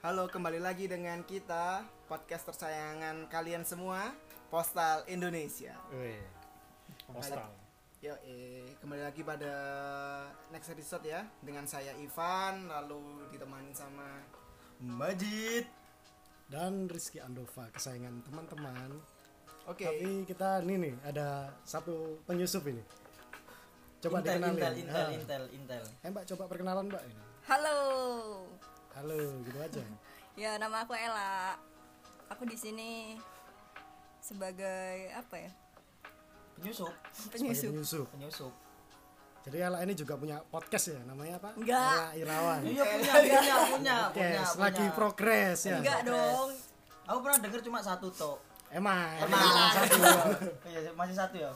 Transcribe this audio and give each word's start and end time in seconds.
Halo, 0.00 0.24
kembali 0.32 0.64
lagi 0.64 0.88
dengan 0.88 1.20
kita 1.22 1.84
podcast 2.08 2.48
tersayangan 2.48 3.28
kalian 3.28 3.68
semua, 3.68 4.16
Postal 4.48 5.04
Indonesia. 5.06 5.76
Wih, 5.92 6.16
postal. 7.12 7.52
Yo, 8.00 8.16
eh, 8.24 8.64
kembali 8.80 9.02
lagi 9.04 9.20
pada 9.20 9.52
next 10.48 10.72
episode 10.72 11.04
ya 11.04 11.20
dengan 11.44 11.68
saya 11.68 11.92
Ivan, 12.00 12.64
lalu 12.64 13.28
ditemani 13.28 13.76
sama 13.76 14.24
Majid. 14.80 15.68
Dan 16.48 16.88
Rizky 16.90 17.20
Andova, 17.20 17.68
kesayangan 17.70 18.24
teman-teman. 18.24 18.90
Oke. 19.68 19.84
Tapi 19.84 20.24
kita 20.26 20.64
ini 20.64 20.74
nih 20.82 20.94
ada 21.04 21.52
satu 21.62 22.18
penyusup 22.24 22.64
ini. 22.66 22.80
Coba 24.00 24.24
Intel, 24.24 24.40
dikenalin. 24.40 24.56
Intel, 24.56 24.74
Intel, 24.80 24.96
Ah. 24.96 25.10
Intel, 25.12 25.44
Intel. 25.52 25.84
Eh 26.00 26.08
Mbak 26.08 26.24
coba 26.34 26.42
perkenalan 26.48 26.88
Mbak 26.88 27.02
ini. 27.04 27.22
Halo. 27.46 27.78
Halo, 28.90 29.14
gitu 29.46 29.58
aja. 29.62 29.84
Ya, 30.38 30.56
nama 30.56 30.82
aku 30.82 30.94
Ella. 30.94 31.58
Aku 32.30 32.46
di 32.46 32.54
sini 32.54 33.18
sebagai 34.20 35.10
apa 35.12 35.36
ya? 35.36 35.50
Penyusup, 36.56 36.92
Sebagai 37.10 37.40
Penyusup. 37.40 37.70
penyusup. 37.72 38.06
penyusup. 38.12 38.52
Jadi 39.40 39.56
Ella 39.58 39.80
ini 39.80 39.96
juga 39.96 40.14
punya 40.14 40.36
podcast 40.44 40.92
ya, 40.92 41.00
namanya 41.02 41.40
apa? 41.40 41.56
Enggak. 41.56 41.80
Ella 41.90 42.08
Irawan. 42.14 42.60
Iya 42.62 42.82
punya, 42.84 43.12
punya, 43.16 43.32
punya, 43.32 43.56
punya, 43.66 43.96
Podcast 44.06 44.52
punya. 44.52 44.62
lagi 44.62 44.86
progres 44.92 45.58
ya. 45.64 45.76
Enggak 45.80 46.00
dong. 46.04 46.48
Aku 47.08 47.18
pernah 47.24 47.38
denger 47.40 47.60
cuma 47.64 47.78
satu 47.80 48.06
toh. 48.12 48.36
Emang. 48.70 49.16
Emang 49.18 49.40
emang 49.40 49.72
satu. 49.72 49.96
satu. 49.98 50.46
Iya, 50.70 50.90
masih 50.94 51.14
satu 51.16 51.36
ya. 51.40 51.50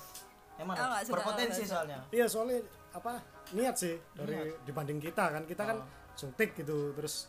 Emang 0.57 0.75
Oh, 0.75 0.91
berpotensi 1.07 1.63
soalnya. 1.63 1.99
Iya 2.11 2.27
soalnya 2.27 2.59
apa 2.95 3.19
niat 3.53 3.75
sih 3.75 3.99
dari 4.15 4.55
dibanding 4.65 4.99
kita 4.99 5.25
kan 5.29 5.43
kita 5.45 5.63
kan 5.65 5.77
Oh. 5.77 5.87
suntik 6.15 6.55
gitu 6.55 6.95
terus 6.95 7.27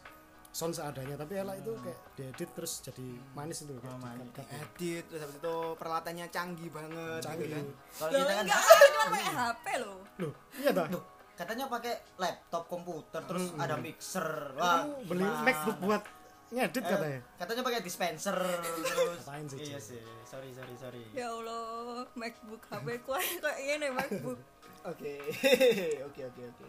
sound 0.55 0.71
seadanya 0.71 1.15
tapi 1.15 1.35
Ella 1.35 1.51
itu 1.53 1.67
kayak 1.75 1.99
diedit 2.15 2.49
terus 2.49 2.79
jadi 2.79 3.03
manis 3.33 3.59
itu 3.59 3.75
kayak 3.75 3.91
Oh, 3.91 3.99
manis. 3.99 4.23
dikat-kat. 4.25 4.55
Edit, 4.55 5.03
terus 5.05 5.21
habis 5.21 5.35
itu 5.35 5.55
peralatannya 5.75 6.25
canggih 6.29 6.69
banget. 6.69 7.19
canggih 7.19 7.43
gitu 7.43 7.53
kan. 7.53 7.65
Kalau 7.91 8.07
Loh, 8.07 8.19
kita 8.21 8.31
kan 8.31 8.43
enggak, 8.45 8.61
cuma 8.63 9.03
pakai 9.05 9.25
HP 9.27 9.65
loh. 9.77 9.99
loh 10.15 10.33
iya 10.55 10.71
dah 10.71 10.87
Duh, 10.87 11.03
katanya 11.35 11.65
pakai 11.67 11.93
laptop 12.15 12.63
komputer 12.65 13.21
terus 13.21 13.45
Hmm. 13.49 13.59
ada 13.59 13.75
mixer. 13.75 14.27
kamu 14.55 14.91
beli 15.03 15.23
gimana? 15.25 15.43
MacBook 15.43 15.77
buat 15.81 16.03
ngedit 16.47 16.79
Eh, 16.79 16.87
katanya 16.87 17.19
Katanya 17.35 17.61
pakai 17.61 17.79
dispenser 17.81 18.35
terus. 18.39 19.19
Sih, 19.51 19.59
Iya 19.65 19.79
sih. 19.81 19.99
Sorry, 20.23 20.49
sorry, 20.51 20.75
sorry. 20.77 21.03
Ya 21.11 21.27
Allah, 21.27 22.07
MacBook 22.13 22.63
HP 22.63 23.03
ku 23.03 23.11
kayak 23.11 23.59
gini 23.59 23.87
MacBook. 23.91 24.39
Oke, 24.87 25.17
oke, 26.07 26.21
oke, 26.23 26.41
oke. 26.45 26.65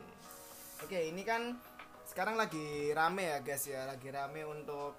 Oke, 0.82 0.98
ini 1.06 1.22
kan 1.22 1.54
sekarang 2.06 2.34
lagi 2.34 2.90
rame 2.90 3.26
ya 3.26 3.38
guys 3.40 3.66
ya, 3.66 3.84
lagi 3.84 4.08
rame 4.08 4.42
untuk 4.42 4.94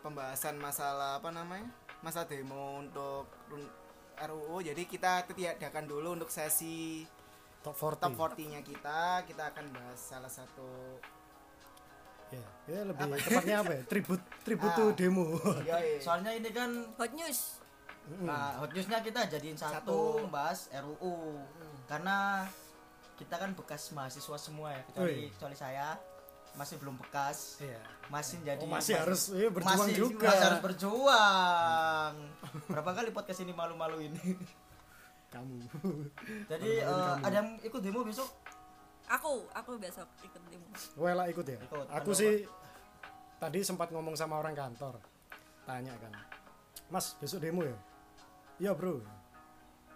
pembahasan 0.00 0.56
masalah 0.56 1.18
apa 1.18 1.28
namanya, 1.28 1.68
masa 2.00 2.24
demo 2.24 2.80
untuk 2.80 3.26
RUU. 4.16 4.60
Jadi 4.60 4.84
kita 4.84 5.24
tiadakan 5.26 5.84
dulu 5.84 6.16
untuk 6.16 6.30
sesi 6.30 7.04
top 7.60 7.76
40 7.76 8.00
top 8.00 8.12
40-nya 8.14 8.60
kita. 8.60 9.24
Kita 9.24 9.50
akan 9.50 9.64
bahas 9.70 9.98
salah 9.98 10.30
satu. 10.30 11.00
ya 12.30 12.46
ya 12.70 12.86
lebih 12.86 13.10
tepatnya 13.18 13.58
apa 13.58 13.74
ya 13.74 13.82
tribut 13.90 14.22
tribut 14.46 14.70
Ah. 14.70 14.76
to 14.78 14.94
demo 14.94 15.34
Yoi. 15.66 15.98
Soalnya 15.98 16.30
ini 16.30 16.54
kan 16.54 16.70
Hot 16.94 17.10
news. 17.10 17.58
Nah, 18.22 18.54
hot 18.54 18.70
newsnya 18.70 19.02
kita 19.02 19.26
jadiin 19.26 19.58
Satu. 19.58 19.74
satu, 19.82 20.00
bahas 20.30 20.70
RUU. 20.70 21.42
Karena 21.90 22.46
kita 23.18 23.34
kan 23.34 23.50
bekas 23.58 23.90
mahasiswa 23.90 24.38
semua 24.38 24.70
ya, 24.70 24.82
kecuali 24.86 25.26
kecuali 25.28 25.56
saya 25.58 25.98
masih 26.54 26.76
belum 26.78 26.96
bekas. 26.98 27.58
iya 27.62 27.80
Masih 28.10 28.42
jadi 28.42 28.64
oh, 28.64 28.70
masih 28.70 28.94
harus 28.98 29.22
iya, 29.30 29.48
berjuang 29.48 29.86
masih, 29.86 29.94
juga 29.94 30.26
masih 30.26 30.44
harus 30.50 30.60
berjuang. 30.62 32.14
Berapa 32.66 32.90
kali 32.90 33.10
podcast 33.14 33.40
ini 33.40 33.52
malu-maluin. 33.54 34.12
kamu 35.30 35.62
jadi 36.50 36.70
Malu-maluin 36.82 37.06
eh, 37.06 37.14
kamu. 37.14 37.22
ada 37.22 37.36
yang 37.38 37.48
ikut 37.62 37.80
demo 37.80 38.02
besok? 38.02 38.26
Aku, 39.10 39.46
aku 39.54 39.78
besok 39.78 40.06
ikut 40.22 40.42
demo. 40.50 40.66
Ella 41.06 41.30
ikut 41.30 41.46
ya 41.46 41.58
Ikut. 41.58 41.86
aku 41.86 42.10
sih 42.10 42.46
tadi 43.38 43.62
sempat 43.62 43.88
ngomong 43.90 44.14
sama 44.14 44.36
orang 44.36 44.52
kantor 44.52 44.98
tanya 45.64 45.94
kan 45.96 46.12
mas 46.90 47.14
besok 47.16 47.40
demo 47.40 47.62
ya 47.64 47.78
iya 48.60 48.70
bro 48.76 49.00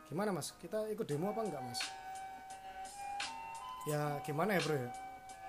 gimana 0.08 0.32
mas 0.32 0.54
kita 0.56 0.86
ikut 0.88 1.04
demo 1.04 1.28
apa 1.28 1.44
enggak 1.44 1.60
mas 1.60 1.80
ya 3.84 4.16
gimana 4.24 4.56
ya 4.56 4.60
bro 4.64 4.76
ya 4.80 4.90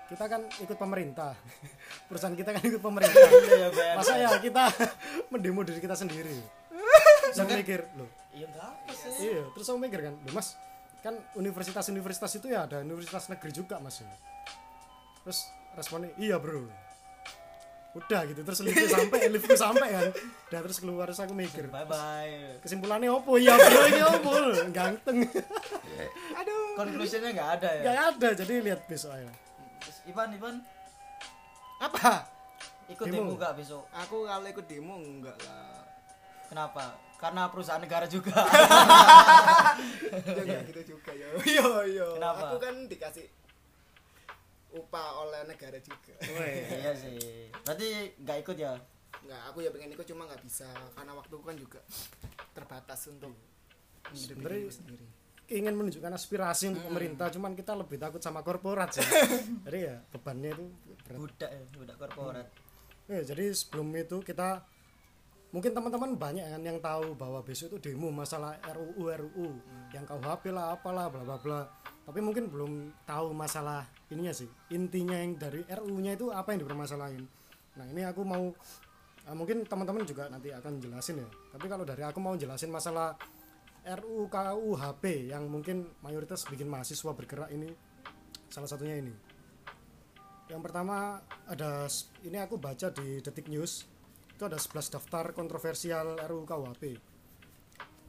kita 0.06 0.24
kan 0.30 0.42
ikut 0.62 0.78
pemerintah. 0.78 1.34
Perusahaan 2.08 2.36
kita 2.38 2.50
kan 2.54 2.62
ikut 2.62 2.82
pemerintah. 2.82 3.26
Iya, 3.56 3.68
Ben. 3.74 3.94
masa 3.98 4.14
ya 4.18 4.30
kita 4.38 4.64
mendemo 5.32 5.66
diri 5.66 5.82
kita 5.82 5.98
sendiri? 5.98 6.38
Saya 7.34 7.58
mikir 7.58 7.82
loh. 7.98 8.10
Iya 8.36 8.46
apa 8.52 8.92
sih. 8.92 9.32
iya 9.32 9.42
terus 9.56 9.66
aku 9.72 9.80
mikir 9.80 10.00
kan 10.04 10.12
loh 10.12 10.32
mas 10.36 10.60
kan 11.00 11.16
universitas-universitas 11.40 12.36
itu 12.36 12.52
ya 12.52 12.68
ada 12.68 12.84
universitas 12.84 13.32
negeri 13.32 13.48
juga 13.48 13.80
mas 13.80 14.04
terus 15.24 15.50
responnya 15.74 16.12
iya 16.20 16.36
bro. 16.36 16.68
Udah 17.96 18.28
gitu 18.28 18.44
terus 18.44 18.60
liftnya 18.60 18.92
sampai 18.92 19.18
liftku 19.32 19.56
sampai 19.56 19.88
kan. 19.88 20.06
Dan 20.52 20.58
terus 20.68 20.78
keluar 20.84 21.08
terus 21.08 21.18
aku 21.24 21.32
mikir 21.32 21.72
Bye 21.72 21.88
bye. 21.88 22.60
kesimpulannya 22.60 23.08
opo? 23.08 23.40
Ya 23.40 23.56
bro 23.56 23.82
ini 23.88 24.02
opo? 24.04 24.30
Ganteng. 24.70 25.24
Aduh. 26.36 26.76
Konklusinya 26.76 27.32
enggak 27.32 27.50
ada 27.58 27.68
ya. 27.72 27.82
gak 27.88 27.98
ada 28.14 28.28
jadi 28.36 28.52
lihat 28.60 28.84
besok 28.84 29.16
aja. 29.16 29.24
Terus, 29.24 29.45
Ivan, 30.06 30.28
Ivan 30.38 30.56
Apa? 31.82 32.24
ikut 32.86 33.06
Demo. 33.10 33.26
demo 33.26 33.30
enggak 33.34 33.58
besok? 33.58 33.82
Aku 33.90 34.22
kalau 34.30 34.46
ikut 34.46 34.66
demo 34.70 34.94
enggak 35.02 35.34
lah. 35.42 35.82
Kenapa? 36.46 36.94
Karena 37.18 37.50
perusahaan 37.50 37.82
negara 37.82 38.06
juga. 38.06 38.32
Ya 40.16 40.42
enggak 40.46 40.62
gitu 40.72 40.96
juga 40.96 41.10
ya. 41.12 41.28
Iya, 41.52 41.68
iya. 41.90 42.06
Kenapa? 42.16 42.54
Aku 42.54 42.56
kan 42.62 42.86
dikasih 42.86 43.26
upah 44.72 45.26
oleh 45.26 45.42
negara 45.50 45.76
juga. 45.82 46.14
iya 46.22 46.94
sih. 46.94 47.50
Berarti 47.66 48.14
enggak 48.22 48.38
ikut 48.46 48.56
ya? 48.56 48.72
Enggak, 49.26 49.42
aku 49.50 49.58
ya 49.66 49.70
pengen 49.74 49.90
ikut 49.92 50.06
cuma 50.06 50.22
nggak 50.30 50.42
bisa 50.46 50.70
karena 50.94 51.12
waktuku 51.18 51.42
kan 51.42 51.56
juga 51.58 51.80
terbatas 52.54 53.10
untuk 53.10 53.34
diriku 54.14 54.70
sendiri. 54.70 55.25
Ingin 55.46 55.74
menunjukkan 55.78 56.10
aspirasi 56.10 56.74
untuk 56.74 56.82
pemerintah 56.90 57.30
cuman 57.30 57.54
kita 57.54 57.72
lebih 57.78 58.02
takut 58.02 58.18
sama 58.18 58.42
korporat 58.42 58.98
sih 58.98 59.06
jadi 59.66 59.78
ya 59.78 59.94
bebannya 60.10 60.50
itu 60.54 60.64
berat 61.06 61.18
Budak 61.22 61.50
ya, 61.54 61.62
budak 61.78 61.96
korporat. 61.96 62.46
Ya, 63.06 63.22
jadi 63.22 63.54
sebelum 63.54 63.94
itu 63.94 64.18
kita 64.26 64.66
mungkin 65.54 65.70
teman-teman 65.70 66.18
banyak 66.18 66.42
kan 66.42 66.62
yang 66.66 66.78
tahu 66.82 67.14
bahwa 67.14 67.38
besok 67.46 67.78
itu 67.78 67.94
demo 67.94 68.10
masalah 68.10 68.58
RUU 68.66 69.06
RUU 69.06 69.48
yang 69.94 70.02
KUHP 70.02 70.50
lah 70.50 70.74
apalah 70.74 71.06
bla 71.06 71.22
bla 71.22 71.38
bla. 71.38 71.60
Tapi 72.02 72.18
mungkin 72.18 72.50
belum 72.50 72.90
tahu 73.06 73.30
masalah 73.30 73.86
ininya 74.10 74.34
sih. 74.34 74.50
Intinya 74.74 75.14
yang 75.14 75.38
dari 75.38 75.62
RUU-nya 75.66 76.18
itu 76.18 76.34
apa 76.34 76.54
yang 76.54 76.66
dipermasalahin. 76.66 77.22
Nah, 77.78 77.86
ini 77.86 78.02
aku 78.02 78.26
mau 78.26 78.50
ah, 79.26 79.34
mungkin 79.34 79.62
teman-teman 79.62 80.02
juga 80.02 80.26
nanti 80.26 80.50
akan 80.50 80.82
jelasin 80.82 81.22
ya. 81.22 81.28
Tapi 81.54 81.66
kalau 81.70 81.86
dari 81.86 82.02
aku 82.02 82.18
mau 82.18 82.34
jelasin 82.34 82.70
masalah 82.74 83.14
RUU 83.86 84.26
KUHP 84.26 85.30
yang 85.30 85.46
mungkin 85.46 85.86
mayoritas 86.02 86.42
bikin 86.50 86.66
mahasiswa 86.66 87.14
bergerak 87.14 87.54
ini 87.54 87.70
salah 88.50 88.66
satunya 88.66 88.98
ini. 88.98 89.14
Yang 90.50 90.62
pertama 90.62 91.22
ada 91.46 91.86
ini 92.26 92.38
aku 92.38 92.58
baca 92.58 92.90
di 92.90 93.22
Detik 93.22 93.46
News 93.46 93.86
itu 94.30 94.42
ada 94.42 94.58
11 94.58 94.94
daftar 94.98 95.24
kontroversial 95.32 96.18
RUU 96.18 96.42
KUHP 96.42 96.82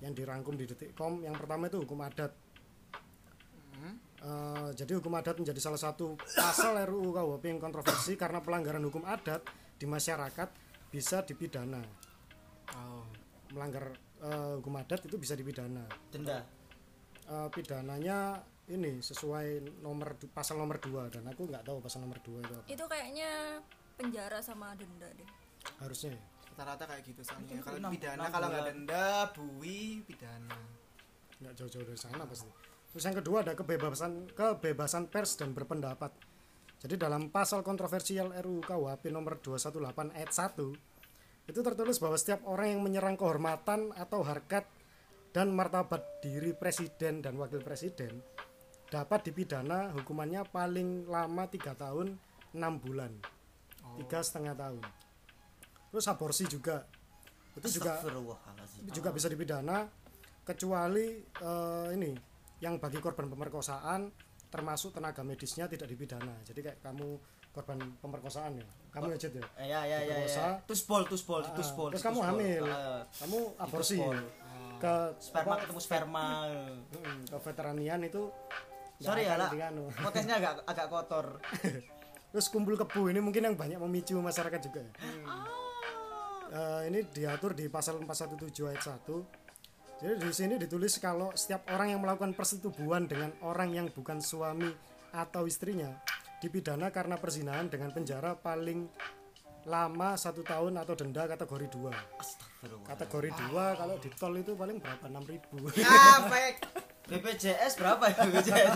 yang 0.01 0.13
dirangkum 0.17 0.57
di 0.57 0.65
Detikcom. 0.65 1.21
Yang 1.21 1.35
pertama 1.45 1.69
itu 1.69 1.77
hukum 1.81 2.01
adat. 2.01 2.33
Eh, 4.17 4.69
jadi 4.73 4.97
hukum 4.97 5.13
adat 5.13 5.37
menjadi 5.37 5.61
salah 5.61 5.77
satu 5.77 6.17
pasal 6.17 6.73
RUU 6.89 7.13
KUHP 7.13 7.53
yang 7.53 7.61
kontroversi 7.61 8.17
karena 8.17 8.41
pelanggaran 8.41 8.81
hukum 8.81 9.05
adat 9.05 9.45
di 9.77 9.85
masyarakat 9.85 10.49
bisa 10.89 11.21
dipidana. 11.21 11.85
Oh. 12.73 13.05
Melanggar 13.53 13.93
eh, 14.21 14.53
hukum 14.57 14.73
adat 14.77 15.05
itu 15.05 15.17
bisa 15.19 15.33
dipidana. 15.37 15.85
Denda. 16.09 16.41
Eh, 17.27 17.47
pidananya 17.51 18.39
ini 18.67 18.99
sesuai 18.99 19.79
nomor 19.79 20.19
pasal 20.35 20.59
nomor 20.59 20.79
2 20.79 21.07
dan 21.07 21.23
aku 21.27 21.47
nggak 21.47 21.63
tahu 21.63 21.79
pasal 21.79 22.03
nomor 22.03 22.19
2 22.19 22.43
itu 22.43 22.53
apa. 22.55 22.65
Itu 22.67 22.83
kayaknya 22.87 23.59
penjara 23.95 24.39
sama 24.43 24.75
denda 24.75 25.07
deh. 25.11 25.29
Harusnya 25.79 26.15
ya. 26.15 26.23
Rata-rata 26.55 26.83
kayak 26.89 27.03
gitu 27.05 27.21
soalnya. 27.23 27.61
Kalau 27.63 27.89
pidana 27.91 28.25
kalau 28.27 28.47
nggak 28.49 28.65
denda, 28.73 29.07
bui, 29.31 30.03
pidana. 30.03 30.59
nggak 31.37 31.53
jauh-jauh 31.53 31.85
dari 31.85 32.01
sana 32.01 32.25
pasti. 32.25 32.49
Terus 32.89 33.03
yang 33.05 33.17
kedua 33.21 33.45
ada 33.45 33.53
kebebasan 33.53 34.33
kebebasan 34.33 35.05
pers 35.13 35.37
dan 35.37 35.53
berpendapat. 35.53 36.09
Jadi 36.81 36.97
dalam 36.97 37.29
pasal 37.29 37.61
kontroversial 37.61 38.33
RUU 38.33 38.61
KUHP 38.65 39.13
nomor 39.13 39.37
218 39.41 40.17
ayat 40.17 40.31
1 40.33 40.96
itu 41.47 41.59
tertulis 41.63 41.97
bahwa 42.03 42.19
setiap 42.19 42.43
orang 42.43 42.75
yang 42.75 42.81
menyerang 42.83 43.15
kehormatan 43.15 43.95
atau 43.95 44.19
harkat 44.27 44.67
dan 45.31 45.55
martabat 45.55 46.19
diri 46.19 46.51
presiden 46.51 47.23
dan 47.23 47.39
wakil 47.39 47.63
presiden 47.63 48.19
dapat 48.87 49.31
dipidana 49.31 49.95
hukumannya 49.95 50.43
paling 50.47 51.07
lama 51.07 51.43
tiga 51.47 51.71
tahun 51.75 52.19
enam 52.55 52.73
bulan. 52.79 53.11
Tiga 53.95 54.19
setengah 54.19 54.55
tahun. 54.59 54.83
Terus 55.91 56.05
aborsi 56.11 56.43
juga. 56.51 56.83
Itu 57.55 57.79
juga 57.79 58.03
juga 58.91 59.09
bisa 59.09 59.27
dipidana 59.31 59.87
kecuali 60.43 61.19
eh, 61.23 61.87
ini 61.95 62.11
yang 62.61 62.77
bagi 62.77 62.99
korban 63.01 63.27
pemerkosaan 63.27 64.11
termasuk 64.47 64.95
tenaga 64.95 65.23
medisnya 65.23 65.67
tidak 65.67 65.91
dipidana. 65.91 66.43
Jadi 66.43 66.59
kayak 66.59 66.79
kamu 66.79 67.19
korban 67.51 67.79
pemerkosaan 67.99 68.61
ya 68.61 68.67
kamu 68.97 69.07
ya 69.13 69.17
Jet 69.17 69.33
ya? 69.33 69.43
Eh, 69.55 69.67
ya 69.67 69.79
ya 69.81 69.97
ya 69.97 69.97
Diperkosa. 70.01 70.41
ya. 70.41 70.51
tuspol 70.65 71.01
tuspol 71.05 71.41
Ah, 71.41 71.53
tuspol 71.53 71.87
terus 71.93 72.03
kamu 72.03 72.19
hamil. 72.25 72.63
Ah, 72.65 73.01
kamu 73.21 73.37
aborsi. 73.55 73.95
Dituspol. 73.97 74.17
ke 74.77 74.93
sperma 75.17 75.53
apa, 75.53 75.61
ketemu 75.65 75.79
sperma. 75.81 76.25
Ke 77.25 77.37
veteranian 77.41 77.99
itu 78.01 78.21
sorry 78.97 79.25
ya 79.25 79.37
lah 79.37 79.49
dianu. 79.49 79.89
podcastnya 80.05 80.35
agak 80.37 80.53
agak 80.65 80.87
kotor. 80.89 81.25
Terus 82.33 82.47
kumpul 82.51 82.75
kebu 82.75 83.09
ini 83.09 83.17
mungkin 83.17 83.41
yang 83.41 83.55
banyak 83.57 83.79
memicu 83.79 84.19
masyarakat 84.19 84.59
juga 84.59 84.83
ya? 84.83 84.91
Eh, 86.47 86.81
ini 86.87 87.03
diatur 87.11 87.51
di 87.51 87.67
pasal 87.67 87.99
417 87.99 88.71
ayat 88.71 88.79
1 88.79 89.03
jadi 89.97 90.13
di 90.15 90.29
sini 90.31 90.55
ditulis 90.55 90.95
kalau 91.01 91.33
setiap 91.33 91.65
orang 91.73 91.91
yang 91.91 91.99
melakukan 91.99 92.31
persetubuhan 92.31 93.09
dengan 93.09 93.33
orang 93.43 93.73
yang 93.73 93.87
bukan 93.91 94.21
suami 94.21 94.69
atau 95.11 95.43
istrinya 95.43 95.89
dipidana 96.37 96.93
karena 96.93 97.17
perzinahan 97.17 97.67
dengan 97.69 97.89
penjara 97.93 98.37
paling 98.37 98.89
lama 99.67 100.15
satu 100.15 100.47
tahun 100.47 100.79
atau 100.79 100.95
denda 100.95 101.27
kategori 101.27 101.67
2 101.75 101.91
Astagfirullah. 101.91 102.87
Kategori 102.87 103.29
2 103.51 103.79
kalau 103.79 103.95
di 103.99 104.09
tol 104.15 104.33
itu 104.39 104.55
paling 104.55 104.77
berapa? 104.79 105.05
6000 105.11 105.83
ah 105.83 106.19
fake 106.31 106.59
BPJS 107.07 107.73
berapa 107.75 108.03
ya? 108.07 108.19
BPJS 108.31 108.75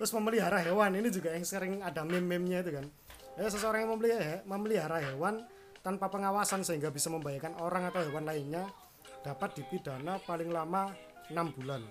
terus 0.00 0.16
memelihara 0.16 0.64
hewan 0.64 0.96
ini 0.96 1.12
juga 1.12 1.36
yang 1.36 1.44
sering 1.44 1.84
ada 1.84 2.08
meme-memnya 2.08 2.64
itu 2.64 2.72
kan. 2.72 2.88
Ya 3.36 3.52
seseorang 3.52 3.84
yang 3.84 3.92
memelihara, 3.92 4.40
memelihara 4.48 4.98
hewan 5.12 5.44
tanpa 5.84 6.08
pengawasan 6.08 6.64
sehingga 6.64 6.88
bisa 6.88 7.12
membahayakan 7.12 7.60
orang 7.60 7.88
atau 7.92 8.00
hewan 8.04 8.24
lainnya 8.24 8.64
dapat 9.20 9.60
dipidana 9.60 10.16
paling 10.24 10.48
lama 10.48 10.88
enam 11.28 11.52
bulan 11.52 11.84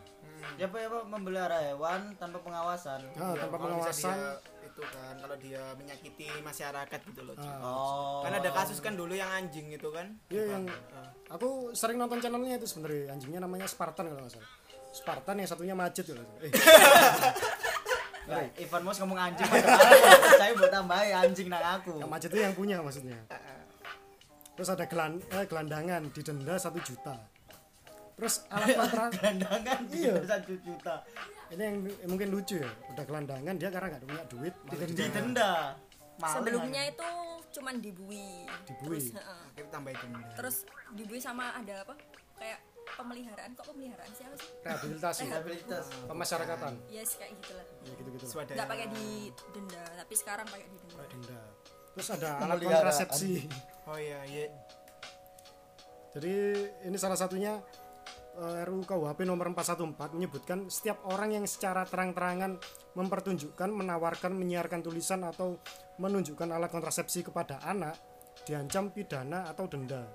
ya 0.56 0.65
pak 0.65 0.80
ya 0.80 0.88
pak 0.88 1.03
memelihara 1.06 1.57
hewan 1.63 2.00
tanpa 2.15 2.38
pengawasan. 2.39 3.00
Nah, 3.13 3.31
Ya, 3.31 3.41
tanpa 3.41 3.57
pengawasan. 3.57 4.12
dia 4.12 4.31
itu 4.62 4.81
kan 4.86 5.15
kalau 5.18 5.36
dia 5.36 5.62
menyakiti 5.75 6.27
masyarakat 6.39 7.00
gitu 7.06 7.21
loh 7.21 7.36
Ci. 7.36 7.50
oh. 7.59 8.21
Kan 8.21 8.31
ada 8.33 8.50
kasus 8.50 8.80
kan 8.80 8.94
dulu 8.94 9.12
yang 9.12 9.27
anjing 9.30 9.68
itu 9.68 9.89
kan? 9.89 10.15
Iya 10.27 10.44
yang 10.53 10.63
aku 11.27 11.71
sering 11.71 11.95
nonton 11.95 12.19
channelnya 12.19 12.56
itu 12.56 12.65
sebenarnya. 12.65 13.12
Anjingnya 13.12 13.39
namanya 13.39 13.65
Spartan 13.65 14.07
kalau 14.07 14.21
nggak 14.21 14.33
salah. 14.33 14.50
Spartan 14.89 15.36
yang 15.38 15.47
satunya 15.47 15.74
nggak 15.74 15.91
salah. 15.97 16.27
eh. 16.39 16.51
Nah, 18.30 18.45
Ivan 18.62 18.86
Mos 18.86 19.01
ngomong 19.01 19.18
anjing 19.18 19.41
apa? 19.41 19.57
Saya 20.38 20.53
buat 20.53 20.69
tambahin 20.69 21.18
anjing 21.18 21.50
nang 21.50 21.65
aku. 21.81 21.97
yang 21.97 22.06
Majid 22.06 22.30
itu 22.30 22.38
yang 22.38 22.53
punya 22.53 22.77
maksudnya. 22.77 23.18
Terus 24.53 24.69
ada 24.69 24.86
gelan, 24.86 25.18
eh, 25.33 25.50
gelandangan 25.50 26.13
didenda 26.13 26.53
satu 26.53 26.77
juta 26.77 27.18
terus 28.19 28.44
alat 28.51 28.68
kontra 28.75 29.04
Gelandangan 29.10 29.80
Iya. 29.95 30.13
satu 30.27 30.54
juta. 30.60 30.95
ini 31.50 31.63
yang 31.63 31.77
mungkin 32.06 32.27
lucu 32.30 32.60
ya 32.60 32.69
udah 32.92 33.04
gelandangan 33.07 33.56
dia 33.56 33.69
karena 33.71 33.88
nggak 33.89 34.04
punya 34.04 34.24
duit 34.27 34.54
malah 34.62 34.75
didenda. 34.83 35.01
Didenda. 35.07 35.51
Sebelumnya 36.19 36.83
itu 36.86 37.10
cuman 37.50 37.75
dibui. 37.80 38.44
Dibui. 38.68 39.00
Terus, 39.00 39.71
tambah 39.71 39.92
denda 39.95 40.27
terus 40.36 40.56
dibui 40.92 41.18
sama 41.18 41.56
ada 41.56 41.81
apa? 41.81 41.95
Kayak 42.36 42.60
pemeliharaan 42.89 43.50
kok 43.54 43.66
pemeliharaan 43.66 44.12
sih 44.12 44.24
apa 44.25 44.36
sih? 44.36 44.50
rehabilitasi 44.60 45.22
Rehabilitas. 45.25 45.86
pemasyarakatan 46.06 46.74
Yes 46.89 47.15
kayak 47.15 47.31
gitulah. 47.38 47.65
ya 47.81 47.94
gitu 47.95 48.10
gitu. 48.12 48.25
Nggak 48.27 48.68
pakai 48.68 48.88
di 48.89 49.07
denda, 49.50 49.83
tapi 49.95 50.13
sekarang 50.13 50.45
pakai 50.45 50.68
di 50.68 50.77
denda. 50.83 51.04
denda 51.07 51.42
terus 51.89 52.07
ada 52.12 52.30
alat 52.39 52.57
kontrasepsi 52.60 53.31
oh 53.86 53.98
iya 53.98 54.19
iya 54.25 54.45
jadi 56.10 56.33
ini 56.83 56.98
salah 56.98 57.18
satunya 57.18 57.62
RUU 58.39 58.88
KUHP 58.88 59.27
nomor 59.27 59.51
414 59.51 60.15
menyebutkan 60.15 60.71
setiap 60.71 61.03
orang 61.12 61.36
yang 61.36 61.45
secara 61.45 61.83
terang-terangan 61.83 62.56
mempertunjukkan, 62.95 63.69
menawarkan, 63.69 64.31
menyiarkan 64.31 64.80
tulisan 64.80 65.27
atau 65.27 65.59
menunjukkan 66.00 66.47
alat 66.47 66.71
kontrasepsi 66.71 67.27
kepada 67.27 67.59
anak 67.68 68.00
diancam 68.47 68.95
pidana 68.95 69.51
atau 69.51 69.68
denda. 69.68 70.07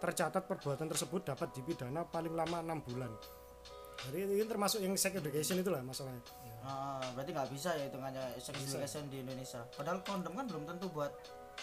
Tercatat 0.00 0.48
perbuatan 0.48 0.88
tersebut 0.88 1.28
dapat 1.28 1.52
dipidana 1.52 2.08
paling 2.08 2.32
lama 2.32 2.64
enam 2.64 2.80
bulan. 2.80 3.12
Jadi 4.08 4.24
ini 4.24 4.44
termasuk 4.48 4.80
yang 4.80 4.96
sex 4.96 5.12
education 5.20 5.60
itulah 5.60 5.84
masalahnya. 5.84 6.24
Ah, 6.64 7.04
berarti 7.12 7.36
nggak 7.36 7.50
bisa 7.52 7.76
ya 7.76 7.84
hitungannya 7.92 8.24
sex 8.40 8.56
education 8.56 9.04
di 9.12 9.20
Indonesia. 9.20 9.60
Padahal 9.76 10.00
kondom 10.00 10.32
kan 10.32 10.48
belum 10.48 10.64
tentu 10.64 10.88
buat 10.88 11.12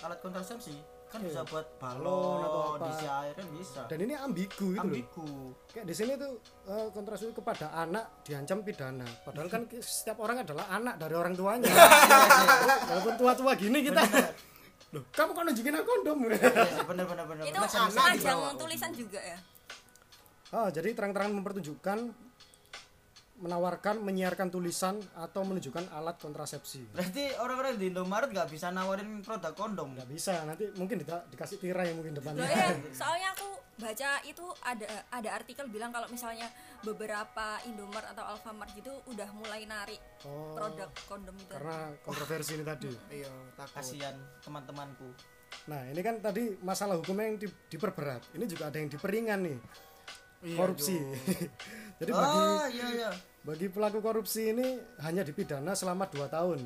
alat 0.05 0.21
kontrasepsi. 0.21 0.96
Kan 1.07 1.24
Iya. 1.24 1.27
bisa 1.30 1.42
buat 1.48 1.65
Balon 1.77 2.04
atau 2.38 2.44
atau 2.44 2.62
apa. 2.74 2.83
diisi 2.83 3.07
air 3.07 3.33
kan 3.33 3.48
bisa. 3.56 3.81
Dan 3.88 4.00
ini 4.04 4.13
ambigu 4.13 4.68
itu 4.68 4.75
loh. 4.75 4.83
Ambigu. 4.83 5.27
Kayak 5.71 5.86
di 5.88 5.95
sini 5.95 6.12
tuh 6.13 6.31
eh, 6.68 6.88
kontrasepsi 6.92 7.31
kepada 7.31 7.65
anak 7.74 8.06
diancam 8.21 8.59
pidana. 8.59 9.07
Padahal 9.24 9.48
kan 9.48 9.62
setiap 9.98 10.19
orang 10.19 10.44
adalah 10.44 10.68
anak 10.68 11.00
dari 11.00 11.15
orang 11.15 11.31
tuanya. 11.31 11.71
Walaupun 12.92 13.13
tua-tua 13.15 13.51
gini 13.56 13.80
kita. 13.81 14.04
Loh, 14.92 15.04
kamu 15.09 15.31
kan 15.31 15.44
nunjukin 15.48 15.74
aku 15.74 15.86
kondom. 15.86 16.18
Sih, 16.27 16.83
bener 16.86 17.06
bener 17.06 17.25
bener. 17.27 17.44
Itu 17.44 17.59
dibawa. 17.59 18.56
tulisan 18.56 18.92
juga 18.92 19.19
ya. 19.19 19.39
Ah, 20.48 20.71
jadi 20.71 20.92
terang-terangan 20.92 21.33
mempertunjukkan 21.33 21.98
menawarkan, 23.37 24.01
menyiarkan 24.01 24.49
tulisan 24.49 24.97
atau 25.13 25.41
menunjukkan 25.41 25.93
alat 25.93 26.17
kontrasepsi. 26.17 26.89
Berarti 26.89 27.37
orang-orang 27.37 27.77
di 27.77 27.87
Indomaret 27.87 28.29
nggak 28.29 28.49
bisa 28.49 28.67
nawarin 28.67 29.21
produk 29.21 29.53
kondom. 29.53 29.93
Nggak 29.93 30.09
bisa, 30.09 30.41
nanti 30.43 30.65
mungkin 30.73 30.97
dita- 30.97 31.21
dikasih 31.27 31.57
tirai 31.57 31.93
mungkin 31.93 32.11
Loh, 32.11 32.17
depannya. 32.17 32.43
iya, 32.43 32.73
soalnya 32.99 33.29
aku 33.31 33.47
baca 33.77 34.09
itu 34.23 34.41
ada 34.59 34.89
ada 35.07 35.29
artikel 35.31 35.69
bilang 35.69 35.93
kalau 35.93 36.09
misalnya 36.09 36.49
beberapa 36.81 37.61
Indomaret 37.63 38.09
atau 38.09 38.25
Alfamart 38.27 38.73
gitu 38.73 38.89
udah 39.05 39.29
mulai 39.31 39.63
narik 39.63 40.01
Oh, 40.25 40.57
produk 40.57 40.89
kondom 41.05 41.37
itu. 41.37 41.53
karena 41.53 41.93
kontroversi 42.01 42.57
ini 42.57 42.65
tadi. 42.65 42.89
iya 43.21 43.29
takut 43.53 43.77
Kasihan 43.77 44.17
teman-temanku. 44.41 45.13
Nah, 45.69 45.85
ini 45.85 46.01
kan 46.01 46.17
tadi 46.17 46.57
masalah 46.59 46.97
hukumnya 46.97 47.29
yang 47.29 47.37
di- 47.37 47.57
diperberat. 47.69 48.33
Ini 48.33 48.45
juga 48.45 48.67
ada 48.67 48.77
yang 48.77 48.89
diperingan 48.89 49.39
nih. 49.45 49.59
Iya, 50.37 50.53
korupsi. 50.53 50.97
Jadi 51.97 52.11
bagi 52.11 52.38
Oh 52.38 52.65
iya 52.69 52.88
iya. 52.94 53.09
bagi 53.41 53.67
pelaku 53.67 53.99
korupsi 53.99 54.51
ini 54.51 54.77
hanya 55.01 55.21
dipidana 55.21 55.73
selama 55.73 56.05
2 56.05 56.27
tahun. 56.27 56.59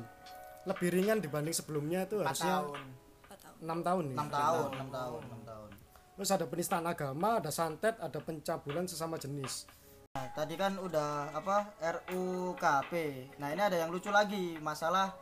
Lebih 0.62 0.88
ringan 0.92 1.18
dibanding 1.18 1.52
sebelumnya 1.52 2.04
itu 2.04 2.20
harusnya 2.20 2.62
tahun 2.62 2.80
Empat 3.24 3.38
tahun. 3.40 3.56
6 3.64 3.80
tahun 3.82 4.04
nih. 4.04 4.16
6 4.18 4.28
tahun, 4.30 4.68
6 4.70 4.90
tahun, 4.90 5.20
6 5.24 5.42
tahun. 5.48 5.68
Terus 6.12 6.30
ada 6.30 6.46
penistaan 6.46 6.86
agama, 6.86 7.28
ada 7.40 7.50
santet, 7.50 7.96
ada 7.96 8.18
pencabulan 8.20 8.84
sesama 8.84 9.16
jenis. 9.16 9.64
Nah, 10.12 10.28
tadi 10.36 10.54
kan 10.54 10.76
udah 10.76 11.32
apa 11.32 11.72
RUKP. 11.80 12.92
Nah, 13.40 13.48
ini 13.48 13.62
ada 13.64 13.74
yang 13.74 13.88
lucu 13.88 14.12
lagi 14.12 14.60
masalah 14.60 15.16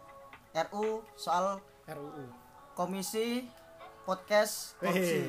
RU 0.50 1.07
soal 1.14 1.62
RUU. 1.87 2.26
komisi 2.71 3.47
podcast 4.02 4.75
korupsi. 4.76 5.23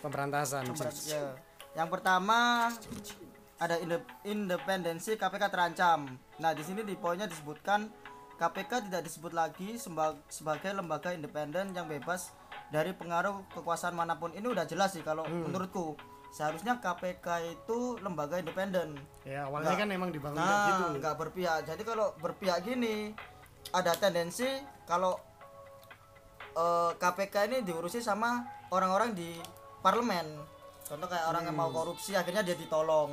Pemberantasan. 0.00 0.66
Pemberat- 0.66 1.06
ya. 1.06 1.38
Yang 1.72 1.88
pertama 1.90 2.38
ada 3.56 3.78
inde- 3.78 4.02
independensi 4.24 5.14
KPK 5.14 5.44
terancam. 5.46 6.10
Nah, 6.36 6.50
di 6.50 6.60
sini 6.60 6.82
di 6.82 6.94
poinnya 6.94 7.24
disebutkan 7.24 7.86
KPK 8.34 8.90
tidak 8.90 9.02
disebut 9.02 9.30
lagi 9.30 9.78
sebagai 10.28 10.70
lembaga 10.70 11.10
independen 11.10 11.70
yang 11.70 11.86
bebas 11.86 12.34
dari 12.68 12.90
pengaruh 12.90 13.46
kekuasaan 13.48 13.94
mana 13.94 14.14
pun. 14.14 14.30
Ini 14.30 14.42
udah 14.44 14.64
jelas 14.64 14.90
sih 14.90 15.00
kalau 15.00 15.22
menurutku. 15.24 15.94
Seharusnya 16.30 16.82
KPK 16.82 17.26
itu 17.52 17.78
lembaga 18.00 18.36
independen. 18.36 18.98
Ya, 19.22 19.46
awalnya 19.46 19.70
Nggak. 19.70 19.78
kan 19.78 19.88
emang 19.88 20.10
dibangun 20.10 20.34
Nah, 20.36 20.66
gitu. 20.66 20.84
nggak 20.98 21.14
berpihak. 21.16 21.58
Jadi 21.62 21.82
kalau 21.84 22.10
berpihak 22.18 22.58
gini, 22.60 23.14
ada 23.70 23.94
tendensi 23.94 24.50
kalau 24.84 25.14
eh, 26.52 26.90
KPK 26.94 27.34
ini 27.44 27.58
diurusi 27.62 27.98
sama 27.98 28.42
orang-orang 28.68 29.10
di 29.10 29.38
parlemen. 29.78 30.26
Contoh 30.84 31.06
kayak 31.06 31.26
orang 31.26 31.42
yang 31.44 31.56
mau 31.56 31.66
Hmm. 31.66 31.76
korupsi, 31.76 32.14
akhirnya 32.14 32.42
dia 32.42 32.54
ditolong. 32.54 33.10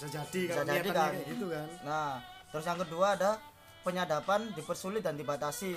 Bisa 0.00 0.08
jadi 0.08 0.40
Bisa 0.48 0.54
kalau 0.56 0.72
jadi 0.72 0.88
kan. 0.90 1.12
gitu 1.28 1.46
kan. 1.46 1.68
Nah, 1.84 2.10
terus 2.48 2.64
yang 2.64 2.80
kedua 2.80 3.06
ada 3.12 3.36
penyadapan 3.80 4.48
dipersulit 4.56 5.04
dan 5.04 5.12
dibatasi. 5.14 5.76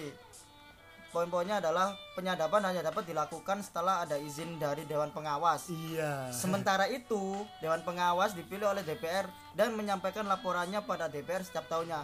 Poin-poinnya 1.12 1.60
adalah 1.60 1.92
penyadapan 2.16 2.62
hanya 2.66 2.82
dapat 2.82 3.06
dilakukan 3.06 3.62
setelah 3.62 4.02
ada 4.02 4.16
izin 4.16 4.58
dari 4.58 4.82
Dewan 4.84 5.12
Pengawas. 5.12 5.70
Iya. 5.70 6.32
Sementara 6.32 6.88
itu, 6.88 7.44
Dewan 7.60 7.84
Pengawas 7.84 8.34
dipilih 8.34 8.66
oleh 8.66 8.82
DPR 8.82 9.28
dan 9.54 9.76
menyampaikan 9.76 10.26
laporannya 10.26 10.82
pada 10.82 11.06
DPR 11.06 11.44
setiap 11.44 11.70
tahunnya. 11.70 12.02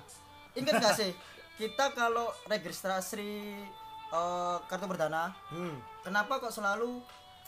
Ingat 0.53 0.73
gak 0.77 0.93
sih, 0.93 1.09
kita 1.59 1.89
kalau 1.89 2.29
registrasi 2.45 3.57
eh, 4.09 4.57
kartu 4.67 4.85
berdana, 4.85 5.33
Hmm. 5.49 5.81
kenapa 6.03 6.37
kok 6.37 6.51
selalu 6.51 7.01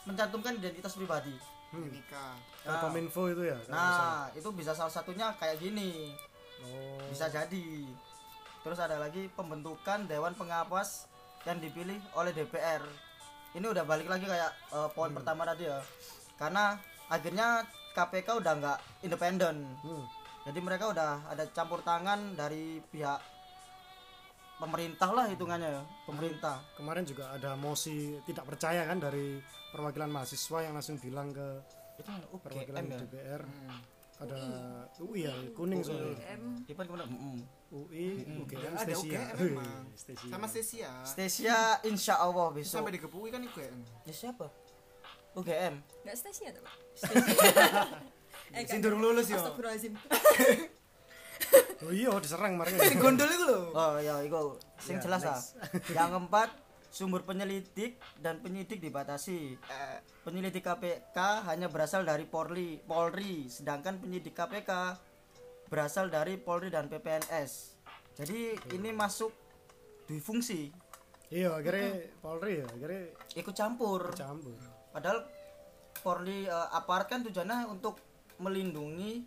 mencantumkan 0.03 0.57
identitas 0.57 0.97
pribadi? 0.97 1.37
Hmm. 1.71 1.89
nikah 1.89 2.35
Nah, 2.61 2.77
Kominfo 2.77 3.25
itu 3.25 3.41
ya. 3.41 3.57
Nah, 3.67 4.29
itu 4.31 4.45
bisa 4.53 4.69
salah 4.71 4.93
satunya 4.93 5.33
kayak 5.35 5.57
gini, 5.57 6.13
Oh. 6.61 7.01
bisa 7.09 7.25
jadi. 7.25 7.89
Terus 8.61 8.77
ada 8.77 9.01
lagi 9.01 9.25
pembentukan 9.33 10.05
Dewan 10.05 10.37
Pengawas 10.37 11.09
yang 11.41 11.57
dipilih 11.57 11.97
oleh 12.13 12.29
DPR. 12.31 12.85
ini 13.51 13.65
udah 13.65 13.83
balik 13.83 14.07
lagi 14.07 14.23
kayak 14.23 14.47
eh, 14.71 14.89
poin 14.93 15.11
pertama 15.11 15.43
tadi 15.43 15.67
ya 15.67 15.83
karena 16.37 16.79
akhirnya 17.07 17.67
KPK 17.91 18.39
udah 18.39 18.53
nggak 18.55 18.79
independen 19.03 19.67
Hmm. 19.83 20.07
jadi 20.47 20.59
mereka 20.63 20.87
udah 20.87 21.19
ada 21.27 21.43
campur 21.51 21.83
tangan 21.83 22.31
dari 22.31 22.79
pihak 22.87 23.19
pemerintah 24.61 25.09
lah 25.09 25.25
hitungannya 25.25 25.69
ya 25.73 25.83
pemerintah. 26.05 26.61
Kemarin 26.77 27.03
juga 27.03 27.33
ada 27.33 27.57
mosi 27.57 28.21
tidak 28.29 28.45
percaya 28.45 28.85
kan 28.85 29.01
dari 29.01 29.41
perwakilan 29.73 30.13
mahasiswa 30.13 30.69
yang 30.69 30.77
langsung 30.77 31.01
bilang 31.01 31.33
ke 31.33 31.47
itu 31.97 32.09
perwakilan 32.37 32.81
UGM 32.85 32.93
ya 32.93 32.97
DPR. 33.01 33.41
Ada 34.21 34.37
UI 35.01 35.25
ya, 35.25 35.33
kuning 35.57 35.81
soalnya. 35.81 36.13
UGM 36.13 36.41
Ipan 36.69 36.85
ke 36.85 36.91
mana? 36.93 37.05
Mm-mm. 37.09 37.41
UI, 37.73 38.07
UGM, 38.45 38.73
ada 38.77 38.93
Stesia. 38.93 39.21
UGM 39.33 39.57
Stesia. 39.97 40.29
sama 40.29 40.45
Stesia 40.45 40.91
Stesia 41.01 41.57
insya 41.89 42.21
Allah 42.21 42.53
besok. 42.53 42.85
Sampai 42.85 42.93
digebuki 42.93 43.33
kan 43.33 43.41
UGM 43.41 43.81
ya 44.05 44.13
siapa? 44.13 44.45
UGM 45.33 45.81
nggak 46.05 46.15
stasi 46.15 46.45
atau 46.45 46.61
pak. 46.61 46.75
Eh 48.51 48.67
sing 48.67 48.83
durung 48.83 48.99
lulus 48.99 49.31
Astagfirullahaladzim 49.31 49.95
Oh 51.81 51.91
iya, 51.93 52.13
diserang 52.21 52.57
kemarin. 52.57 52.77
gondol 53.01 53.29
itu 53.29 53.45
lho 53.49 53.59
oh 53.73 53.97
ya 53.97 54.21
itu 54.21 54.37
sing 54.77 54.97
Ya, 54.97 55.01
jelas 55.01 55.21
ah. 55.25 55.33
next. 55.33 55.47
yang 55.97 56.09
keempat 56.13 56.49
sumber 56.91 57.23
penyelidik 57.23 57.97
dan 58.19 58.43
penyidik 58.43 58.77
dibatasi. 58.83 59.55
Eh, 59.57 59.97
penyelidik 60.21 60.61
KPK 60.61 61.17
hanya 61.49 61.71
berasal 61.71 62.05
dari 62.05 62.29
Polri 62.29 62.77
Polri 62.83 63.49
sedangkan 63.49 63.97
penyidik 63.97 64.37
KPK 64.37 64.71
berasal 65.71 66.11
dari 66.11 66.35
Polri 66.37 66.67
dan 66.69 66.91
PPNS 66.91 67.81
jadi 68.15 68.59
ini 68.75 68.91
masuk 68.91 69.31
dui 70.05 70.19
fungsi. 70.19 70.69
Iya, 71.31 71.55
akhirnya 71.55 72.11
Polri 72.19 72.59
ya, 72.59 72.67
akhirnya 72.67 73.03
ikut 73.39 73.55
campur. 73.55 74.11
Campur. 74.11 74.59
padahal 74.91 75.23
Polri 76.03 76.43
eh, 76.43 76.67
aparat 76.75 77.07
kan 77.07 77.23
tujuannya 77.23 77.71
untuk 77.71 77.97
melindungi 78.43 79.23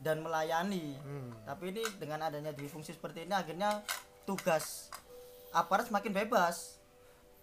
dan 0.00 0.20
melayani. 0.20 0.96
Hmm. 1.00 1.32
tapi 1.48 1.72
ini 1.72 1.82
dengan 1.96 2.28
adanya 2.28 2.52
dui 2.52 2.68
fungsi 2.68 2.92
seperti 2.92 3.24
ini 3.24 3.32
akhirnya 3.32 3.80
tugas 4.28 4.92
aparat 5.56 5.88
semakin 5.88 6.12
bebas. 6.12 6.76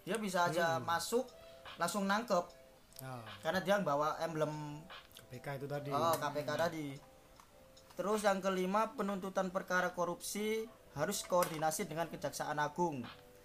Dia 0.04 0.20
bisa 0.20 0.46
aja 0.52 0.78
masuk 0.84 1.26
langsung 1.80 2.04
nangkep. 2.04 2.46
Nah, 3.02 3.26
karena 3.42 3.60
dia 3.64 3.80
bawa 3.80 4.20
emblem. 4.22 4.84
KPK 5.18 5.48
itu 5.64 5.68
tadi. 5.68 5.90
oh 5.90 6.14
KPK 6.20 6.50
tadi. 6.54 6.88
Terus 7.94 8.22
yang 8.26 8.38
kelima 8.44 8.94
penuntutan 8.94 9.50
perkara 9.50 9.94
korupsi 9.94 10.66
harus 10.94 11.26
koordinasi 11.26 11.90
dengan 11.90 12.06
Kejaksaan 12.10 12.62
Agung. 12.62 13.02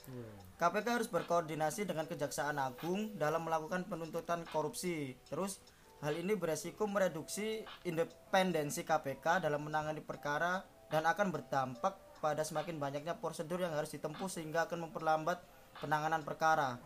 Hmm. 0.09 0.37
KPK 0.59 0.87
harus 1.01 1.09
berkoordinasi 1.09 1.89
dengan 1.89 2.05
Kejaksaan 2.05 2.61
Agung 2.61 3.17
dalam 3.17 3.45
melakukan 3.47 3.89
penuntutan 3.89 4.45
korupsi. 4.53 5.17
Terus 5.31 5.61
hal 5.99 6.15
ini 6.15 6.35
beresiko 6.35 6.87
mereduksi 6.87 7.63
independensi 7.83 8.83
KPK 8.83 9.43
dalam 9.43 9.67
menangani 9.67 9.99
perkara 9.99 10.63
dan 10.89 11.05
akan 11.05 11.35
berdampak 11.35 11.99
pada 12.19 12.43
semakin 12.43 12.79
banyaknya 12.79 13.19
prosedur 13.19 13.59
yang 13.59 13.75
harus 13.75 13.91
ditempuh 13.91 14.27
sehingga 14.27 14.67
akan 14.67 14.91
memperlambat 14.91 15.39
penanganan 15.79 16.23
perkara. 16.23 16.79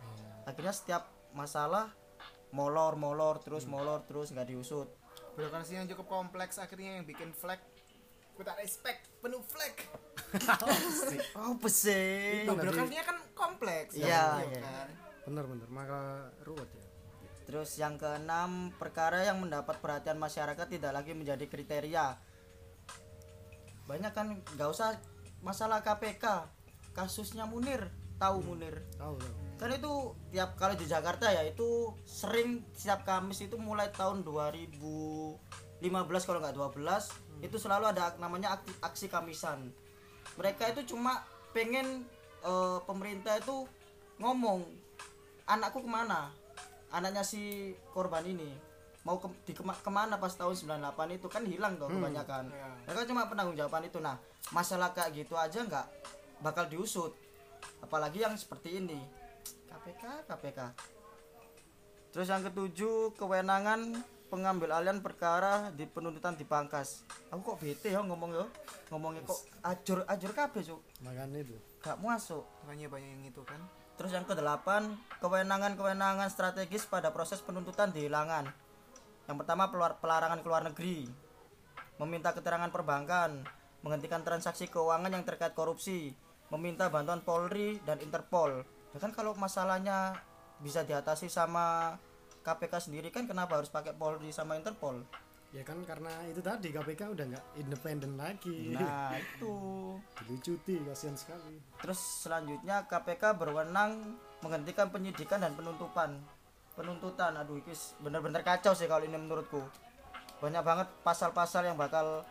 Akhirnya 0.43 0.73
setiap 0.73 1.03
masalah 1.33 1.89
molor-molor 2.53 3.41
terus 3.41 3.65
molor 3.65 4.05
terus 4.05 4.29
nggak 4.29 4.45
diusut. 4.47 4.89
birokrasi 5.33 5.73
yang 5.73 5.89
cukup 5.89 6.05
kompleks 6.05 6.61
akhirnya 6.61 7.01
yang 7.01 7.09
bikin 7.09 7.33
flag 7.33 7.57
kita 8.37 8.53
respect 8.53 9.09
penuh 9.17 9.41
flag 9.41 9.73
Oh, 11.33 11.57
besi. 11.57 12.45
Loh, 12.45 12.53
birokrasinya 12.53 13.01
kan 13.01 13.17
kompleks 13.33 13.97
Iya, 13.97 14.05
kan? 14.37 14.45
iya. 14.45 14.61
kan? 14.61 14.87
Bener 15.25 15.45
bener, 15.49 15.67
maka 15.69 16.29
ruwet 16.45 16.69
ya. 16.69 16.82
Terus 17.43 17.75
yang 17.75 17.99
keenam, 17.99 18.71
perkara 18.79 19.27
yang 19.27 19.43
mendapat 19.43 19.79
perhatian 19.83 20.15
masyarakat 20.15 20.67
tidak 20.67 20.91
lagi 20.95 21.11
menjadi 21.11 21.43
kriteria. 21.47 22.15
Banyak 23.83 24.11
kan 24.15 24.39
nggak 24.55 24.69
usah 24.71 24.95
masalah 25.43 25.83
KPK, 25.83 26.47
kasusnya 26.95 27.43
Munir, 27.43 27.91
tahu 28.15 28.39
Munir. 28.47 28.79
Tahu. 28.95 29.19
Kan 29.59 29.75
itu 29.75 30.15
tiap 30.31 30.55
kali 30.55 30.79
di 30.79 30.87
Jakarta 30.87 31.29
ya 31.29 31.43
itu 31.43 31.91
sering 32.07 32.63
setiap 32.71 33.03
Kamis 33.03 33.43
itu 33.43 33.59
mulai 33.59 33.91
tahun 33.91 34.23
2015 34.23 35.39
kalau 36.27 36.39
nggak 36.39 36.55
12 36.55 37.43
itu 37.43 37.59
selalu 37.59 37.91
ada 37.91 38.15
namanya 38.23 38.55
aksi, 38.55 38.71
aksi 38.79 39.05
Kamisan. 39.11 39.71
Mereka 40.39 40.71
itu 40.71 40.95
cuma 40.95 41.27
pengen 41.51 42.07
eh, 42.43 42.79
pemerintah 42.87 43.35
itu 43.35 43.67
ngomong 44.19 44.63
anakku 45.43 45.83
ke 45.83 45.89
mana 45.91 46.31
anaknya 46.93 47.25
si 47.25 47.73
korban 47.89 48.21
ini 48.23 48.53
mau 49.03 49.19
ke, 49.19 49.27
di 49.43 49.51
kema- 49.51 49.75
ke 49.75 49.91
mana 49.91 50.15
pas 50.15 50.31
tahun 50.31 50.55
98 50.55 50.79
itu? 51.11 51.27
Kan 51.27 51.43
hilang 51.43 51.75
tuh 51.75 51.91
kebanyakan. 51.91 52.47
Iya. 52.47 52.67
mereka 52.87 53.03
cuma 53.03 53.27
penanggung 53.27 53.57
jawaban 53.57 53.83
itu. 53.83 53.99
Nah 53.99 54.15
masalah 54.53 54.93
kayak 54.93 55.11
gitu 55.17 55.35
aja 55.35 55.59
nggak 55.59 55.87
bakal 56.39 56.69
diusut. 56.69 57.11
Apalagi 57.81 58.21
yang 58.21 58.37
seperti 58.37 58.79
ini. 58.79 59.01
KPK 59.67 60.29
KPK 60.29 60.59
terus 62.13 62.29
yang 62.29 62.45
ketujuh 62.45 63.17
kewenangan 63.17 63.89
pengambil 64.29 64.69
alihan 64.77 65.01
perkara 65.01 65.73
di 65.73 65.89
penuntutan 65.89 66.37
dipangkas 66.37 67.01
aku 67.33 67.53
kok 67.53 67.59
bete 67.59 67.89
ya 67.89 68.05
ngomong 68.05 68.37
ya. 68.37 68.45
Ngomongnya 68.93 69.25
kok 69.25 69.41
ajur 69.65 70.05
ajur 70.05 70.31
kabeh 70.31 70.61
cuk. 70.61 70.81
Makanya 71.01 71.41
itu. 71.41 71.57
gak 71.81 71.97
masuk. 71.97 72.45
Makanya 72.63 72.87
banyak 72.93 73.09
yang 73.17 73.23
itu 73.25 73.41
kan 73.41 73.57
Terus 73.93 74.11
yang 74.11 74.25
kedelapan, 74.25 74.97
kewenangan-kewenangan 75.21 76.29
strategis 76.33 76.89
pada 76.89 77.13
proses 77.13 77.39
penuntutan 77.45 77.93
dihilangkan. 77.93 78.49
Yang 79.29 79.37
pertama 79.45 79.69
pelarangan 80.01 80.41
keluar 80.41 80.65
negeri, 80.65 81.07
meminta 82.01 82.33
keterangan 82.33 82.73
perbankan, 82.73 83.45
menghentikan 83.85 84.25
transaksi 84.25 84.67
keuangan 84.67 85.13
yang 85.13 85.23
terkait 85.23 85.53
korupsi, 85.53 86.17
meminta 86.49 86.89
bantuan 86.89 87.21
Polri 87.21 87.79
dan 87.85 88.01
Interpol. 88.01 88.65
Ya 88.91 88.99
kan 88.99 89.13
kalau 89.13 89.37
masalahnya 89.37 90.17
bisa 90.59 90.81
diatasi 90.83 91.31
sama 91.31 91.97
KPK 92.43 92.89
sendiri 92.89 93.07
kan 93.09 93.25
kenapa 93.25 93.61
harus 93.61 93.71
pakai 93.71 93.95
Polri 93.95 94.33
sama 94.35 94.59
Interpol? 94.59 95.05
Ya 95.53 95.61
kan 95.61 95.77
karena 95.85 96.09
itu 96.25 96.41
tadi 96.41 96.73
KPK 96.73 97.13
udah 97.13 97.25
nggak 97.29 97.45
independen 97.61 98.17
lagi. 98.17 98.73
Nah, 98.73 99.13
itu. 99.21 99.53
Dilucuti 100.25 100.81
kasihan 100.81 101.13
sekali. 101.13 101.61
Terus 101.77 102.25
selanjutnya 102.25 102.89
KPK 102.89 103.37
berwenang 103.37 104.17
menghentikan 104.41 104.89
penyidikan 104.89 105.45
dan 105.45 105.53
penuntutan. 105.53 106.17
Penuntutan, 106.73 107.37
aduh 107.37 107.61
ini 107.61 107.69
bener-bener 108.01 108.41
kacau 108.41 108.73
sih 108.73 108.89
kalau 108.89 109.05
ini 109.05 109.13
menurutku. 109.13 109.61
Banyak 110.41 110.65
banget 110.65 110.87
pasal-pasal 111.05 111.69
yang 111.69 111.77
bakal 111.77 112.25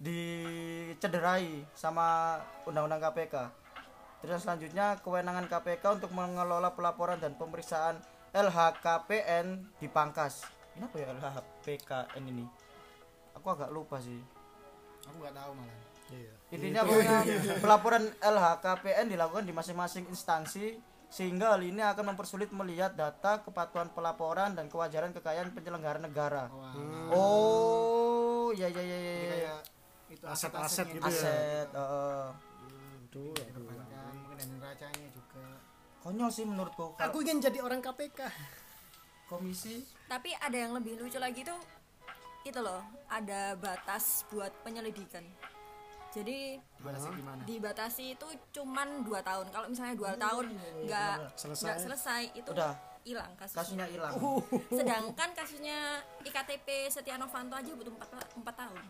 dicederai 0.00 1.68
sama 1.76 2.40
undang-undang 2.64 3.12
KPK. 3.12 3.52
Terus 4.24 4.40
selanjutnya 4.40 4.96
kewenangan 5.04 5.52
KPK 5.52 6.00
untuk 6.00 6.16
mengelola 6.16 6.72
pelaporan 6.72 7.20
dan 7.20 7.36
pemeriksaan 7.36 8.00
LHKPN 8.32 9.68
dipangkas. 9.84 10.57
Ini 10.78 10.86
apa 10.86 10.96
ya 10.96 11.06
LHKPN 11.10 12.22
ini? 12.30 12.46
Aku 13.34 13.46
agak 13.50 13.74
lupa 13.74 13.98
sih. 13.98 14.22
aku 15.02 15.16
nggak 15.18 15.34
tahu 15.34 15.50
malah 15.56 15.78
Iya. 16.08 16.32
Intinya 16.54 16.80
pokoknya 16.86 17.18
pelaporan 17.64 18.04
LHKPN 18.22 19.06
dilakukan 19.10 19.44
di 19.44 19.52
masing-masing 19.52 20.06
instansi 20.06 20.78
sehingga 21.08 21.56
hal 21.56 21.60
ini 21.60 21.80
akan 21.80 22.12
mempersulit 22.14 22.52
melihat 22.52 22.92
data 22.92 23.40
kepatuhan 23.42 23.88
pelaporan 23.92 24.52
dan 24.52 24.68
kewajaran 24.68 25.12
kekayaan 25.12 25.50
penyelenggara 25.50 25.98
negara. 25.98 26.48
Wah, 26.48 26.72
Oh, 27.12 28.52
ya 28.52 28.68
ya 28.68 28.80
ya 28.80 28.98
ya. 28.98 29.36
ya. 29.50 29.56
itu 30.08 30.24
Aset-aset 30.24 30.86
gitu 30.88 31.00
ya. 31.00 31.08
Aset, 31.08 31.68
heeh. 31.72 32.26
Aduh, 33.08 33.32
aduh. 33.32 33.52
perbankan 33.52 34.12
mungkin 34.14 34.46
neracanya 34.56 35.08
juga 35.12 35.44
konyol 36.00 36.30
sih 36.30 36.44
menurutku. 36.44 36.96
Aku 36.96 37.20
ingin 37.20 37.40
jadi 37.40 37.58
orang 37.60 37.80
KPK. 37.80 38.20
Komisi. 39.28 39.84
Tapi 40.08 40.32
ada 40.40 40.56
yang 40.56 40.72
lebih 40.72 40.96
lucu 40.98 41.20
lagi 41.20 41.44
tuh 41.44 41.60
itu 42.48 42.58
loh 42.64 42.80
ada 43.12 43.52
batas 43.60 44.24
buat 44.32 44.50
penyelidikan. 44.64 45.20
Jadi 46.08 46.56
gimana? 47.12 47.44
dibatasi 47.44 48.16
itu 48.16 48.26
cuman 48.56 49.04
dua 49.04 49.20
tahun. 49.20 49.52
Kalau 49.52 49.66
misalnya 49.68 49.94
dua 49.94 50.16
tahun 50.16 50.56
nggak 50.88 51.14
Selesai. 51.36 51.64
nggak 51.68 51.78
selesai. 51.84 52.22
itu 52.32 52.50
Udah. 52.56 52.72
hilang 53.04 53.32
kasusnya. 53.36 53.60
Kasusnya 53.60 53.86
hilang. 53.92 54.12
sedangkan 54.72 55.28
kasusnya 55.36 55.78
iktp 56.24 56.68
Setia 56.88 57.20
Novanto 57.20 57.56
aja 57.56 57.70
butuh 57.76 57.92
empat, 57.92 58.08
empat 58.36 58.54
tahun. 58.56 58.80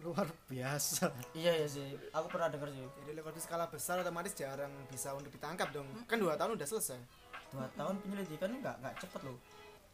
Luar 0.00 0.26
biasa. 0.48 1.12
iya 1.36 1.52
ya 1.60 1.66
sih, 1.68 1.92
aku 2.14 2.26
pernah 2.32 2.48
dengar 2.48 2.70
sih. 2.72 2.80
jadi 3.04 3.20
kalau 3.20 3.34
di 3.36 3.42
skala 3.42 3.66
besar 3.68 4.00
otomatis 4.00 4.32
jarang 4.32 4.72
bisa 4.88 5.12
untuk 5.12 5.34
ditangkap 5.34 5.68
dong. 5.74 5.86
Kan 6.06 6.22
dua 6.22 6.38
tahun 6.38 6.54
udah 6.56 6.66
selesai 6.66 7.19
Dua 7.50 7.66
tahun 7.74 7.98
penyelidikan 8.00 8.50
nggak 8.54 8.76
nggak 8.80 8.94
cepet 9.02 9.20
loh. 9.26 9.38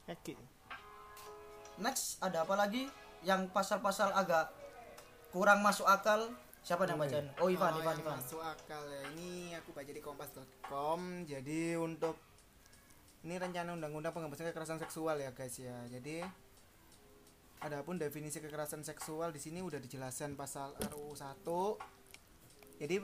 Oke. 0.07 0.35
Next 1.77 2.21
ada 2.21 2.45
apa 2.45 2.55
lagi 2.57 2.89
yang 3.25 3.49
pasal-pasal 3.51 4.13
agak 4.13 4.53
kurang 5.33 5.61
masuk 5.61 5.85
akal? 5.85 6.33
Siapa 6.67 6.83
yang 6.83 6.99
bacain? 6.99 7.31
Oh 7.39 7.47
Ivan, 7.47 7.71
Kalau 7.71 7.83
Ivan, 7.85 7.97
Ivan. 8.03 8.17
masuk 8.19 8.43
akal 8.43 8.83
ya 8.91 9.03
ini 9.15 9.55
aku 9.55 9.71
baca 9.71 9.87
di 9.87 10.03
kompas.com 10.03 11.01
jadi 11.23 11.79
untuk 11.79 12.19
ini 13.23 13.39
rencana 13.39 13.79
undang-undang 13.79 14.11
penghapusan 14.11 14.51
kekerasan 14.51 14.83
seksual 14.83 15.15
ya 15.19 15.31
guys 15.31 15.55
ya 15.63 15.79
jadi 15.87 16.27
adapun 17.63 18.03
definisi 18.03 18.43
kekerasan 18.43 18.83
seksual 18.83 19.31
di 19.31 19.39
sini 19.39 19.63
udah 19.63 19.79
dijelaskan 19.79 20.35
pasal 20.35 20.75
RUU 20.91 21.15
1 21.15 22.83
jadi 22.83 22.99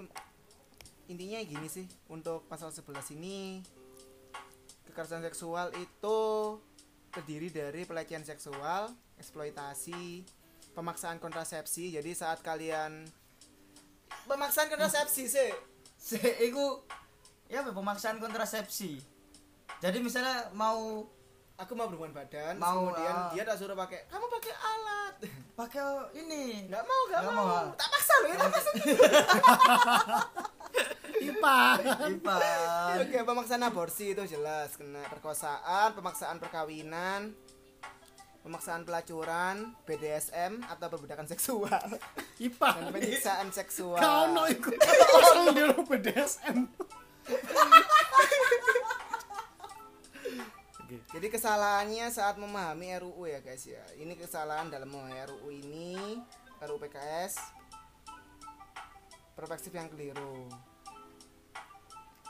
intinya 1.07 1.39
gini 1.43 1.67
sih 1.71 1.87
untuk 2.11 2.47
pasal 2.51 2.75
11 2.75 3.15
ini 3.15 3.63
kekerasan 4.93 5.25
seksual 5.25 5.73
itu 5.75 6.21
terdiri 7.09 7.49
dari 7.49 7.83
pelecehan 7.89 8.23
seksual 8.23 8.93
eksploitasi 9.17 10.25
pemaksaan 10.73 11.17
kontrasepsi 11.17 11.97
jadi 11.97 12.11
saat 12.13 12.45
kalian 12.45 13.05
pemaksaan 14.29 14.69
kontrasepsi 14.69 15.25
sih 15.27 15.53
Se 16.03 16.19
iku 16.19 16.83
ya 17.47 17.63
pemaksaan 17.63 18.19
kontrasepsi. 18.19 18.99
Jadi 19.79 20.03
misalnya 20.03 20.51
mau 20.51 21.07
aku 21.55 21.73
mau 21.79 21.87
berhubungan 21.87 22.11
badan 22.11 22.59
Mau, 22.59 22.91
kemudian 22.91 23.15
ah. 23.15 23.31
dia 23.31 23.47
tak 23.47 23.55
suruh 23.55 23.79
pakai 23.79 24.03
kamu 24.11 24.27
pakai 24.27 24.55
alat 24.57 25.15
pakai 25.55 25.83
ini 26.19 26.67
nggak 26.67 26.83
mau 26.83 27.01
nggak 27.07 27.21
Nggak 27.23 27.35
mau. 27.39 27.47
mau, 27.47 27.55
ah. 27.55 27.67
tak 27.79 27.89
paksa 27.93 28.15
loh 28.19 28.27
ya 28.27 28.37
tak 28.37 28.51
paksa 28.51 28.71
IPA 31.23 31.61
Ipan. 32.19 32.95
oke 33.03 33.19
pemaksaan 33.23 33.63
aborsi 33.63 34.13
itu 34.13 34.23
jelas 34.27 34.75
kena 34.75 35.03
perkosaan 35.07 35.95
pemaksaan 35.95 36.43
perkawinan 36.43 37.31
pemaksaan 38.43 38.83
pelacuran 38.83 39.71
BDSM 39.87 40.67
atau 40.67 40.87
perbudakan 40.91 41.31
seksual 41.31 41.95
IPA 42.43 42.69
dan 42.75 42.85
penyiksaan 42.91 43.49
seksual 43.55 44.03
kau 44.03 44.35
no 44.35 44.51
ikut 44.51 44.75
pasang 44.75 45.47
di 45.57 45.63
rumah 45.63 45.87
BDSM 45.87 46.59
Oke. 50.83 50.99
Jadi 51.15 51.27
kesalahannya 51.33 52.11
saat 52.11 52.37
memahami 52.37 52.99
RUU 53.01 53.25
ya 53.25 53.41
guys 53.41 53.65
ya. 53.65 53.81
Ini 53.97 54.13
kesalahan 54.13 54.69
dalam 54.69 54.91
memahami 54.93 55.25
RUU 55.31 55.49
ini, 55.49 56.21
RUU 56.61 56.77
PKS. 56.77 57.39
Perspektif 59.33 59.73
yang 59.73 59.89
keliru. 59.89 60.51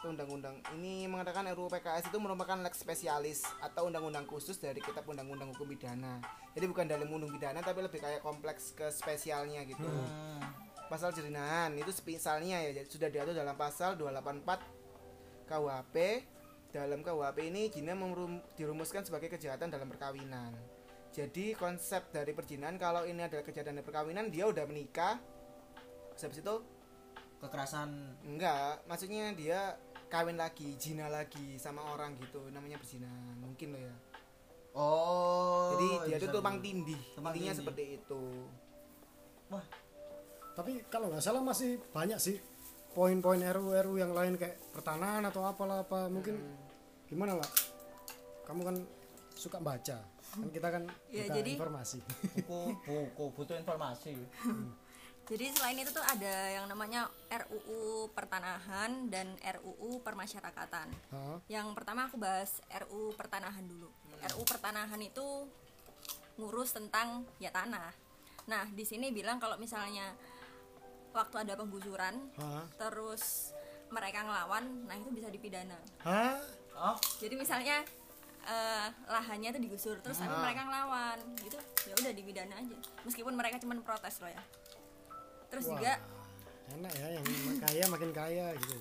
Undang-undang 0.02 0.58
ini 0.74 1.06
mengatakan 1.06 1.46
RUU 1.54 1.70
PKS 1.70 2.10
itu 2.10 2.18
merupakan 2.18 2.58
lex 2.58 2.82
spesialis 2.82 3.46
atau 3.62 3.86
undang-undang 3.86 4.26
khusus 4.26 4.58
dari 4.58 4.82
kitab 4.82 5.06
undang-undang 5.06 5.54
hukum 5.54 5.70
pidana. 5.70 6.18
Jadi 6.58 6.66
bukan 6.66 6.90
dalam 6.90 7.06
undang 7.06 7.30
pidana 7.30 7.62
tapi 7.62 7.86
lebih 7.86 8.02
kayak 8.02 8.18
kompleks 8.18 8.74
ke 8.74 8.90
spesialnya 8.90 9.62
gitu. 9.62 9.86
Hmm. 9.86 10.42
Pasal 10.90 11.14
jerinahan 11.14 11.70
itu 11.78 11.94
misalnya 12.02 12.66
ya 12.66 12.82
jadi 12.82 12.88
sudah 12.90 13.08
diatur 13.14 13.34
dalam 13.38 13.54
pasal 13.54 13.94
284 13.94 15.46
KUHP. 15.46 15.96
Dalam 16.74 17.06
KUHP 17.06 17.38
ini 17.54 17.62
merum- 17.94 18.42
dirumuskan 18.58 19.06
sebagai 19.06 19.30
kejahatan 19.30 19.70
dalam 19.70 19.86
perkawinan. 19.86 20.50
Jadi 21.14 21.54
konsep 21.54 22.10
dari 22.10 22.34
perzinahan 22.34 22.74
kalau 22.74 23.06
ini 23.06 23.22
adalah 23.22 23.46
kejahatan 23.46 23.78
dalam 23.78 23.86
perkawinan 23.86 24.34
dia 24.34 24.50
udah 24.50 24.66
menikah. 24.66 25.22
Habis 26.18 26.42
itu 26.42 26.54
Kekerasan 27.42 27.90
enggak, 28.22 28.86
maksudnya 28.86 29.34
dia 29.34 29.74
kawin 30.12 30.36
lagi, 30.36 30.76
zina 30.76 31.08
lagi 31.08 31.56
sama 31.56 31.80
orang 31.88 32.12
gitu, 32.20 32.44
namanya 32.52 32.76
berzinahan. 32.76 33.36
Mungkin 33.40 33.72
loh 33.72 33.80
ya. 33.80 33.94
Oh. 34.72 35.72
Jadi 35.72 35.88
dia 36.06 36.16
bisa 36.16 36.28
itu 36.28 36.34
tumpang 36.36 36.56
dulu. 36.56 36.64
tindih. 36.64 37.00
Tumpang 37.12 37.32
Intinya 37.32 37.52
seperti 37.56 37.84
itu. 37.96 38.22
Wah, 39.48 39.64
tapi 40.52 40.84
kalau 40.86 41.08
nggak 41.08 41.20
salah 41.20 41.40
masih 41.40 41.80
banyak 41.92 42.16
sih 42.16 42.36
poin-poin 42.92 43.40
RU 43.40 43.72
RU 43.72 43.94
yang 43.96 44.12
lain 44.12 44.36
kayak 44.36 44.60
pertanahan 44.68 45.24
atau 45.24 45.44
apalah 45.44 45.80
apa 45.80 46.12
mungkin 46.12 46.36
gimana 47.08 47.40
lah 47.40 47.48
kamu 48.44 48.60
kan 48.68 48.76
suka 49.32 49.56
baca 49.60 49.96
kan 50.04 50.48
kita 50.52 50.68
kan 50.68 50.84
Ya, 51.08 51.24
buka 51.24 51.36
jadi- 51.40 51.56
informasi 51.56 51.98
buku 52.44 52.60
buku 52.84 53.24
butuh 53.32 53.56
informasi. 53.56 54.12
Jadi 55.30 55.54
selain 55.54 55.78
itu 55.78 55.90
tuh 55.94 56.02
ada 56.02 56.34
yang 56.50 56.66
namanya 56.66 57.06
RUU 57.30 58.10
pertanahan 58.10 59.06
dan 59.06 59.38
RUU 59.38 60.02
permasyarakatan. 60.02 60.88
Hah? 61.14 61.38
Yang 61.46 61.66
pertama 61.78 62.10
aku 62.10 62.18
bahas 62.18 62.58
RUU 62.68 63.14
pertanahan 63.14 63.62
dulu. 63.62 63.88
RUU 64.34 64.44
pertanahan 64.44 64.98
itu 64.98 65.46
ngurus 66.36 66.74
tentang 66.74 67.22
ya 67.38 67.54
tanah. 67.54 67.94
Nah, 68.50 68.66
di 68.74 68.82
sini 68.82 69.14
bilang 69.14 69.38
kalau 69.38 69.54
misalnya 69.56 70.10
waktu 71.14 71.46
ada 71.46 71.54
penggusuran 71.54 72.32
Hah? 72.40 72.66
terus 72.80 73.54
mereka 73.92 74.24
ngelawan, 74.24 74.88
nah 74.88 74.96
itu 74.96 75.12
bisa 75.12 75.28
dipidana. 75.28 75.78
Hah? 76.02 76.40
Oh, 76.72 76.96
Jadi 77.20 77.36
misalnya 77.36 77.84
eh, 78.48 78.86
lahannya 79.06 79.54
itu 79.54 79.60
digusur 79.62 79.96
terus 80.02 80.18
tapi 80.18 80.34
mereka 80.34 80.66
ngelawan 80.66 81.18
gitu 81.42 81.58
ya 81.86 81.94
udah 81.94 82.12
dipidana 82.14 82.54
aja 82.58 82.76
meskipun 83.06 83.34
mereka 83.38 83.62
cuma 83.62 83.78
protes 83.82 84.18
loh 84.18 84.30
ya 84.30 84.42
terus 85.52 85.68
Wah, 85.68 85.76
juga 85.76 85.92
enak 86.72 86.92
ya 86.96 87.08
yang 87.20 87.24
kaya 87.60 87.84
makin 87.92 88.10
kaya 88.16 88.46
gitu 88.56 88.76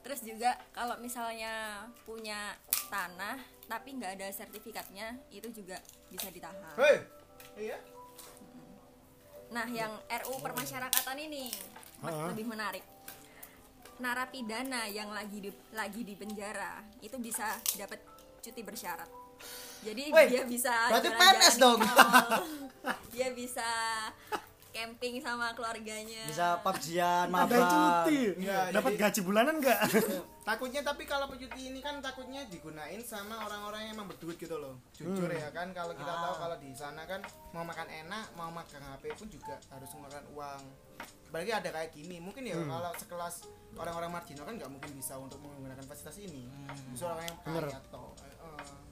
terus 0.00 0.20
juga 0.24 0.56
kalau 0.72 0.96
misalnya 0.96 1.84
punya 2.08 2.56
tanah 2.88 3.36
tapi 3.68 4.00
nggak 4.00 4.16
ada 4.16 4.26
sertifikatnya 4.32 5.20
itu 5.28 5.52
juga 5.52 5.76
bisa 6.08 6.32
ditahan 6.32 6.56
Hei. 6.80 6.96
Iya. 7.60 7.78
nah 9.52 9.68
yang 9.68 9.92
RU 10.24 10.40
permasyarakatan 10.40 11.18
ini 11.20 11.52
Ah. 11.96 12.28
lebih 12.28 12.44
menarik 12.44 12.84
narapidana 13.96 14.84
yang 14.84 15.08
lagi 15.08 15.40
di 15.40 15.50
lagi 15.72 16.04
di 16.04 16.12
penjara 16.12 16.84
itu 17.00 17.16
bisa 17.16 17.56
dapat 17.80 18.04
cuti 18.44 18.60
bersyarat 18.60 19.08
jadi 19.80 20.12
Wih, 20.12 20.26
dia 20.28 20.42
bisa 20.44 20.72
berarti 20.90 21.10
PNS 21.12 21.56
dong. 21.56 21.80
dia 23.14 23.28
bisa 23.32 23.68
camping 24.76 25.14
sama 25.24 25.56
keluarganya. 25.56 26.28
Bisa 26.28 26.60
PUBG-an, 26.60 27.26
ada 27.26 27.32
mabar. 27.32 27.60
cuti. 27.64 28.20
Iya, 28.36 28.60
dapat 28.76 28.92
jadi- 28.92 29.00
gaji 29.00 29.20
bulanan 29.24 29.54
nggak? 29.56 29.80
Takutnya 30.48 30.84
tapi 30.84 31.02
kalau 31.08 31.26
cuti 31.32 31.60
ini 31.72 31.80
kan 31.82 31.98
takutnya 31.98 32.44
digunain 32.46 33.00
sama 33.02 33.40
orang-orang 33.42 33.88
yang 33.88 33.92
emang 33.98 34.12
berduit 34.12 34.36
gitu 34.36 34.60
loh. 34.60 34.78
Jujur 34.94 35.26
ya 35.26 35.48
kan 35.50 35.72
kalau 35.72 35.90
kita 35.96 36.12
tahu 36.12 36.34
kalau 36.38 36.56
di 36.60 36.70
sana 36.70 37.02
kan 37.02 37.18
mau 37.50 37.66
makan 37.66 37.88
enak 37.90 38.26
mau 38.38 38.52
makan 38.52 38.78
HP 38.78 39.04
pun 39.16 39.26
juga 39.26 39.58
harus 39.72 39.90
mengeluarkan 39.96 40.24
uang. 40.36 40.62
Apalagi 41.26 41.50
ada 41.50 41.68
kayak 41.74 41.90
gini 41.90 42.22
mungkin 42.22 42.46
ya 42.46 42.54
kalau 42.62 42.94
sekelas 42.94 43.42
orang-orang 43.74 44.10
marginal 44.14 44.46
kan 44.46 44.54
nggak 44.54 44.70
mungkin 44.70 44.90
bisa 44.94 45.18
untuk 45.18 45.42
menggunakan 45.42 45.82
fasilitas 45.82 46.16
ini. 46.22 46.46
Justru 46.94 47.10
orang 47.10 47.26
yang 47.26 47.36
Bener. 47.42 47.64
kaya 47.66 47.78
atau 47.90 48.04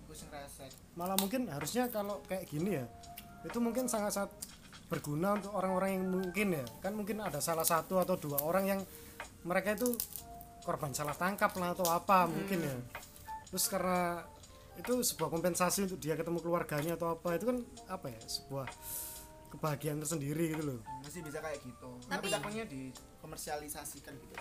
gue 0.05 0.23
sing 0.23 0.31
resek 0.31 0.71
malah 0.95 1.19
mungkin 1.19 1.51
harusnya 1.51 1.91
kalau 1.91 2.23
kayak 2.31 2.47
gini 2.47 2.79
ya 2.79 2.87
itu 3.43 3.59
mungkin 3.59 3.91
sangat-sangat 3.91 4.31
berguna 4.87 5.37
untuk 5.37 5.53
orang-orang 5.57 5.91
yang 5.97 6.05
mungkin 6.09 6.49
ya. 6.55 6.65
Kan 6.81 6.93
mungkin 6.95 7.21
ada 7.21 7.41
salah 7.41 7.65
satu 7.65 7.99
atau 7.99 8.15
dua 8.17 8.39
orang 8.45 8.65
yang 8.69 8.81
mereka 9.45 9.75
itu 9.75 9.93
korban 10.65 10.93
salah 10.93 11.13
tangkap 11.13 11.53
lah 11.57 11.73
atau 11.73 11.87
apa 11.89 12.29
mungkin 12.29 12.65
ya. 12.65 12.77
Terus 13.51 13.67
karena 13.69 14.25
itu 14.75 15.01
sebuah 15.07 15.31
kompensasi 15.31 15.87
untuk 15.87 15.99
dia 16.03 16.19
ketemu 16.19 16.43
keluarganya 16.43 16.99
atau 16.99 17.15
apa 17.15 17.39
itu 17.39 17.47
kan 17.47 17.59
apa 17.87 18.07
ya 18.11 18.21
sebuah 18.21 18.67
kebahagiaan 19.55 20.03
tersendiri 20.03 20.51
gitu 20.51 20.63
loh. 20.67 20.81
Masih 21.05 21.23
bisa 21.23 21.39
kayak 21.39 21.63
gitu. 21.63 21.91
Tapi- 22.11 22.33
takutnya 22.33 22.65
dikomersialisasikan 22.67 24.15
gitu. 24.19 24.35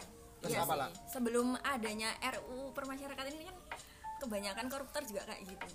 Terus 0.43 0.59
Iya 0.59 0.67
apa 0.67 0.73
sih. 0.75 0.79
lah 0.83 0.89
sebelum 1.07 1.47
adanya 1.63 2.09
RU 2.19 2.75
permasyarakatan 2.75 3.31
ini 3.31 3.47
kan 3.47 3.57
kebanyakan 4.19 4.65
koruptor 4.67 5.01
juga 5.07 5.23
kayak 5.23 5.47
gitu 5.47 5.67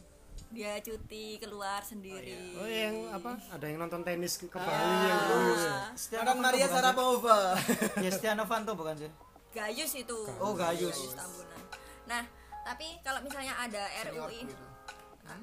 dia 0.48 0.80
cuti 0.80 1.36
keluar 1.36 1.84
sendiri. 1.84 2.56
Oh 2.56 2.64
yang 2.64 3.12
apa? 3.12 3.36
Ada 3.52 3.64
yang 3.68 3.78
nonton 3.78 4.00
tenis 4.00 4.40
ke, 4.40 4.48
ke 4.48 4.56
Ah. 4.56 4.64
Bali 4.64 4.96
yang 5.04 5.20
ya. 5.60 5.76
Stiano 5.92 6.32
Maria 6.40 6.66
Sarapova? 6.66 7.52
Ya 8.00 8.10
Stiano 8.10 8.44
Fanto 8.48 8.72
bukan 8.72 8.96
sih? 8.96 9.10
Gayus 9.52 9.92
itu. 9.92 10.18
Oh, 10.40 10.56
Gayus. 10.56 11.12
Tambunan. 11.12 11.60
Nah 12.08 12.22
tapi 12.64 13.00
kalau 13.00 13.20
misalnya 13.20 13.56
ada 13.56 13.80
RU 14.08 14.24
seniorku 14.24 14.32
ini 14.36 14.52
itu 14.52 14.64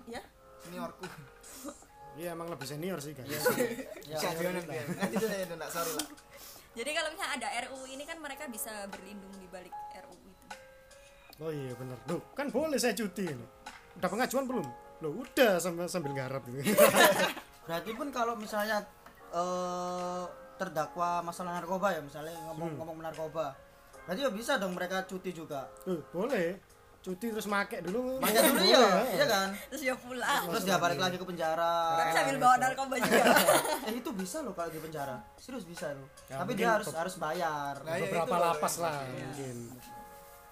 ya? 0.09 0.21
Seniorku. 0.61 1.05
Iya 2.15 2.31
emang 2.31 2.47
lebih 2.47 2.63
senior 2.63 2.95
sih 3.03 3.11
kan 3.11 3.27
Ya, 4.07 4.15
nanti 4.15 4.71
nanti 4.95 5.15
dulu 5.19 5.35
ya. 5.35 5.45
Enggak 5.51 5.67
sorry 5.67 5.91
lah. 5.99 6.07
Jadi 6.71 6.89
kalau 6.95 7.09
misalnya 7.11 7.33
ada 7.35 7.47
RU 7.67 7.79
ini 7.91 8.03
kan 8.07 8.17
mereka 8.23 8.47
bisa 8.47 8.71
berlindung 8.87 9.35
di 9.35 9.47
balik 9.51 9.75
RU 9.99 10.15
itu. 10.15 10.45
Oh 11.43 11.51
iya 11.51 11.75
benar 11.75 11.99
loh 12.07 12.23
kan 12.31 12.47
boleh 12.47 12.79
saya 12.79 12.95
cuti 12.95 13.27
ini. 13.27 13.43
Udah 13.99 14.07
pengajuan 14.07 14.47
belum 14.47 14.63
loh 15.05 15.21
udah 15.21 15.57
sambil 15.57 15.85
sambil 15.85 16.11
garap 16.11 16.41
gitu 16.49 16.65
Berarti 17.69 17.91
pun 17.93 18.09
kalau 18.09 18.33
misalnya 18.33 18.81
eh 19.31 20.23
terdakwa 20.55 21.19
masalah 21.21 21.59
narkoba 21.59 21.91
ya 21.91 21.99
misalnya 21.99 22.31
ngomong-ngomong 22.47 23.01
narkoba. 23.01 23.51
Berarti 24.05 24.21
ya 24.21 24.31
bisa 24.31 24.55
dong 24.55 24.71
mereka 24.71 25.01
cuti 25.03 25.29
juga. 25.29 25.65
Loh, 25.83 25.99
boleh 26.09 26.55
cuti 27.01 27.29
terus 27.29 27.45
make 27.45 27.85
dulu 27.85 28.17
Makanya 28.17 28.49
dulu 28.49 28.65
Boleh, 28.65 28.73
ya, 28.73 28.85
iya 29.13 29.25
kan? 29.29 29.49
terus 29.69 29.81
dia 29.85 29.93
pulang 29.93 30.41
Terus 30.49 30.65
dia 30.65 30.77
balik 30.81 30.97
lagi 30.97 31.21
ke 31.21 31.25
penjara. 31.29 32.01
tapi 32.01 32.09
sambil 32.17 32.37
bawa 32.41 32.55
narkoba 32.57 32.95
juga 33.05 33.23
eh 33.85 33.93
itu 33.93 34.09
bisa 34.09 34.37
loh 34.41 34.53
kalau 34.57 34.73
di 34.73 34.81
penjara. 34.81 35.17
Serius 35.37 35.65
bisa 35.65 35.93
loh. 35.93 36.09
Ya, 36.25 36.41
Tapi 36.41 36.51
dia 36.53 36.69
harus 36.73 36.89
harus 36.89 37.15
bayar. 37.17 37.77
Nah, 37.81 37.93
ya 37.93 38.09
beberapa 38.09 38.35
lapas 38.41 38.73
lah 38.77 39.05
pasti. 39.05 39.21
mungkin 39.21 39.57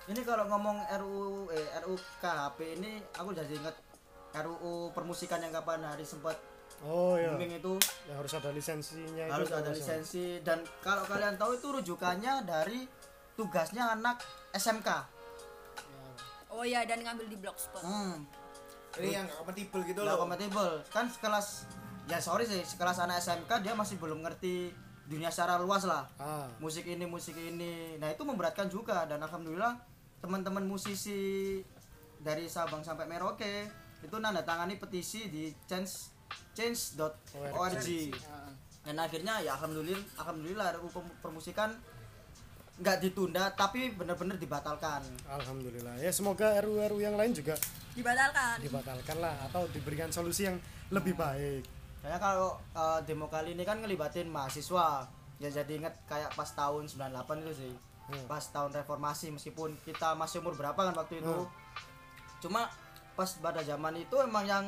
ini 0.03 0.21
kalau 0.21 0.45
ngomong 0.45 0.77
RUU 0.93 1.49
eh 1.49 1.65
RUU 1.79 1.97
KHP 2.19 2.57
ini 2.77 2.91
aku 3.13 3.29
jadi 3.31 3.49
inget 3.49 3.75
RUU 4.33 4.89
permusikan 4.97 5.37
yang 5.45 5.53
kapan 5.53 5.85
hari 5.85 6.01
sempat 6.01 6.33
oh 6.81 7.13
iya. 7.15 7.33
booming 7.33 7.61
itu. 7.61 7.73
Yang 8.09 8.17
harus 8.17 8.33
ada 8.33 8.49
lisensinya 8.49 9.23
itu 9.29 9.33
harus 9.33 9.49
kalau 9.49 9.61
ada 9.61 9.71
lisensi. 9.77 10.25
Dan 10.41 10.59
kalau 10.81 11.03
kalian 11.05 11.37
tahu 11.37 11.51
itu 11.61 11.67
rujukannya 11.69 12.33
dari 12.43 12.79
tugasnya 13.37 13.93
anak 13.93 14.21
SMK. 14.53 14.89
oh 16.53 16.61
ya 16.61 16.85
dan 16.85 17.01
ngambil 17.01 17.25
di 17.29 17.37
blogspot. 17.41 17.81
Hmm, 17.81 18.29
ini 19.01 19.17
yang 19.17 19.25
nggak 19.25 19.41
kompatibel 19.41 19.79
gitu 19.89 19.99
nggak 20.05 20.17
loh. 20.17 20.21
kompatibel. 20.21 20.69
Kan 20.93 21.05
sekelas 21.09 21.65
ya 22.05 22.21
sorry 22.21 22.45
sih, 22.45 22.61
sekelas 22.61 23.01
anak 23.01 23.17
SMK 23.21 23.65
dia 23.65 23.73
masih 23.73 23.97
belum 23.97 24.21
ngerti 24.21 24.69
dunia 25.09 25.33
secara 25.33 25.57
luas 25.57 25.85
lah. 25.85 26.05
ah. 26.21 26.45
Musik 26.61 26.85
ini, 26.85 27.03
musik 27.09 27.35
ini. 27.35 27.97
Nah, 27.99 28.07
itu 28.13 28.23
memberatkan 28.23 28.71
juga. 28.71 29.03
Dan 29.03 29.19
alhamdulillah 29.19 29.75
teman-teman 30.23 30.63
musisi 30.63 31.59
dari 32.23 32.47
Sabang 32.47 32.85
sampai 32.85 33.03
Merauke 33.03 33.67
itu 34.03 34.15
nanda 34.19 34.43
tangani 34.43 34.75
petisi 34.77 35.31
di 35.31 35.49
change 35.65 36.11
change.org. 36.53 37.87
Dan 38.83 38.99
akhirnya 38.99 39.39
ya 39.39 39.55
alhamdulillah 39.55 40.03
alhamdulillah 40.19 40.67
RUU 40.77 40.89
pem- 40.91 41.15
permusikan 41.23 41.71
nggak 42.73 42.97
ditunda 42.99 43.53
tapi 43.53 43.93
benar-benar 43.95 44.35
dibatalkan. 44.35 44.99
alhamdulillah 45.29 45.93
ya 46.01 46.09
semoga 46.09 46.57
RU-RU 46.57 47.05
yang 47.05 47.13
lain 47.13 47.29
juga 47.29 47.53
dibatalkan 47.93 48.57
dibatalkan 48.65 49.17
lah 49.21 49.37
atau 49.45 49.69
diberikan 49.69 50.09
solusi 50.09 50.49
yang 50.49 50.57
lebih 50.89 51.13
baik 51.13 51.61
Kayaknya 52.03 52.19
kalau 52.19 52.59
eh, 52.75 52.99
demo 53.07 53.31
kali 53.31 53.55
ini 53.55 53.63
kan 53.63 53.79
ngelibatin 53.79 54.27
mahasiswa. 54.27 55.07
Ya 55.39 55.47
jadi 55.47 55.79
inget 55.79 55.95
kayak 56.03 56.35
pas 56.35 56.51
tahun 56.51 56.91
98 56.91 57.47
itu 57.47 57.53
sih. 57.63 57.73
Hmm. 58.11 58.27
Pas 58.27 58.43
tahun 58.43 58.75
reformasi 58.75 59.31
meskipun 59.31 59.79
kita 59.87 60.11
masih 60.19 60.43
umur 60.43 60.59
berapa 60.59 60.75
kan 60.75 60.91
waktu 60.91 61.23
itu. 61.23 61.31
Hmm. 61.31 61.47
Cuma 62.43 62.67
pas 63.13 63.29
pada 63.37 63.61
zaman 63.61 63.93
itu 63.95 64.15
emang 64.17 64.43
yang 64.43 64.65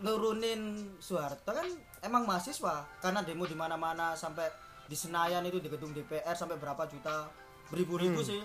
nurunin 0.00 0.90
Soeharto 0.98 1.50
kan 1.50 1.66
emang 2.00 2.26
mahasiswa. 2.26 2.82
Karena 2.98 3.22
demo 3.22 3.44
di 3.44 3.54
mana-mana 3.54 4.14
sampai 4.14 4.50
di 4.84 4.94
Senayan 4.94 5.44
itu 5.44 5.58
di 5.58 5.68
gedung 5.68 5.90
DPR 5.90 6.34
sampai 6.34 6.58
berapa 6.58 6.84
juta? 6.86 7.30
Beribu-ribu 7.70 8.20
Hmm. 8.20 8.28
sih. 8.28 8.42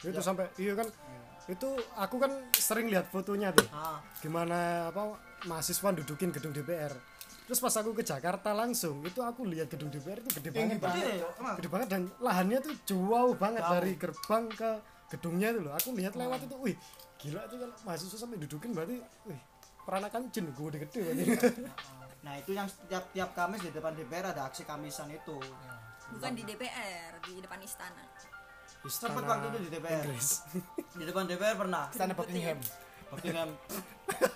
itu 0.00 0.22
sampai 0.22 0.48
iya 0.56 0.72
kan? 0.72 0.88
Itu 1.44 1.66
aku 1.92 2.16
kan 2.16 2.30
sering 2.54 2.88
lihat 2.88 3.10
fotonya 3.10 3.50
tuh. 3.52 3.66
Ah, 3.68 4.00
gimana 4.22 4.88
apa 4.88 5.18
mahasiswa 5.44 5.88
dudukin 5.92 6.30
gedung 6.30 6.52
DPR 6.52 6.92
terus 7.50 7.58
pas 7.58 7.74
aku 7.74 7.90
ke 7.98 8.06
Jakarta 8.06 8.54
langsung 8.54 9.02
itu 9.02 9.18
aku 9.18 9.42
lihat 9.42 9.66
gedung 9.66 9.90
DPR 9.90 10.22
itu 10.22 10.30
gede 10.38 10.54
banget. 10.54 10.78
gede, 10.78 11.26
emang. 11.34 11.54
gede 11.58 11.66
banget 11.66 11.88
dan 11.90 12.02
lahannya 12.22 12.58
tuh 12.62 12.74
jauh 12.86 13.34
banget 13.34 13.66
dari 13.66 13.98
gerbang 13.98 14.46
ke 14.54 14.70
gedungnya 15.10 15.50
itu 15.50 15.60
loh. 15.66 15.74
Aku 15.74 15.90
lihat 15.98 16.14
lewat 16.14 16.46
itu 16.46 16.54
wih 16.62 16.76
gila 17.20 17.40
itu 17.44 17.56
kalau 17.60 17.74
mahasiswa 17.84 18.18
sampai 18.18 18.38
dudukin 18.40 18.70
berarti 18.72 18.96
wih 19.28 19.40
peranakan 19.84 20.32
jin 20.32 20.48
gue 20.50 20.68
gede 20.72 20.98
berarti 21.00 21.24
Nah, 22.20 22.36
itu 22.36 22.52
yang 22.52 22.68
setiap 22.68 23.08
tiap 23.16 23.32
Kamis 23.32 23.64
di 23.64 23.72
depan 23.72 23.96
DPR 23.96 24.36
ada 24.36 24.44
aksi 24.44 24.68
Kamisan 24.68 25.08
itu. 25.08 25.40
bukan 26.12 26.32
di 26.36 26.44
DPR 26.44 27.16
di 27.24 27.40
depan 27.40 27.56
istana 27.64 28.04
Sempet 28.84 29.24
waktu 29.24 29.46
itu 29.52 29.58
di 29.64 29.70
DPR. 29.72 30.04
Inggris 30.04 30.28
Di 31.00 31.04
depan 31.08 31.24
DPR 31.24 31.56
pernah. 31.56 31.88
istana 31.88 32.12
Buckingham 32.12 32.60
Buckingham. 33.08 33.50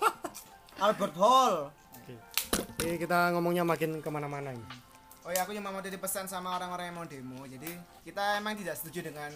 Albert 0.85 1.13
Hall. 1.13 1.55
oke 1.69 2.13
Oke, 2.73 2.89
kita 2.97 3.29
ngomongnya 3.37 3.61
makin 3.61 4.01
ke 4.01 4.09
mana-mana 4.09 4.49
ini 4.49 4.65
Oh 5.25 5.33
ya 5.33 5.41
aku 5.41 5.53
cuma 5.53 5.73
mau 5.73 5.81
titip 5.81 6.01
pesan 6.01 6.29
sama 6.29 6.53
orang-orang 6.53 6.93
yang 6.93 6.97
mau 7.01 7.07
demo. 7.09 7.41
Jadi 7.49 7.73
kita 8.05 8.37
emang 8.37 8.53
tidak 8.61 8.77
setuju 8.77 9.09
dengan 9.09 9.33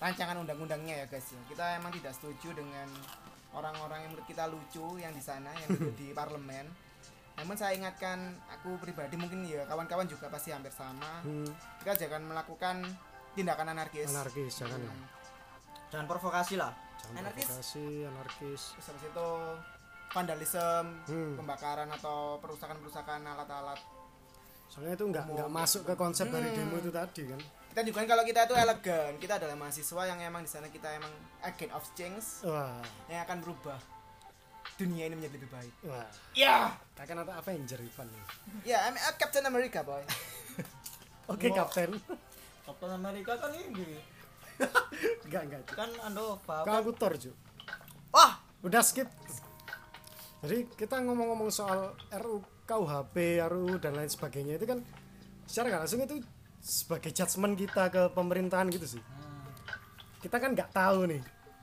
rancangan 0.00 0.36
undang-undangnya 0.36 0.94
ya 0.96 1.06
guys 1.06 1.28
ya. 1.28 1.40
Kita 1.46 1.76
emang 1.76 1.92
tidak 1.92 2.12
setuju 2.12 2.50
dengan 2.52 2.88
orang-orang 3.52 3.98
yang 4.00 4.10
menurut 4.10 4.26
kita 4.26 4.44
lucu 4.46 4.96
yang 4.96 5.12
di 5.12 5.20
sana 5.20 5.52
yang 5.54 5.68
duduk 5.70 5.94
di 5.94 6.10
parlemen. 6.18 6.66
Namun 7.36 7.54
saya 7.54 7.72
ingatkan 7.72 8.18
aku 8.50 8.76
pribadi 8.76 9.14
mungkin 9.14 9.44
ya 9.44 9.64
kawan-kawan 9.64 10.04
juga 10.04 10.28
pasti 10.28 10.50
hampir 10.50 10.70
sama. 10.70 11.20
hmm, 11.20 11.48
Kita 11.78 11.96
jangan 11.98 12.24
melakukan 12.26 12.84
tindakan 13.32 13.70
anarkis. 13.70 14.08
anarkis 14.08 14.52
jangan 14.56 14.80
ya 14.80 14.92
Jangan 15.90 16.06
provokasi 16.06 16.54
lah. 16.54 16.72
jangan 16.98 17.16
Anarkis. 17.22 17.46
provokasi 17.46 17.84
anarkis 18.04 18.62
Terus 18.72 18.86
habis 18.86 19.04
itu 19.06 19.28
vandalisme, 20.08 20.86
Hmm. 21.06 21.34
pembakaran 21.34 21.88
atau 21.88 22.36
perusakan-perusakan 22.38 23.20
alat-alat 23.24 23.78
soalnya 24.66 24.94
itu 24.94 25.04
nggak 25.04 25.24
nggak 25.28 25.50
masuk 25.50 25.82
ke 25.82 25.94
konsep 25.94 26.26
dari 26.26 26.50
demo 26.52 26.76
itu 26.76 26.90
tadi 26.90 27.26
kan 27.26 27.40
kita 27.70 27.80
juga 27.86 28.02
kalau 28.02 28.24
kita 28.26 28.40
itu 28.50 28.54
elegan 28.58 29.12
kita 29.22 29.38
adalah 29.38 29.54
mahasiswa 29.54 30.02
yang 30.10 30.18
emang 30.26 30.42
di 30.42 30.50
sana 30.50 30.66
kita 30.66 30.90
emang 30.90 31.12
agent 31.46 31.70
of 31.70 31.86
change 31.94 32.42
wah. 32.42 32.82
yang 33.06 33.22
akan 33.22 33.38
berubah 33.46 33.78
dunia 34.80 35.12
ini 35.12 35.14
menjadi 35.20 35.36
lebih 35.36 35.50
baik. 35.52 35.74
Wah. 35.84 36.08
Ya. 36.32 36.72
Akan 36.96 37.20
ada 37.20 37.36
Avenger 37.36 37.76
Ivan. 37.84 38.08
Nih 38.08 38.24
ya 38.64 38.80
I'm 38.88 38.96
a 38.96 39.12
Captain 39.20 39.44
America 39.44 39.84
boy. 39.84 40.00
Oke 41.32 41.52
kapten 41.52 42.00
Captain. 42.64 42.88
America 42.96 43.36
kan 43.36 43.52
ini. 43.52 44.00
enggak 45.28 45.42
enggak. 45.48 45.62
Kan 45.76 45.90
Andova. 46.00 46.64
Kan 46.64 46.74
aku 46.80 46.96
Thor 46.96 47.12
Cuk. 47.16 47.36
Wah, 48.10 48.40
udah 48.64 48.80
skip. 48.80 49.06
Jadi 50.40 50.64
kita 50.72 51.04
ngomong-ngomong 51.04 51.52
soal 51.52 51.92
RU 52.16 52.40
KUHP, 52.64 53.44
RU 53.44 53.76
dan 53.76 53.92
lain 53.92 54.08
sebagainya 54.08 54.56
itu 54.56 54.64
kan 54.64 54.80
secara 55.44 55.76
nggak 55.76 55.82
langsung 55.84 56.00
itu 56.00 56.16
sebagai 56.60 57.10
judgement 57.10 57.56
kita 57.56 57.88
ke 57.88 58.02
pemerintahan 58.12 58.68
gitu 58.68 58.86
sih. 58.96 59.02
Kita 60.20 60.36
kan 60.36 60.52
nggak 60.52 60.70
tahu 60.76 61.08
nih 61.08 61.22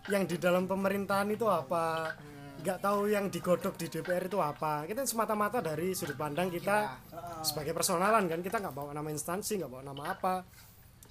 yang 0.09 0.25
di 0.25 0.35
dalam 0.41 0.65
pemerintahan 0.65 1.29
itu 1.29 1.45
apa, 1.45 2.17
nggak 2.65 2.79
tahu 2.81 3.11
yang 3.13 3.29
digodok 3.29 3.77
di 3.77 3.87
DPR 3.87 4.25
itu 4.25 4.41
apa. 4.41 4.83
Kita 4.89 5.05
semata-mata 5.05 5.61
dari 5.61 5.93
sudut 5.93 6.17
pandang 6.17 6.49
kita 6.49 6.97
sebagai 7.45 7.77
personalan 7.77 8.25
kan 8.25 8.41
kita 8.41 8.57
nggak 8.57 8.73
bawa 8.73 8.91
nama 8.97 9.09
instansi, 9.13 9.61
nggak 9.61 9.71
bawa 9.71 9.83
nama 9.85 10.03
apa. 10.17 10.33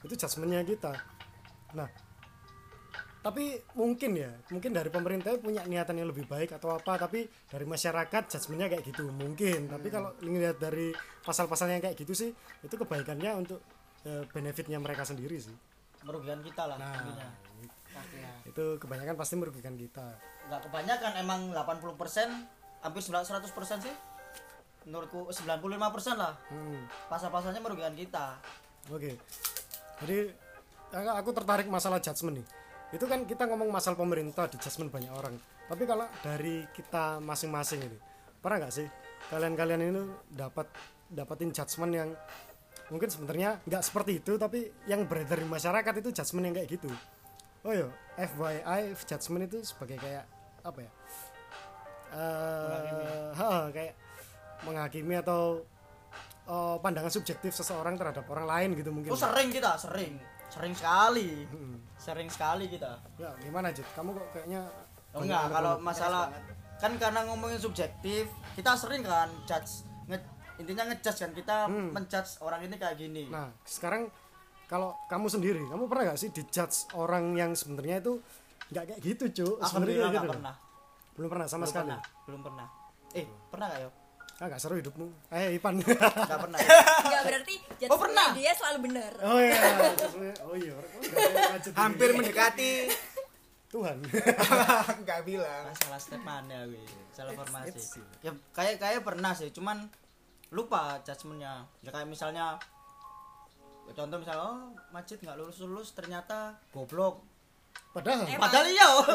Itu 0.03 0.19
judgementnya 0.19 0.67
kita. 0.67 0.93
Nah, 1.79 1.89
tapi 3.27 3.59
mungkin 3.75 4.15
ya 4.15 4.31
mungkin 4.55 4.71
dari 4.71 4.87
pemerintah 4.87 5.35
punya 5.43 5.67
niatan 5.67 5.99
yang 5.99 6.15
lebih 6.15 6.31
baik 6.31 6.55
atau 6.55 6.79
apa 6.79 6.95
tapi 6.95 7.27
dari 7.51 7.67
masyarakat 7.67 8.23
judgementnya 8.31 8.71
kayak 8.71 8.85
gitu 8.87 9.11
mungkin 9.11 9.67
tapi 9.67 9.91
kalau 9.91 10.15
lihat 10.23 10.63
dari 10.63 10.95
pasal-pasal 11.27 11.75
yang 11.75 11.83
kayak 11.83 11.99
gitu 11.99 12.15
sih 12.15 12.31
itu 12.63 12.75
kebaikannya 12.79 13.35
untuk 13.35 13.59
benefitnya 14.31 14.79
mereka 14.79 15.03
sendiri 15.05 15.37
sih 15.39 15.57
merugikan 16.07 16.39
kita 16.41 16.63
lah 16.71 16.77
nah 16.79 16.95
intinya. 17.03 17.29
itu 18.47 18.65
kebanyakan 18.79 19.17
pasti 19.19 19.35
merugikan 19.41 19.75
kita 19.75 20.07
Nggak 20.47 20.63
kebanyakan 20.71 21.13
emang 21.19 21.41
80% 21.51 21.99
hampir 22.87 23.03
100% 23.03 23.83
sih. 23.83 23.95
Menurutku 24.87 25.27
95% 25.35 26.15
lah. 26.15 26.39
hmm, 26.55 27.11
Pasal-pasalnya 27.11 27.59
merugikan 27.59 27.91
kita. 27.99 28.39
oke 28.87 29.11
jadi 29.99 30.31
aku 30.95 31.11
aku 31.11 31.31
tertarik 31.35 31.67
masalah 31.67 31.99
judgement 31.99 32.39
nih 32.39 32.47
itu 32.95 33.03
kan 33.11 33.27
kita 33.27 33.51
ngomong 33.51 33.67
masalah 33.67 33.99
pemerintah 33.99 34.47
di 34.47 34.63
judgement 34.63 34.95
banyak 34.95 35.11
orang 35.11 35.35
tapi 35.67 35.83
kalau 35.91 36.07
dari 36.23 36.63
kita 36.71 37.19
masing-masing 37.19 37.83
ini 37.83 37.99
pernah 38.39 38.63
nggak 38.63 38.75
sih 38.79 38.87
kalian-kalian 39.27 39.83
ini 39.91 40.03
dapat 40.31 40.71
dapatin 41.11 41.51
judgement 41.51 41.91
yang 41.91 42.11
mungkin 42.89 43.09
sebenarnya 43.11 43.59
nggak 43.67 43.83
seperti 43.83 44.23
itu 44.23 44.39
tapi 44.39 44.71
yang 44.87 45.05
beredar 45.11 45.43
di 45.43 45.49
masyarakat 45.49 45.95
itu 46.03 46.09
judgement 46.15 46.45
yang 46.51 46.55
kayak 46.55 46.69
gitu 46.79 46.91
oh 47.67 47.73
yo 47.75 47.89
FYI 48.15 48.95
judgement 48.95 49.45
itu 49.51 49.59
sebagai 49.67 49.99
kayak 49.99 50.25
apa 50.63 50.79
ya 50.83 50.91
eh 52.15 53.29
ha, 53.35 53.67
kayak 53.75 53.95
menghakimi 54.63 55.19
atau 55.19 55.61
eh, 56.47 56.77
pandangan 56.79 57.11
subjektif 57.11 57.53
seseorang 57.53 57.99
terhadap 57.99 58.25
orang 58.31 58.47
lain 58.47 58.69
gitu 58.79 58.91
mungkin 58.95 59.11
Oh 59.11 59.19
sering 59.19 59.51
kita, 59.51 59.75
sering. 59.77 60.17
Sering 60.47 60.73
sekali. 60.79 61.43
Hmm. 61.51 61.77
Sering 61.99 62.31
sekali 62.31 62.71
kita. 62.71 63.03
ya 63.19 63.35
gimana 63.43 63.75
Jit 63.75 63.85
kamu 63.99 64.15
kok 64.15 64.27
kayaknya 64.31 64.63
Oh, 65.17 65.25
enggak, 65.25 65.49
kalau 65.49 65.81
masalah 65.81 66.29
kan 66.77 66.93
karena 67.01 67.25
ngomongin 67.25 67.57
subjektif, 67.57 68.29
kita 68.53 68.77
sering 68.77 69.01
kan 69.01 69.33
judge 69.49 69.89
intinya 70.57 70.85
ngejudge 70.87 71.19
kan 71.19 71.33
kita 71.33 71.57
Hmm. 71.65 71.91
menjudge 71.91 72.41
orang 72.41 72.61
ini 72.63 72.75
kayak 72.75 72.97
gini. 72.97 73.25
Nah, 73.27 73.53
sekarang 73.63 74.09
kalau 74.65 74.97
kamu 75.07 75.27
sendiri, 75.29 75.63
kamu 75.65 75.87
pernah 75.87 76.11
gak 76.11 76.19
sih 76.19 76.31
dijudge 76.31 76.91
orang 76.93 77.33
yang 77.33 77.53
sebenarnya 77.53 78.01
itu 78.01 78.19
nggak 78.67 78.85
kayak 78.85 79.01
gitu, 79.01 79.25
Cuk? 79.37 79.57
Sebenarnya 79.63 80.11
gitu. 80.13 80.29
pernah. 80.29 80.55
Belum 81.15 81.29
pernah 81.29 81.47
sama 81.47 81.59
belum 81.61 81.71
sekali. 81.71 81.89
pernah. 81.89 82.01
Belum 82.27 82.41
pernah. 82.43 82.67
Eh, 83.13 83.27
pernah 83.47 83.67
gak 83.69 83.81
yo? 83.81 83.91
Ah, 84.37 84.47
gak 84.47 84.61
seru 84.61 84.75
hidupmu. 84.75 85.07
Eh, 85.31 85.57
Ipan. 85.57 85.75
Enggak 85.79 86.41
pernah. 86.43 86.59
ya? 86.61 86.69
Enggak 87.01 87.23
berarti 87.25 87.55
Oh, 87.87 87.97
pernah? 87.97 88.27
dia 88.33 88.53
selalu 88.53 88.79
benar. 88.85 89.13
oh 89.23 89.39
iya, 89.39 89.61
oh 90.43 90.57
iya, 90.57 90.73
oh, 90.73 90.83
ini. 91.57 91.73
hampir 91.73 92.09
mendekati 92.11 92.71
Tuhan. 93.67 93.97
nggak 95.05 95.21
bilang 95.25 95.63
Ah, 95.65 95.75
salah 95.75 95.97
step 95.97 96.21
mana 96.21 96.65
gue? 96.65 96.85
Salah 97.13 97.33
formasi. 97.33 98.01
Ya 98.21 98.33
kayak 98.51 98.77
kayak 98.77 99.01
pernah 99.03 99.33
sih, 99.33 99.49
cuman 99.49 99.89
lupa 100.51 100.99
judgementnya. 101.03 101.67
Ya 101.83 101.91
kayak 101.91 102.09
misalnya 102.09 102.59
ya 103.87 103.93
contoh 103.95 104.19
misalnya 104.19 104.43
oh 104.43 104.59
Majid 104.91 105.23
nggak 105.23 105.39
lulus 105.39 105.63
lulus 105.63 105.89
ternyata 105.95 106.59
goblok 106.75 107.23
padahal 107.95 108.29
Emang. 108.29 108.45
Padahal 108.45 108.67
iya. 108.69 108.87
Wah, 108.93 109.07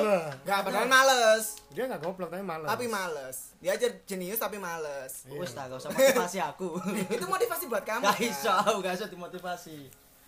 Enggak, 0.41 0.59
padahal 0.65 0.87
males. 0.89 1.45
dia 1.69 1.83
nggak 1.85 2.01
goblok 2.01 2.29
tapi 2.33 2.41
malas 2.41 2.69
Tapi 2.71 2.85
males. 2.89 3.37
Dia 3.61 3.71
aja 3.77 3.87
jenius 4.09 4.41
tapi 4.41 4.57
males. 4.57 5.13
Wes 5.29 5.53
tak 5.53 5.69
gak 5.69 5.77
usah 5.77 5.93
motivasi 5.93 6.37
aku. 6.41 6.81
Itu 7.15 7.25
motivasi 7.29 7.69
buat 7.69 7.85
kamu. 7.85 8.09
Gak 8.09 8.17
kan? 8.17 8.25
iso, 8.25 8.55
gak 8.81 8.93
iso 8.97 9.05
dimotivasi. 9.05 9.77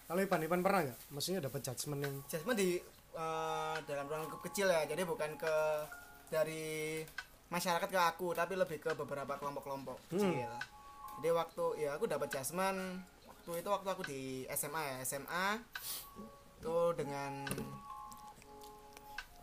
kalau 0.03 0.19
Ipan 0.19 0.45
Ipan 0.45 0.61
pernah 0.61 0.85
nggak 0.85 0.99
maksudnya 1.09 1.41
dapat 1.41 1.63
judgement 1.65 2.05
yang 2.05 2.15
Jasmine 2.29 2.57
di 2.59 2.69
eh, 3.17 3.75
dalam 3.89 4.05
ruang 4.05 4.29
lingkup 4.29 4.41
kecil 4.45 4.69
ya. 4.69 4.85
Jadi 4.85 5.01
bukan 5.07 5.33
ke 5.39 5.55
dari 6.29 7.01
masyarakat 7.49 7.89
ke 7.89 7.97
aku, 7.97 8.33
tapi 8.37 8.53
lebih 8.53 8.77
ke 8.77 8.93
beberapa 8.93 9.33
kelompok-kelompok 9.41 10.13
kecil. 10.13 10.49
Jadi 11.23 11.31
waktu 11.31 11.87
ya 11.87 11.95
aku 11.95 12.03
dapat 12.03 12.27
jasman 12.35 12.99
waktu 13.23 13.63
itu 13.63 13.69
waktu 13.71 13.87
aku 13.87 14.03
di 14.03 14.43
SMA 14.51 14.83
ya, 14.83 14.95
SMA 15.07 15.47
itu 16.59 16.75
dengan 16.99 17.47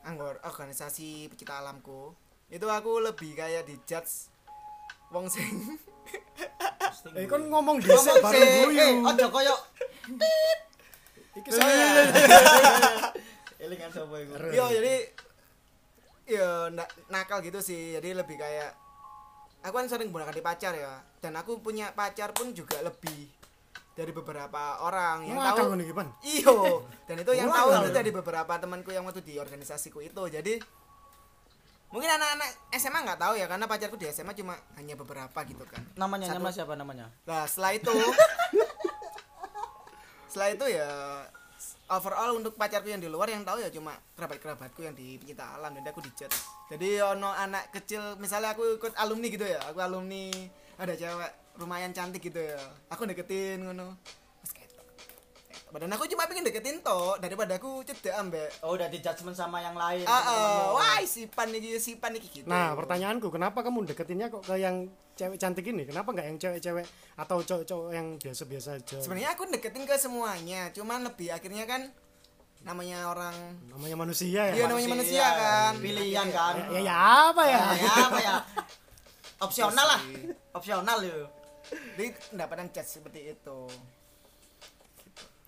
anggota 0.04 0.44
organisasi 0.44 1.32
pecinta 1.32 1.56
alamku. 1.64 2.12
Itu 2.52 2.68
aku 2.68 3.00
lebih 3.00 3.32
kayak 3.32 3.64
di 3.64 3.80
judge 3.88 4.28
wong 5.08 5.32
sing 5.32 5.80
eh 7.16 7.24
kan 7.24 7.48
ngomong 7.48 7.80
di 7.80 7.88
Ngomong 7.88 8.28
guyu 8.28 8.76
eh, 8.76 9.00
aja 9.00 9.26
koyo 9.32 9.56
iki 11.32 11.48
saya 11.48 12.12
elingan 13.64 13.88
sapa 13.88 14.20
iku. 14.20 14.36
Ere. 14.36 14.52
Yo 14.52 14.68
jadi 14.68 14.94
yo 16.28 16.68
na- 16.76 16.92
nakal 17.08 17.40
gitu 17.40 17.64
sih. 17.64 17.96
Jadi 17.96 18.12
lebih 18.12 18.36
kayak 18.36 18.76
aku 19.60 19.74
kan 19.76 19.86
sering 19.86 20.08
menggunakan 20.08 20.34
di 20.34 20.44
pacar 20.44 20.72
ya. 20.74 21.00
Dan 21.20 21.36
aku 21.36 21.60
punya 21.60 21.92
pacar 21.92 22.32
pun 22.32 22.52
juga 22.52 22.80
lebih 22.80 23.28
dari 23.92 24.12
beberapa 24.14 24.80
orang 24.80 25.28
yang 25.28 25.36
Ngakal 25.36 25.76
tahu. 25.76 25.92
Pan. 25.92 26.08
Iyo. 26.24 26.88
Dan 27.04 27.16
itu 27.20 27.32
yang 27.36 27.52
tahu 27.52 27.68
itu 27.76 27.90
dari 27.92 28.10
beberapa 28.10 28.52
temanku 28.56 28.90
yang 28.90 29.04
waktu 29.04 29.20
di 29.20 29.36
organisasiku 29.36 30.00
itu. 30.00 30.22
Jadi 30.30 30.56
mungkin 31.90 32.06
anak-anak 32.06 32.48
SMA 32.78 33.02
nggak 33.02 33.18
tahu 33.18 33.34
ya 33.34 33.50
karena 33.50 33.66
pacarku 33.66 33.98
di 33.98 34.06
SMA 34.08 34.32
cuma 34.32 34.54
hanya 34.78 34.94
beberapa 34.94 35.38
gitu 35.44 35.66
kan. 35.66 35.82
Namanya 35.98 36.30
Satu- 36.30 36.38
nama 36.38 36.50
siapa 36.54 36.74
namanya? 36.78 37.06
Nah 37.26 37.44
setelah 37.44 37.74
itu 37.74 37.90
Setelah 40.30 40.48
itu 40.54 40.66
ya 40.70 40.88
Overall 41.90 42.38
untuk 42.38 42.54
pacarku 42.54 42.88
yang 42.88 43.02
di 43.02 43.10
luar 43.10 43.28
yang 43.30 43.42
tahu 43.42 43.60
ya 43.60 43.68
cuma 43.68 43.98
kerabat-kerabatku 44.14 44.80
yang 44.86 44.94
di 44.94 45.18
pecinta 45.18 45.58
alam 45.58 45.74
dan 45.74 45.84
aku 45.90 46.00
dijat. 46.04 46.30
Jadi 46.70 47.02
ono 47.02 47.30
anak 47.34 47.74
kecil 47.74 48.16
misalnya 48.16 48.54
aku 48.54 48.78
ikut 48.78 48.94
alumni 48.94 49.26
gitu 49.26 49.46
ya, 49.46 49.60
aku 49.68 49.78
alumni 49.82 50.30
ada 50.80 50.94
cewek 50.94 51.32
lumayan 51.60 51.92
cantik 51.92 52.22
gitu 52.24 52.40
ya. 52.40 52.60
Aku 52.88 53.04
deketin 53.04 53.66
ngono. 53.66 53.98
Padahal 55.70 55.94
aku 55.94 56.06
cuma 56.10 56.26
pengen 56.26 56.42
deketin 56.42 56.82
toh 56.82 57.14
daripada 57.22 57.54
aku 57.54 57.86
cedak 57.86 58.18
ambek 58.18 58.50
Oh, 58.66 58.74
udah 58.74 58.90
di 58.90 58.98
judgement 58.98 59.38
sama 59.38 59.62
yang 59.62 59.78
lain. 59.78 60.02
Ah, 60.02 60.12
ah, 60.12 60.22
teman-temanmu. 60.26 60.74
wah 60.74 60.98
si 61.06 61.22
pan 61.30 61.48
iki 61.54 61.70
si 61.78 61.92
pan 61.94 62.12
iki 62.12 62.42
gitu. 62.42 62.46
Nah, 62.50 62.74
pertanyaanku, 62.74 63.30
kenapa 63.30 63.62
kamu 63.62 63.86
deketinnya 63.86 64.34
kok 64.34 64.42
ke 64.42 64.58
yang 64.58 64.90
cewek 65.14 65.38
cantik 65.38 65.62
ini? 65.70 65.86
Kenapa 65.86 66.10
nggak 66.10 66.26
yang 66.26 66.38
cewek-cewek 66.42 66.86
atau 67.14 67.36
cowok-cowok 67.38 67.88
yang 67.94 68.06
biasa-biasa 68.18 68.68
aja? 68.82 68.98
Sebenarnya 68.98 69.30
aku 69.38 69.46
deketin 69.46 69.86
ke 69.86 69.94
semuanya, 69.94 70.74
cuman 70.74 71.06
lebih 71.06 71.30
akhirnya 71.30 71.64
kan 71.70 71.86
namanya 72.60 73.08
orang 73.08 73.32
Namanya 73.72 73.96
manusia 73.96 74.50
ya. 74.50 74.54
Iya, 74.58 74.64
namanya 74.68 74.90
manusia 74.90 75.24
kan. 75.24 75.72
Pilihan 75.78 76.26
kan. 76.34 76.54
Ya, 76.58 76.66
ya, 76.68 76.80
ya 76.82 76.94
apa 77.30 77.42
ya? 77.46 77.56
Ya, 77.56 77.70
ya 77.78 77.92
apa 78.10 78.18
ya? 78.20 78.34
Opsional 79.46 79.86
lah. 79.86 80.00
Opsional 80.52 80.98
yo. 81.00 81.30
Jadi 81.70 82.12
pendapatan 82.34 82.66
chat 82.74 82.84
seperti 82.84 83.32
itu. 83.32 83.58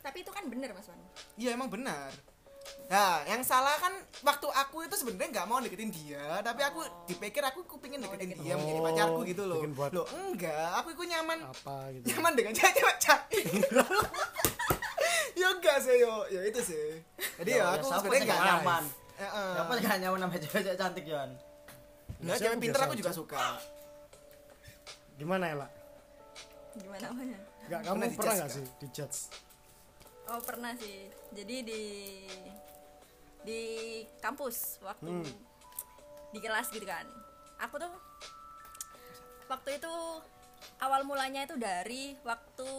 Tapi 0.02 0.18
itu 0.18 0.30
kan 0.30 0.44
bener 0.46 0.70
Mas 0.70 0.86
Wan. 0.86 0.98
Iya 1.34 1.54
emang 1.54 1.70
benar. 1.70 2.10
Nah, 2.86 3.22
yang 3.24 3.42
salah 3.42 3.74
kan 3.76 3.90
waktu 4.22 4.46
aku 4.46 4.84
itu 4.84 4.94
sebenarnya 4.94 5.30
nggak 5.32 5.46
mau 5.46 5.58
deketin 5.58 5.90
dia, 5.90 6.22
tapi 6.42 6.62
aku 6.62 6.78
dipikir 7.06 7.42
aku 7.42 7.64
kupingin 7.64 7.98
deketin 7.98 8.34
dia 8.36 8.54
menjadi 8.54 8.78
Oh, 8.78 8.84
pacarku 8.84 9.20
gitu 9.24 9.42
loh. 9.44 9.62
buat- 9.72 9.90
Loh, 9.90 10.06
enggak, 10.06 10.70
aku 10.76 10.92
itu 10.92 11.02
nyaman 11.04 11.38
Apa 11.42 11.90
gitu. 11.90 12.04
nyaman 12.08 12.32
dengan 12.34 12.52
cewek 12.52 12.96
cantik. 12.98 13.42
ya 15.40 15.46
enggak 15.50 15.76
sih 15.80 15.96
yo, 15.96 16.14
ya 16.28 16.40
itu 16.44 16.60
sih. 16.62 16.86
Jadi 17.40 17.50
ya, 17.50 17.66
aku 17.72 17.82
siapa 17.82 17.98
sebenarnya 17.98 18.20
sih 18.20 18.26
enggak 18.26 18.38
gak 18.38 18.46
nyaman. 18.52 18.84
Heeh. 19.12 19.50
Siapa 19.52 19.72
gak 19.80 19.96
nyaman 19.98 20.18
sama 20.20 20.36
cewek 20.38 20.76
cantik 20.76 21.04
Yon? 21.04 21.30
Enggak, 22.20 22.36
cewek 22.38 22.52
aku 22.52 22.62
pinter 22.62 22.80
aku 22.80 22.94
juga 22.94 23.12
suka. 23.12 23.42
Gimana 25.16 25.44
ya, 25.44 25.56
lah? 25.56 25.70
Gimana 26.72 26.98
namanya? 27.04 27.38
Enggak 27.62 27.80
kamu 27.80 27.90
Pernah 27.92 28.06
di-judge 28.08 28.38
nggak? 28.38 28.50
sih 28.50 28.64
di 28.78 28.86
judge? 28.90 29.18
Oh 30.32 30.40
pernah 30.40 30.72
sih. 30.74 31.12
Jadi 31.30 31.56
di 31.60 31.82
di 33.42 33.60
kampus 34.16 34.80
waktu 34.80 35.10
Hmm. 35.10 35.32
di 36.32 36.38
kelas 36.40 36.72
gitu 36.72 36.84
kan. 36.84 37.04
Aku 37.60 37.76
tuh 37.76 37.92
waktu 39.46 39.76
itu 39.76 39.92
awal 40.78 41.04
mulanya 41.04 41.44
itu 41.44 41.54
dari 41.54 42.16
waktu 42.22 42.70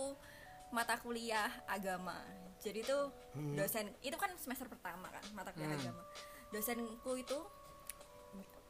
mata 0.73 0.97
kuliah 0.97 1.51
agama. 1.67 2.17
Jadi 2.57 2.81
tuh 2.81 3.11
dosen 3.53 3.91
itu 4.01 4.15
kan 4.15 4.33
semester 4.35 4.65
pertama 4.65 5.11
kan 5.11 5.21
mata 5.31 5.53
kuliah 5.53 5.75
agama. 5.75 6.01
Dosenku 6.49 7.11
itu 7.13 7.37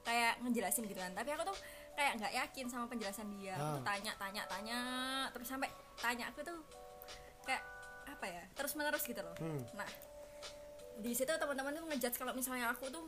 kayak 0.04 0.44
ngejelasin 0.44 0.84
gitu 0.84 1.00
kan. 1.00 1.16
Tapi 1.16 1.30
aku 1.32 1.48
tuh 1.48 1.58
kayak 1.94 2.20
nggak 2.20 2.34
yakin 2.36 2.66
sama 2.68 2.90
penjelasan 2.90 3.32
dia. 3.38 3.56
Aku 3.56 3.80
tuh 3.80 3.82
Ah. 3.82 3.88
tanya 3.88 4.12
tanya 4.18 4.44
tanya 4.50 4.80
terus 5.32 5.48
sampai 5.48 5.70
tanya 5.96 6.28
aku 6.28 6.44
tuh 6.44 6.60
apa 8.14 8.26
ya 8.26 8.44
terus 8.54 8.74
menerus 8.74 9.04
gitu 9.04 9.20
loh 9.20 9.36
Hmm. 9.42 9.62
nah 9.74 9.90
di 10.94 11.12
situ 11.12 11.30
teman-teman 11.30 11.74
tuh 11.74 11.86
ngejudge 11.90 12.18
kalau 12.18 12.34
misalnya 12.34 12.70
aku 12.70 12.86
tuh 12.88 13.02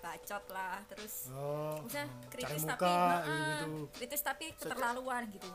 bacot 0.00 0.44
lah 0.52 0.80
terus 0.88 1.28
Oh. 1.32 1.76
misalnya 1.80 2.08
kritis 2.28 2.64
muka 2.64 2.76
tapi 2.76 2.92
nah, 2.92 3.20
gitu. 3.24 3.68
kritis 3.92 4.20
tapi 4.20 4.44
keterlaluan 4.56 5.22
gitu 5.28 5.48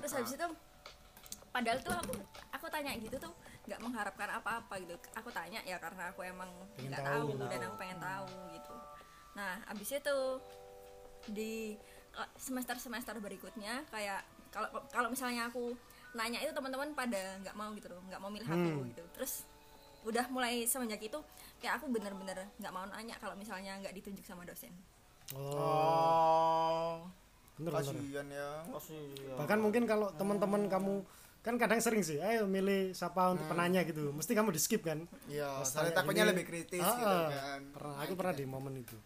terus 0.00 0.12
habis 0.12 0.32
itu 0.32 0.46
padahal 1.50 1.78
tuh 1.82 1.92
aku 1.92 2.14
aku 2.52 2.66
tanya 2.70 2.92
gitu 2.96 3.16
tuh 3.18 3.32
nggak 3.68 3.80
mengharapkan 3.82 4.28
apa-apa 4.40 4.74
gitu 4.80 4.96
aku 5.12 5.28
tanya 5.28 5.60
ya 5.64 5.76
karena 5.76 6.08
aku 6.08 6.24
emang 6.24 6.48
nggak 6.78 7.00
tahu. 7.02 7.28
tahu, 7.36 7.48
dan 7.50 7.60
aku 7.66 7.76
pengen 7.76 7.98
tahu 7.98 8.26
gitu 8.54 8.74
nah 9.36 9.54
abis 9.68 9.88
itu 9.96 10.18
di 11.28 11.76
semester 12.36 12.76
semester 12.80 13.14
berikutnya 13.20 13.84
kayak 13.92 14.24
kalau 14.50 14.68
kalau 14.90 15.08
misalnya 15.12 15.46
aku 15.46 15.76
nanya 16.12 16.38
itu 16.42 16.50
teman-teman 16.50 16.90
pada 16.92 17.38
nggak 17.40 17.54
mau 17.54 17.70
gitu 17.74 17.86
loh 17.90 18.02
nggak 18.10 18.20
mau 18.20 18.30
milih 18.30 18.48
aku 18.48 18.58
Hmm. 18.58 18.88
gitu 18.90 19.04
terus 19.14 19.32
udah 20.00 20.24
mulai 20.32 20.64
semenjak 20.64 20.98
itu 21.04 21.18
kayak 21.60 21.76
aku 21.78 21.92
bener-bener 21.92 22.48
nggak 22.56 22.72
mau 22.72 22.88
nanya 22.88 23.14
kalau 23.20 23.36
misalnya 23.36 23.76
nggak 23.78 23.94
ditunjuk 23.94 24.24
sama 24.24 24.42
dosen 24.48 24.72
Oh. 25.30 27.06
Bener, 27.54 27.70
bener. 27.70 27.92
Kasihan 27.94 28.26
ya. 28.26 28.50
Bahkan 29.38 29.58
mungkin 29.62 29.86
kalau 29.86 30.10
teman-teman 30.18 30.66
kamu 30.66 31.06
kan 31.40 31.54
kadang 31.54 31.80
sering 31.80 32.02
sih, 32.02 32.18
ayo 32.20 32.50
milih 32.50 32.92
siapa 32.92 33.30
untuk 33.30 33.46
penanya 33.46 33.86
gitu. 33.86 34.10
Mesti 34.10 34.32
kamu 34.34 34.50
di 34.50 34.60
skip 34.60 34.82
kan? 34.82 35.06
Iya, 35.30 35.62
soalnya 35.62 36.02
takutnya 36.02 36.26
lebih 36.28 36.44
kritis 36.44 36.82
ah, 36.82 36.96
gitu 36.98 37.14
ah, 37.14 37.28
kan. 37.30 37.60
Pernah, 37.72 37.94
aku 38.02 38.12
pernah 38.18 38.34
di 38.34 38.44
momen 38.44 38.74
itu. 38.80 38.96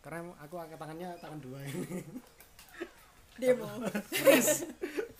Karena 0.00 0.32
aku 0.42 0.54
angkat 0.58 0.78
tangannya 0.80 1.08
tangan 1.20 1.38
dua 1.38 1.58
ini. 1.64 2.02
demo. 3.40 3.68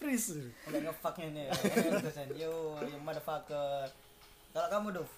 freeze. 0.00 0.40
Udah 0.64 0.80
ngefuck 0.80 1.20
ini 1.20 1.44
ya. 1.44 1.52
Dosen, 2.00 2.28
yo, 2.32 2.80
you 2.80 2.96
motherfucker. 3.04 3.84
Kalau 4.50 4.68
kamu, 4.72 4.88
Duf? 4.96 5.10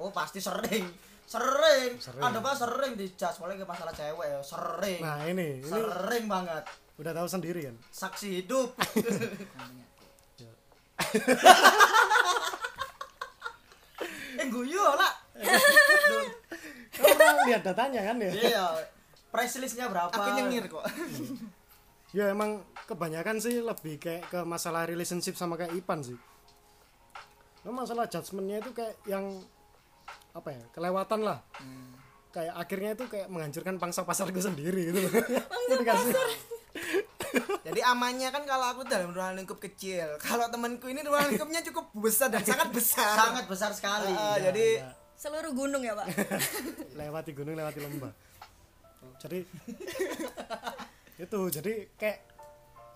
Oh, 0.00 0.08
pasti 0.08 0.40
sering. 0.40 0.88
Sering. 1.28 2.00
Sering. 2.00 2.24
Ada 2.24 2.40
apa 2.40 2.56
sering 2.56 2.96
di 2.96 3.12
judge 3.12 3.36
mulai 3.36 3.60
ke 3.60 3.68
masalah 3.68 3.92
cewek 3.92 4.26
ya. 4.32 4.40
Sering. 4.40 5.00
Nah, 5.04 5.20
ini 5.28 5.60
ini 5.60 5.68
Sering 5.68 6.24
banget. 6.24 6.64
udah 6.98 7.12
tahu 7.14 7.28
sendiri 7.30 7.68
kan. 7.68 7.76
Saksi 7.92 8.42
hidup. 8.42 8.72
eh 14.40 14.46
guyu 14.48 14.82
lah. 14.82 15.12
Kamu 16.98 17.40
lihat 17.46 17.62
datanya 17.62 18.02
kan 18.02 18.16
ya? 18.18 18.30
Iya. 18.32 18.66
Price 19.30 19.60
listnya 19.60 19.86
berapa? 19.86 20.10
Aku 20.10 20.30
nyengir 20.34 20.66
kok. 20.66 20.82
Ya 22.10 22.32
emang 22.32 22.64
kebanyakan 22.88 23.36
sih 23.36 23.60
lebih 23.60 24.00
kayak 24.00 24.32
ke 24.32 24.38
masalah 24.42 24.88
relationship 24.88 25.36
sama 25.36 25.60
kayak 25.60 25.76
Ipan 25.76 26.00
sih. 26.00 26.16
Nah, 27.66 27.72
masalah 27.74 28.08
judgementnya 28.08 28.64
itu 28.64 28.70
kayak 28.72 28.96
yang 29.04 29.44
apa 30.32 30.56
ya 30.56 30.64
kelewatan 30.72 31.20
lah. 31.20 31.44
Kayak 32.32 32.54
akhirnya 32.56 32.90
itu 32.96 33.04
kayak 33.12 33.28
menghancurkan 33.28 33.76
pangsa 33.76 34.08
pasarku 34.08 34.40
sendiri 34.40 34.88
gitu. 34.88 35.00
Gak 35.84 35.96
sih? 36.08 36.14
Jadi 37.68 37.80
amannya 37.84 38.32
kan 38.32 38.48
kalau 38.48 38.72
aku 38.72 38.88
dalam 38.88 39.12
ruang 39.12 39.36
lingkup 39.36 39.60
kecil. 39.60 40.16
Kalau 40.16 40.48
temanku 40.48 40.88
ini 40.88 41.04
ruang 41.04 41.28
lingkupnya 41.28 41.60
cukup 41.60 41.92
besar 41.92 42.32
dan 42.32 42.40
sangat 42.40 42.72
besar. 42.72 43.16
Sangat 43.20 43.44
besar 43.44 43.70
sekali. 43.76 44.08
Ah, 44.16 44.40
jadi 44.40 44.80
Ya, 44.80 44.96
seluruh 45.18 45.52
gunung 45.52 45.82
ya 45.84 45.92
pak 45.98 46.08
lewati 47.00 47.36
gunung 47.36 47.52
lewati 47.52 47.84
lembah. 47.84 48.12
Jadi 49.20 49.44
itu 51.18 51.38
jadi 51.50 51.72
kayak 51.94 52.18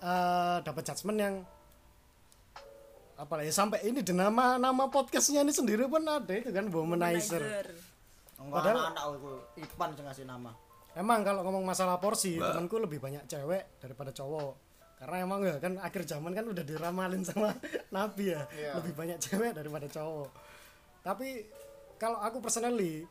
eh, 0.00 0.56
dapat 0.62 0.82
judgement 0.84 1.18
yang 1.20 1.34
apalagi 3.14 3.50
sampai 3.50 3.84
ini 3.84 4.00
di 4.00 4.10
nama 4.10 4.56
nama 4.56 4.88
podcastnya 4.88 5.42
ini 5.42 5.52
sendiri 5.52 5.86
pun 5.86 6.02
ada 6.02 6.26
itu 6.28 6.50
kan 6.50 6.66
womanizer. 6.68 7.42
Enggak 8.34 8.50
Padahal- 8.56 8.78
anak-anak 8.88 9.04
aku 9.12 9.30
Ipan 9.56 9.90
sing 9.92 10.04
ngasih 10.04 10.26
nama. 10.26 10.50
emang 10.92 11.22
kalau 11.22 11.40
ngomong 11.42 11.64
masalah 11.64 11.96
porsi 11.96 12.36
temanku 12.36 12.76
lebih 12.76 13.00
banyak 13.00 13.24
cewek 13.24 13.80
daripada 13.80 14.12
cowok 14.12 14.52
karena 15.00 15.16
emang 15.18 15.40
ya 15.40 15.56
kan 15.56 15.80
akhir 15.80 16.04
zaman 16.04 16.30
kan 16.30 16.44
udah 16.44 16.60
diramalin 16.60 17.24
sama 17.24 17.48
nabi 17.96 18.28
ya 18.28 18.44
Iya. 18.52 18.76
lebih 18.76 18.92
banyak 18.92 19.16
cewek 19.18 19.56
daripada 19.56 19.88
cowok 19.88 20.28
tapi 21.00 21.48
kalau 21.96 22.20
aku 22.20 22.38
personally 22.38 23.08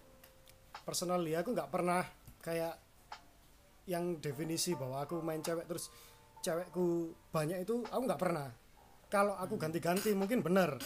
personally 0.86 1.34
aku 1.34 1.52
nggak 1.52 1.68
pernah 1.68 2.06
kayak 2.38 2.78
yang 3.90 4.22
definisi 4.22 4.78
bahwa 4.78 5.02
aku 5.02 5.22
main 5.26 5.42
cewek 5.42 5.66
terus 5.66 5.90
cewekku 6.42 7.14
banyak 7.30 7.64
itu 7.66 7.86
aku 7.90 8.02
nggak 8.06 8.22
pernah. 8.22 8.50
Kalau 9.12 9.36
aku 9.36 9.60
ganti-ganti 9.60 10.16
mungkin 10.16 10.40
bener. 10.42 10.80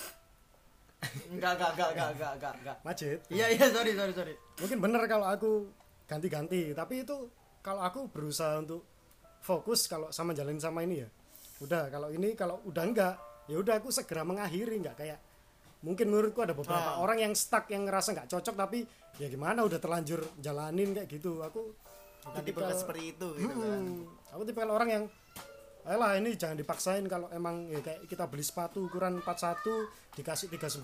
Enggak, 1.29 1.59
enggak, 1.59 1.71
enggak, 1.75 1.89
enggak, 1.93 2.09
enggak, 2.15 2.31
enggak, 2.33 2.53
enggak. 2.57 2.77
macet 2.81 3.19
Iya, 3.29 3.45
iya, 3.53 3.65
sorry, 3.69 3.91
sorry, 3.93 4.13
sorry. 4.15 4.33
mungkin 4.57 4.77
bener 4.81 5.01
kalau 5.05 5.27
aku 5.29 5.69
ganti-ganti 6.09 6.73
tapi 6.73 7.05
itu 7.05 7.29
kalau 7.61 7.81
aku 7.81 8.09
berusaha 8.09 8.57
untuk 8.61 8.85
fokus 9.45 9.85
kalau 9.85 10.09
sama 10.09 10.33
jalan 10.33 10.57
sama 10.57 10.81
ini 10.81 11.05
ya. 11.05 11.09
Udah 11.61 11.93
kalau 11.93 12.09
ini 12.09 12.33
kalau 12.33 12.61
udah 12.65 12.83
enggak 12.83 13.15
ya 13.45 13.61
udah 13.61 13.77
aku 13.77 13.93
segera 13.93 14.25
mengakhiri 14.25 14.81
enggak 14.81 14.97
kayak 14.97 15.19
mungkin 15.85 16.09
menurutku 16.09 16.41
ada 16.41 16.57
beberapa 16.57 16.97
orang 16.97 17.21
yang 17.21 17.33
stuck 17.37 17.69
yang 17.69 17.85
ngerasa 17.85 18.17
nggak 18.17 18.29
cocok 18.33 18.55
tapi 18.57 18.81
ya 19.21 19.29
gimana 19.29 19.61
udah 19.61 19.77
terlanjur 19.77 20.25
jalanin 20.41 20.97
kayak 20.97 21.09
gitu. 21.11 21.45
Aku 21.45 21.77
bukan 22.25 22.41
tipe 22.41 22.59
seperti 22.73 23.03
itu 23.13 23.27
gitu 23.37 23.53
kan 23.53 23.79
Hmm, 23.79 24.03
aku 24.29 24.41
tipikal 24.43 24.71
orang 24.71 24.89
yang 24.89 25.03
ayolah 25.83 26.17
ini 26.17 26.33
jangan 26.33 26.57
dipaksain 26.57 27.05
kalau 27.05 27.29
emang 27.29 27.69
ya 27.69 27.79
kayak 27.79 28.03
kita 28.05 28.25
beli 28.25 28.41
sepatu 28.41 28.83
ukuran 28.83 29.21
41 29.21 29.61
dikasih 30.13 30.49
39 30.49 30.81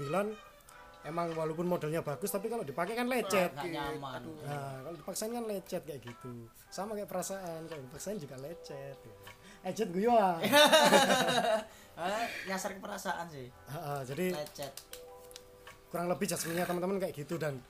emang 1.02 1.34
walaupun 1.34 1.66
modelnya 1.66 2.00
bagus 2.00 2.30
tapi 2.30 2.46
kalau 2.46 2.62
dipakai 2.62 2.94
kan 2.94 3.10
lecet 3.10 3.50
Enggak 3.52 3.98
nyaman. 3.98 4.22
Nah, 4.46 4.86
kalau 4.86 4.96
dipaksain 4.96 5.34
kan 5.34 5.46
lecet 5.50 5.82
kayak 5.82 5.98
gitu. 6.00 6.46
Sama 6.70 6.94
kayak 6.94 7.10
perasaan, 7.10 7.66
kalau 7.66 7.82
dipaksain 7.82 8.22
juga 8.22 8.38
lecet. 8.38 9.02
Lecet 9.62 9.90
guyon. 9.90 10.38
Eh, 11.92 12.26
nyasar 12.46 12.74
ke 12.74 12.82
perasaan 12.82 13.30
sih. 13.30 13.46
Ah, 13.70 13.78
ah, 13.78 14.00
jadi 14.02 14.34
Lecet. 14.34 14.74
kurang 15.90 16.10
lebih 16.10 16.26
jasminya 16.26 16.64
teman-teman 16.64 16.98
kayak 16.98 17.14
gitu 17.14 17.36
dan 17.36 17.62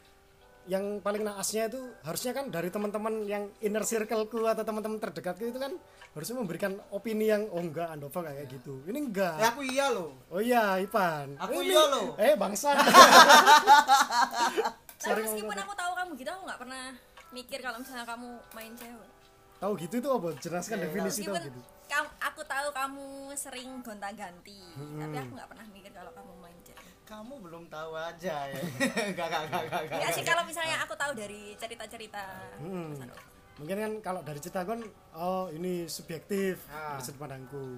yang 0.63 0.99
paling 0.99 1.21
naasnya 1.21 1.65
itu 1.65 1.81
harusnya 2.01 2.31
kan 2.31 2.45
dari 2.47 2.69
teman-teman 2.69 3.23
yang 3.23 3.49
inner 3.59 3.81
circleku 3.81 4.45
atau 4.45 4.61
teman-teman 4.61 4.97
terdekatku 4.97 5.43
itu 5.43 5.57
kan 5.57 5.73
harusnya 6.11 6.35
memberikan 6.37 6.75
opini 6.89 7.25
yang 7.25 7.49
oh 7.49 7.57
enggak 7.57 7.89
Andova 7.89 8.21
kayak 8.23 8.45
gitu. 8.47 8.83
Ini 8.85 8.99
enggak. 9.01 9.35
ya 9.37 9.47
aku 9.49 9.61
iya 9.63 9.85
loh 9.89 10.11
Oh 10.27 10.37
iya, 10.37 10.77
Ipan. 10.77 11.33
Aku 11.39 11.57
Ini- 11.57 11.71
iya 11.71 11.83
loh. 11.87 12.07
Eh, 12.15 12.33
bangsa. 12.35 12.77
Tapi 15.01 15.01
Sorry, 15.01 15.21
meskipun 15.23 15.49
ngomong- 15.49 15.65
aku 15.65 15.73
tahu 15.73 15.91
kamu 15.95 16.11
gitu, 16.15 16.29
aku 16.29 16.41
nggak 16.45 16.59
pernah 16.61 16.83
mikir 17.31 17.59
kalau 17.59 17.77
misalnya 17.81 18.05
kamu 18.05 18.29
main 18.53 18.73
cewek. 18.75 19.09
Tahu 19.57 19.71
gitu 19.77 19.95
itu 19.97 20.09
apa? 20.09 20.29
Jelaskan 20.37 20.77
definisi 20.79 21.21
tahu 21.21 21.33
Meskipun 21.33 21.41
gitu. 21.47 21.61
aku 22.21 22.41
tahu 22.43 22.67
kamu 22.71 23.05
sering 23.33 23.69
gonta-ganti, 23.81 24.61
tapi 24.95 25.15
aku 25.17 25.31
nggak 25.33 25.49
pernah 25.49 25.65
mikir 25.69 25.91
kalau 25.91 26.11
kamu 26.11 26.31
main 26.37 26.53
cewek. 26.55 26.60
Kamu 27.11 27.33
belum 27.37 27.67
tahu 27.67 27.91
aja 27.93 28.47
ya. 28.47 28.61
Enggak, 29.11 29.27
enggak, 29.27 29.41
enggak, 29.43 29.61
enggak, 29.61 29.81
enggak. 29.83 29.99
Ya 29.99 30.09
sih 30.09 30.23
kalau 30.23 30.43
misalnya 30.43 30.79
aku 30.79 30.95
tahu 30.95 31.11
dari 31.13 31.53
cerita-cerita 31.55 32.23
Hmm. 32.57 32.89
Mas 32.89 33.01
Andova. 33.01 33.23
mungkin 33.59 33.77
kan 33.77 33.91
kalau 34.01 34.21
dari 34.23 34.39
cerita 34.39 34.63
kan 34.63 34.79
oh 35.13 35.51
ini 35.51 35.85
subjektif 35.85 36.63
Ah. 36.65 36.95
dari 36.95 37.03
sudut 37.03 37.19
pandangku 37.19 37.77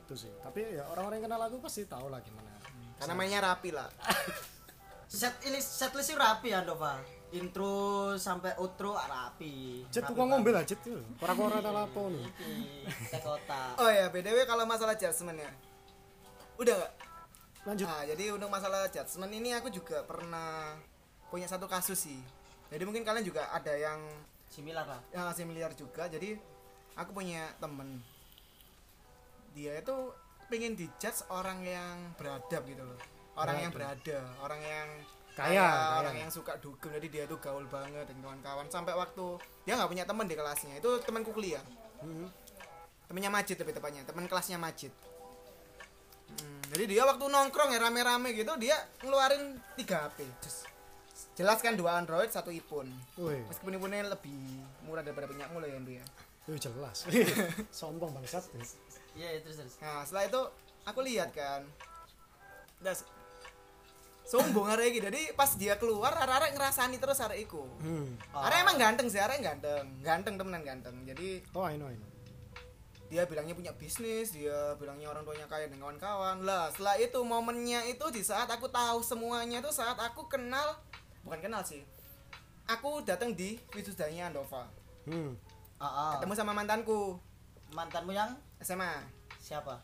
itu 0.00 0.14
sih 0.16 0.32
tapi 0.38 0.64
ya 0.70 0.86
orang-orang 0.86 1.18
yang 1.18 1.26
kenal 1.26 1.42
aku 1.42 1.58
pasti 1.58 1.84
tahu 1.84 2.08
lah 2.08 2.22
gimana 2.22 2.48
karena 2.96 3.12
mainnya 3.12 3.40
rapi 3.42 3.68
lah 3.70 3.90
Set 5.04 5.36
ini 5.42 5.58
setlist 5.58 6.10
rapi 6.10 6.50
ya, 6.50 6.62
Dova. 6.62 6.96
Intro 7.30 7.74
sampai 8.16 8.54
outro 8.56 8.94
rapi. 8.94 9.84
Jet 9.86 10.00
Rapi 10.00 10.10
tukang 10.10 10.26
ngombe 10.28 10.50
lah 10.50 10.62
Jet 10.62 10.80
tuh 10.80 11.02
kora-kora 11.18 11.58
tak 11.58 11.70
lapo 11.70 12.08
nih 12.08 12.24
banget. 12.24 13.10
Teh 13.10 13.20
kota. 13.20 13.62
oh 13.76 13.90
ya 13.90 14.06
btw 14.08 14.38
kalau 14.44 14.64
masalah 14.64 14.94
judgement 14.94 15.36
ya 15.36 15.50
udah 16.56 16.74
nggak 16.76 16.92
lanjut 17.64 17.86
Nah, 17.88 18.04
jadi 18.04 18.24
untuk 18.32 18.48
masalah 18.52 18.86
judgement 18.92 19.32
ini 19.32 19.50
aku 19.56 19.68
juga 19.72 20.04
pernah 20.04 20.76
punya 21.32 21.48
satu 21.48 21.64
kasus 21.66 21.96
sih. 21.96 22.20
Jadi 22.68 22.82
mungkin 22.84 23.04
kalian 23.04 23.24
juga 23.24 23.48
ada 23.52 23.72
yang 23.72 24.00
Similar 24.52 24.86
lah. 24.86 25.00
yang 25.10 25.26
similar 25.34 25.72
juga. 25.74 26.06
Jadi 26.06 26.38
aku 26.94 27.10
punya 27.10 27.50
temen 27.58 27.98
dia 29.54 29.78
itu 29.78 29.96
pengen 30.46 30.74
dijudge 30.78 31.26
orang 31.30 31.62
yang 31.66 31.96
beradab 32.14 32.62
gitu 32.68 32.82
loh. 32.86 33.00
Orang 33.34 33.58
yang 33.58 33.72
berada, 33.74 34.18
orang 34.38 34.62
yang 34.62 34.88
Kaya, 35.34 35.50
kaya, 35.50 35.66
kaya. 35.66 35.98
orang 35.98 36.16
yang 36.22 36.30
suka 36.30 36.54
dugem. 36.62 36.94
Jadi 36.94 37.06
dia 37.10 37.24
tuh 37.26 37.42
gaul 37.42 37.66
banget 37.66 38.06
dengan 38.06 38.38
kawan-kawan. 38.38 38.70
Sampai 38.70 38.94
waktu 38.94 39.42
dia 39.66 39.74
nggak 39.74 39.90
punya 39.90 40.06
temen 40.06 40.30
di 40.30 40.38
kelasnya. 40.38 40.78
Itu 40.78 41.02
temanku 41.02 41.34
kuliah. 41.34 41.62
Hmm. 41.98 42.30
Temennya 43.10 43.34
Majid 43.34 43.58
tapi 43.58 43.74
tepatnya, 43.74 44.06
teman 44.06 44.30
kelasnya 44.30 44.62
Majid. 44.62 44.94
Hmm, 46.34 46.60
jadi 46.74 46.84
dia 46.86 47.02
waktu 47.04 47.24
nongkrong 47.24 47.70
ya 47.70 47.78
rame-rame 47.78 48.34
gitu 48.34 48.52
dia 48.56 48.74
ngeluarin 49.00 49.56
3 49.76 49.82
HP. 49.82 50.18
Just. 50.42 50.66
Jelas 51.34 51.58
kan 51.58 51.74
dua 51.74 51.98
Android, 51.98 52.30
satu 52.30 52.54
iPhone. 52.54 52.94
Woi, 53.18 53.42
Meskipun 53.50 53.74
iPhone 53.74 54.06
lebih 54.06 54.34
murah 54.86 55.02
daripada 55.02 55.26
punyamu 55.26 55.58
loh 55.58 55.66
ya, 55.66 55.78
Ndu 55.82 55.92
ya. 55.98 56.04
itu 56.46 56.70
jelas. 56.70 57.08
Sombong 57.82 58.14
bangsat. 58.14 58.46
Iya, 59.18 59.42
terus 59.42 59.58
terus. 59.58 59.74
Nah, 59.82 60.06
setelah 60.06 60.30
itu 60.30 60.40
aku 60.86 61.00
lihat 61.02 61.34
kan. 61.34 61.66
Das 62.78 63.02
sombong 64.24 64.70
arek 64.70 64.94
iki. 64.94 65.00
Jadi 65.02 65.20
pas 65.34 65.50
dia 65.58 65.74
keluar 65.74 66.14
arek-arek 66.14 66.54
ngerasani 66.54 66.96
terus 67.02 67.18
arek 67.18 67.44
iku. 67.44 67.66
Hmm. 67.82 68.14
Arek 68.30 68.58
emang 68.62 68.76
ganteng 68.78 69.08
sih, 69.10 69.18
arek 69.18 69.42
ganteng. 69.42 69.84
Ganteng 70.06 70.38
temenan 70.38 70.62
ganteng. 70.62 70.96
Jadi 71.02 71.42
Oh, 71.50 71.66
I 71.66 71.74
know, 71.74 71.90
I 71.90 71.96
know. 71.98 72.13
Dia 73.14 73.30
bilangnya 73.30 73.54
punya 73.54 73.70
bisnis, 73.78 74.34
dia 74.34 74.74
bilangnya 74.74 75.06
orang 75.06 75.22
tuanya 75.22 75.46
kaya 75.46 75.70
dan 75.70 75.78
kawan-kawan. 75.78 76.42
Lah, 76.42 76.66
setelah 76.74 76.98
itu 76.98 77.22
momennya 77.22 77.86
itu 77.86 78.02
di 78.10 78.26
saat 78.26 78.50
aku 78.50 78.66
tahu 78.66 79.06
semuanya 79.06 79.62
itu 79.62 79.70
saat 79.70 79.94
aku 79.94 80.26
kenal 80.26 80.82
bukan 81.22 81.38
kenal 81.38 81.62
sih. 81.62 81.86
Aku 82.66 83.06
datang 83.06 83.30
di 83.38 83.54
wisudanya 83.70 84.34
Andova. 84.34 84.66
Hmm. 85.06 85.38
Ah, 85.78 85.86
ah. 85.86 86.10
Ketemu 86.18 86.34
sama 86.34 86.58
mantanku 86.58 87.14
mantanmu 87.70 88.10
yang 88.10 88.34
SMA. 88.58 89.06
siapa? 89.38 89.78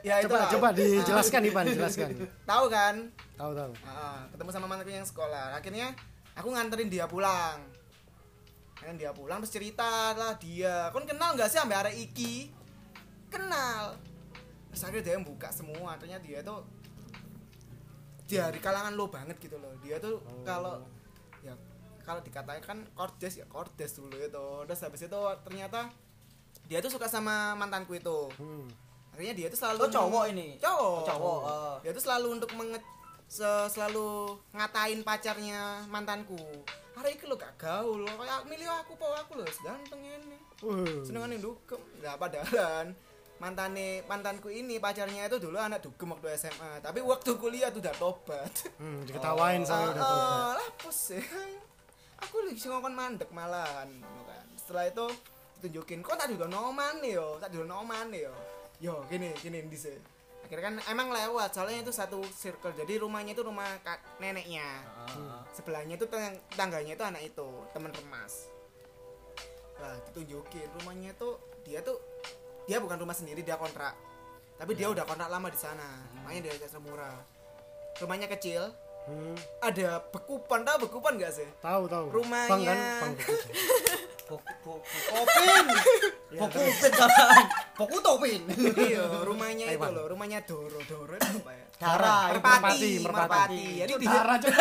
Ya 0.00 0.24
itu 0.24 0.32
Coba 0.32 0.48
coba 0.48 0.68
dijelaskan 0.80 1.44
Ipan, 1.44 1.68
jelaskan. 1.68 2.08
Tahu 2.48 2.64
kan? 2.72 3.12
Tahu 3.36 3.52
tahu. 3.52 3.72
Ah, 3.84 4.24
ketemu 4.32 4.48
sama 4.48 4.64
mantanku 4.64 4.96
yang 4.96 5.04
sekolah. 5.04 5.60
Akhirnya 5.60 5.92
aku 6.32 6.56
nganterin 6.56 6.88
dia 6.88 7.04
pulang. 7.04 7.60
Kan 8.84 8.94
dia 8.94 9.10
pulang 9.10 9.40
terus 9.40 9.52
cerita 9.52 10.12
lah 10.12 10.36
dia. 10.36 10.92
Kon 10.92 11.08
kenal 11.08 11.32
nggak 11.32 11.48
sih 11.48 11.56
sampai 11.56 11.76
arek 11.80 11.96
iki? 11.96 12.52
Kenal. 13.32 13.96
Terus 14.68 14.82
akhirnya 14.84 15.04
dia 15.04 15.16
buka 15.18 15.48
semua. 15.48 15.96
Ternyata 15.96 16.20
dia 16.20 16.44
tuh 16.44 16.60
dari 18.24 18.58
kalangan 18.58 18.92
lo 18.92 19.08
banget 19.08 19.36
gitu 19.38 19.56
loh. 19.56 19.72
Dia 19.80 19.96
tuh 19.96 20.20
kalau 20.44 20.84
ya 21.40 21.54
kalau 22.04 22.20
dikatakan 22.20 22.84
kordes 22.92 23.40
ya 23.40 23.46
kordes 23.46 23.96
dulu 23.96 24.16
itu. 24.16 24.46
Terus 24.68 24.80
habis 24.82 25.00
itu 25.00 25.20
ternyata 25.42 25.88
dia 26.68 26.80
tuh 26.80 26.92
suka 26.92 27.08
sama 27.08 27.56
mantanku 27.56 27.96
itu. 27.96 28.28
Hmm. 28.36 28.68
Akhirnya 29.14 29.32
dia 29.32 29.46
tuh 29.46 29.58
selalu 29.60 29.80
Oh, 29.80 29.88
cowok 29.88 30.24
ini? 30.28 30.48
Cowok. 30.58 30.98
Oh, 31.00 31.06
cowok, 31.06 31.40
oh. 31.46 31.74
Dia 31.80 31.92
tuh 31.94 32.02
selalu 32.02 32.28
untuk 32.34 32.50
menge 32.58 32.82
se- 33.30 33.68
selalu 33.70 34.34
ngatain 34.50 35.06
pacarnya 35.06 35.86
mantanku. 35.86 36.34
Hari 36.94 37.18
ini 37.18 37.24
lo 37.26 37.34
gak 37.34 37.58
gaul, 37.58 38.06
kayak 38.06 38.46
milih 38.46 38.70
aku 38.70 38.94
po 38.94 39.10
aku 39.10 39.42
loh 39.42 39.46
ganteng 39.66 39.98
ini. 39.98 40.38
Senengan 41.02 41.34
yang 41.34 41.42
dukem. 41.42 41.82
Lah 42.00 42.14
padahal 42.14 42.94
mantane 43.42 44.06
mantanku 44.06 44.46
ini 44.46 44.78
pacarnya 44.78 45.26
itu 45.26 45.42
dulu 45.42 45.58
anak 45.58 45.82
dugem 45.82 46.14
waktu 46.14 46.38
SMA, 46.38 46.78
tapi 46.78 47.02
waktu 47.02 47.34
kuliah 47.34 47.74
tuh 47.74 47.82
udah 47.82 47.94
tobat. 47.98 48.54
Hmm, 48.78 49.02
diketawain 49.02 49.66
sama 49.66 49.90
udah 49.90 50.02
tobat. 50.06 50.30
Ah, 50.30 50.50
lah 50.54 50.68
pus 50.78 51.18
ya. 51.18 51.22
Aku 52.22 52.46
lagi 52.46 52.62
sih 52.62 52.70
ngomong 52.70 52.94
mandek 52.94 53.28
malahan, 53.34 53.90
kan. 54.00 54.46
Setelah 54.54 54.86
itu 54.86 55.06
ditunjukin, 55.58 56.00
kok 56.00 56.14
tak 56.14 56.30
dulu 56.30 56.46
noman 56.46 57.02
yo, 57.02 57.36
tak 57.42 57.50
dulu 57.50 57.66
noman 57.66 58.08
yo. 58.14 58.32
Yo, 58.78 59.02
gini, 59.10 59.34
gini 59.42 59.66
di 59.66 59.76
sini. 59.76 60.13
Akhirnya 60.44 60.64
kan 60.66 60.76
emang 60.86 61.08
lewat, 61.08 61.50
soalnya 61.50 61.80
itu 61.80 61.90
satu 61.90 62.20
circle. 62.30 62.72
Jadi 62.74 62.98
rumahnya 62.98 63.32
itu 63.32 63.40
rumah 63.40 63.64
kak, 63.80 63.96
neneknya. 64.18 64.64
Ah. 64.94 65.40
Sebelahnya 65.50 65.96
itu 65.96 66.04
tang- 66.04 66.40
tangganya 66.52 66.92
itu 66.92 67.02
anak 67.02 67.22
itu, 67.24 67.48
teman 67.72 67.88
remas. 67.90 68.52
Lah, 69.74 69.96
ditunjukin 70.04 70.68
rumahnya 70.76 71.10
itu 71.10 71.28
dia 71.62 71.80
tuh 71.80 71.96
dia 72.64 72.76
bukan 72.76 72.96
rumah 72.96 73.12
sendiri, 73.12 73.40
dia 73.40 73.56
kontrak. 73.56 73.96
Tapi 74.54 74.72
dia 74.72 74.86
udah 74.86 75.02
kontrak 75.02 75.26
lama 75.26 75.48
di 75.48 75.56
sana. 75.56 75.88
Makanya 76.22 76.40
dia 76.46 76.54
jasa 76.60 76.78
murah. 76.78 77.16
Rumahnya 77.96 78.28
kecil, 78.28 78.68
Hmm. 79.04 79.36
ada 79.60 80.00
bekupan 80.02 80.64
tahu 80.64 80.88
bekupan 80.88 81.16
gak 81.16 81.28
sih 81.30 81.44
Tahu 81.58 81.84
tahu. 81.86 82.08
Rumahnya- 82.10 82.48
Bang 82.48 82.62
kan, 82.64 82.78
bang 83.02 83.12
begitu. 84.40 84.72
Boku 84.74 84.82
boku 84.82 84.98
Topin. 85.10 85.66
Boku 86.34 86.58
Upin 86.58 86.92
kan. 86.94 87.46
Boku 87.78 87.96
Topin. 88.02 88.40
iya 88.80 89.04
rumahnya 89.22 89.66
itu 89.74 89.88
loh 89.90 90.04
rumahnya 90.10 90.38
Doro 90.42 90.80
Doro 90.88 91.14
itu 91.14 91.38
apa 91.42 91.52
ya 91.52 91.64
Dara, 91.74 92.30
merpati 92.30 93.02
merpati, 93.02 93.64
jadi 93.82 93.92
di 93.98 94.06
darah 94.06 94.38
cok 94.38 94.52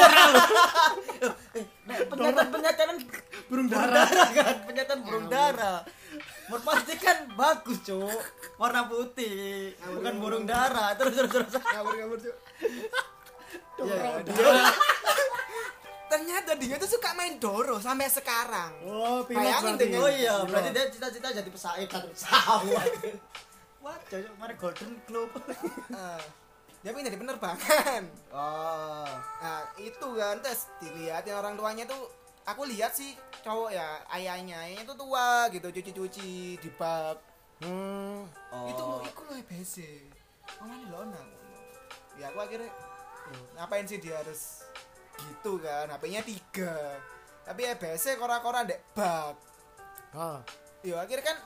Nek 1.85 1.99
penyataan 2.09 2.47
penyataan 2.49 2.97
burung 3.47 3.69
dara 3.69 4.01
kan, 4.33 4.55
penyataan 4.65 4.99
burung 5.05 5.27
dara. 5.29 5.85
Merpati 6.49 6.93
kan 6.97 7.29
bagus, 7.37 7.79
Cuk. 7.85 8.21
Warna 8.57 8.89
putih, 8.89 9.77
bukan 9.77 10.13
burung 10.19 10.45
dara. 10.49 10.97
Terus 10.97 11.13
terus 11.15 11.31
terus. 11.31 11.53
ngawur 11.53 11.93
ngawur 12.01 12.17
cuy 12.17 12.33
Iya, 13.83 14.25
ternyata 16.13 16.51
dia 16.53 16.75
tuh 16.77 16.85
suka 16.87 17.09
main 17.13 17.35
Doro 17.35 17.77
sampai 17.77 18.05
sekarang 18.05 18.71
oh 18.85 19.25
pilot 19.25 19.41
Bayangin 19.41 19.73
berarti 19.75 19.97
Oh 19.97 20.05
iya, 20.07 20.35
berarti 20.45 20.69
dia 20.69 20.85
cita-cita 20.87 21.27
jadi 21.33 21.49
pesaing 21.49 21.89
kan 21.89 22.05
pesawat. 22.05 22.87
Wah, 23.81 23.97
cocok 23.99 24.33
mari 24.37 24.53
Golden 24.55 24.91
Globe. 25.03 25.33
Eh, 25.93 26.23
dia 26.79 26.91
pengen 26.91 27.07
jadi 27.07 27.17
penerbangan 27.17 28.03
Oh. 28.29 29.07
nah 29.39 29.63
itu 29.75 30.07
kan 30.13 30.35
terus 30.37 30.67
dilihatin 30.77 31.31
orang 31.31 31.55
tuanya 31.55 31.83
tuh 31.83 32.11
aku 32.43 32.67
lihat 32.67 32.91
sih 32.91 33.15
cowok 33.39 33.71
ya 33.71 33.87
ayahnya 34.11 34.59
ayahnya 34.61 34.83
tuh 34.83 34.99
tua 34.99 35.47
gitu 35.47 35.67
cuci-cuci 35.69 36.29
di 36.55 36.69
bak 36.75 37.15
hmm 37.59 38.27
Oh. 38.51 38.67
itu 38.67 38.81
lo 38.81 38.99
iku 39.01 39.21
lo 39.23 39.33
EBC 39.33 39.75
mana 40.59 40.75
lo 40.85 40.99
nang 41.07 41.29
ya 42.13 42.27
aku 42.29 42.39
akhirnya 42.41 42.67
"Loh, 43.25 43.45
ngapain 43.55 43.87
sih 43.87 43.97
dia 43.97 44.19
harus 44.19 44.67
gitu 45.19 45.59
kan 45.61 45.85
HP-nya 45.91 46.21
tiga. 46.25 46.73
Tapi 47.43 47.61
EBC 47.75 48.15
kora-kora 48.15 48.63
dek. 48.63 48.79
Bak 48.95 49.35
ah. 50.15 50.39
Ya 50.83 50.99
akhirnya 50.99 51.25
kan 51.25 51.37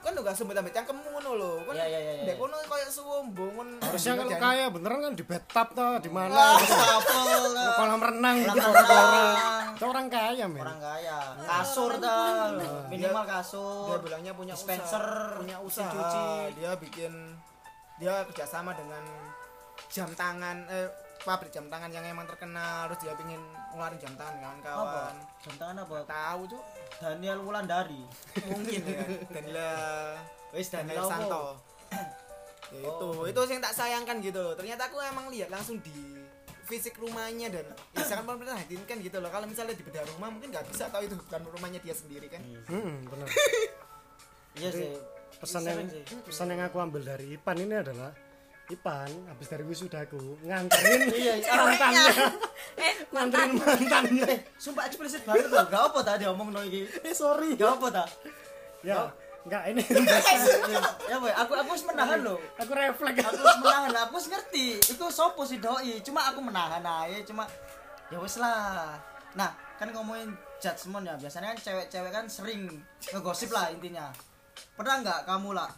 kan 0.00 0.16
udah 0.16 0.32
sumber 0.32 0.56
tambah 0.56 0.72
cangkemmu 0.72 1.12
ngono 1.12 1.30
lho. 1.36 1.52
Kan 1.68 1.76
Iya, 1.76 1.86
iya, 1.86 2.00
iya, 2.00 2.12
iya. 2.16 2.24
dek 2.32 2.36
kono 2.40 2.56
koyo 2.64 2.88
suwombong 2.88 3.52
ngono. 3.52 3.76
Harusnya 3.84 4.12
kalau 4.16 4.32
kaya 4.40 4.64
beneran 4.72 4.98
kan 5.04 5.12
di 5.12 5.24
bathtub 5.28 5.68
tuh 5.76 5.92
di 6.00 6.10
mana. 6.10 6.56
Di 6.56 7.70
kolam 7.76 8.00
renang 8.00 8.36
gitu 8.48 8.58
Kolam 8.64 8.86
orang 8.88 9.70
itu 9.76 9.84
orang 9.88 10.06
kaya 10.08 10.44
men. 10.48 10.60
Orang 10.64 10.80
kaya. 10.80 11.18
Kasur 11.44 11.92
dah. 12.00 12.52
Minimal 12.88 13.24
kasur. 13.28 13.86
dia 13.92 13.98
bilangnya 14.00 14.32
punya 14.32 14.54
dispenser, 14.56 15.04
usaha, 15.04 15.38
punya 15.40 15.56
usaha. 15.60 15.92
cuci. 15.92 16.26
dia 16.56 16.72
bikin 16.80 17.12
dia 18.00 18.24
kerjasama 18.28 18.72
dengan 18.72 19.04
jam 19.92 20.08
tangan 20.16 20.64
eh 20.72 20.88
pabrik 21.20 21.50
jam 21.50 21.66
tangan 21.66 21.88
yang 21.88 22.02
emang 22.02 22.24
terkenal 22.24 22.88
terus 22.88 23.00
dia 23.00 23.12
pingin 23.12 23.40
ngeluarin 23.70 23.98
jam 23.98 24.12
tangan 24.14 24.36
Apa? 24.36 24.44
kawan-kawan 24.62 25.14
Jam 25.40 25.54
tangan 25.56 25.76
apa? 25.78 25.96
tahu 26.04 26.40
tuh 26.48 26.62
Daniel 26.96 27.38
Wulandari. 27.40 28.02
mungkin 28.46 28.80
ya 28.90 29.04
Danila 29.28 29.70
Wis 30.50 30.68
Daniel 30.68 30.96
Daniel? 30.98 31.10
Santo 31.10 31.44
ya 32.72 32.80
itu 32.80 33.06
Oh. 33.10 33.26
itu 33.26 33.40
yang 33.44 33.60
tak 33.60 33.74
sayangkan 33.74 34.16
gitu 34.20 34.38
loh 34.38 34.54
ternyata 34.54 34.86
aku 34.86 34.96
emang 35.02 35.26
lihat 35.28 35.48
langsung 35.48 35.76
di 35.78 35.92
fisik 36.64 36.94
rumahnya 36.96 37.50
dan 37.50 37.66
ya 37.90 38.04
sangat 38.06 38.24
memprihatinkan 38.24 38.96
gitu 39.00 39.18
loh 39.18 39.26
kalau 39.26 39.42
misalnya 39.42 39.74
di 39.74 39.82
bedah 39.82 40.06
rumah 40.08 40.30
mungkin 40.30 40.48
nggak 40.48 40.70
bisa 40.70 40.86
tahu 40.86 41.02
itu 41.02 41.18
bukan 41.18 41.42
rumahnya 41.50 41.78
dia 41.78 41.90
sendiri 41.92 42.26
kan 42.26 42.38
hmm, 42.64 43.06
bener 43.06 43.26
Iya 44.52 44.70
sih. 44.70 44.88
pesan 45.42 45.62
yang 45.62 45.78
Sering 45.82 45.90
sih. 45.90 46.02
pesan 46.22 46.46
yang 46.48 46.62
aku 46.62 46.78
ambil 46.78 47.02
dari 47.02 47.34
Ipan 47.34 47.58
ini 47.58 47.74
adalah 47.74 48.12
Ipan 48.70 49.10
habis 49.26 49.46
dari 49.46 49.66
wisudaku 49.66 50.38
nganterin 50.40 51.10
Iya, 51.10 51.34
mantannya 51.42 52.04
eh 52.78 52.94
nganterin 53.12 53.50
mantannya 53.52 54.24
Eh, 54.24 54.38
sumpah 54.56 54.86
eksplisit 54.86 55.26
banget 55.26 55.50
loh. 55.50 55.66
Gak 55.66 55.82
apa 55.90 55.98
tadi 56.00 56.24
omong 56.24 56.54
no 56.54 56.62
iki. 56.62 56.86
eh 57.02 57.10
sorry 57.12 57.54
Gak 57.54 57.76
apa 57.76 57.86
ta? 57.92 58.04
ya 58.80 59.10
enggak 59.40 59.62
ini 59.68 59.82
ya 61.10 61.16
boy, 61.16 61.32
aku 61.32 61.52
aku 61.54 61.68
harus 61.72 61.84
menahan 61.84 62.20
loh. 62.20 62.36
aku 62.54 62.70
refleks 62.70 63.20
Aku 63.20 63.36
harus 63.36 63.56
menahan, 63.58 63.92
aku 63.98 64.12
harus 64.14 64.28
ngerti. 64.28 64.66
Itu 64.78 65.04
sopo 65.10 65.42
sih 65.42 65.56
doi. 65.56 65.98
Cuma 66.00 66.28
aku 66.28 66.38
menahan 66.38 66.80
aja, 66.80 67.18
cuma 67.24 67.48
ya 68.08 68.16
wes 68.16 68.36
lah. 68.36 69.00
Nah, 69.32 69.48
kan 69.76 69.88
ngomongin 69.90 70.28
judgement 70.58 71.02
ya. 71.02 71.16
Biasanya 71.16 71.52
kan 71.52 71.58
cewek-cewek 71.58 72.10
kan 72.10 72.24
sering 72.26 72.68
ngegosip 73.08 73.48
lah 73.48 73.68
intinya. 73.68 74.12
Pernah 74.76 75.00
nggak 75.00 75.20
kamu 75.24 75.50
lah 75.52 75.72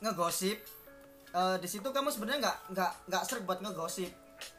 ngegosip? 0.00 0.58
Eh, 1.32 1.56
di 1.64 1.68
situ 1.68 1.88
kamu 1.88 2.12
sebenarnya 2.12 2.44
nggak 2.44 2.58
nggak 2.76 2.92
nggak 3.08 3.22
sering 3.24 3.44
buat 3.48 3.64
ngegosip. 3.64 4.12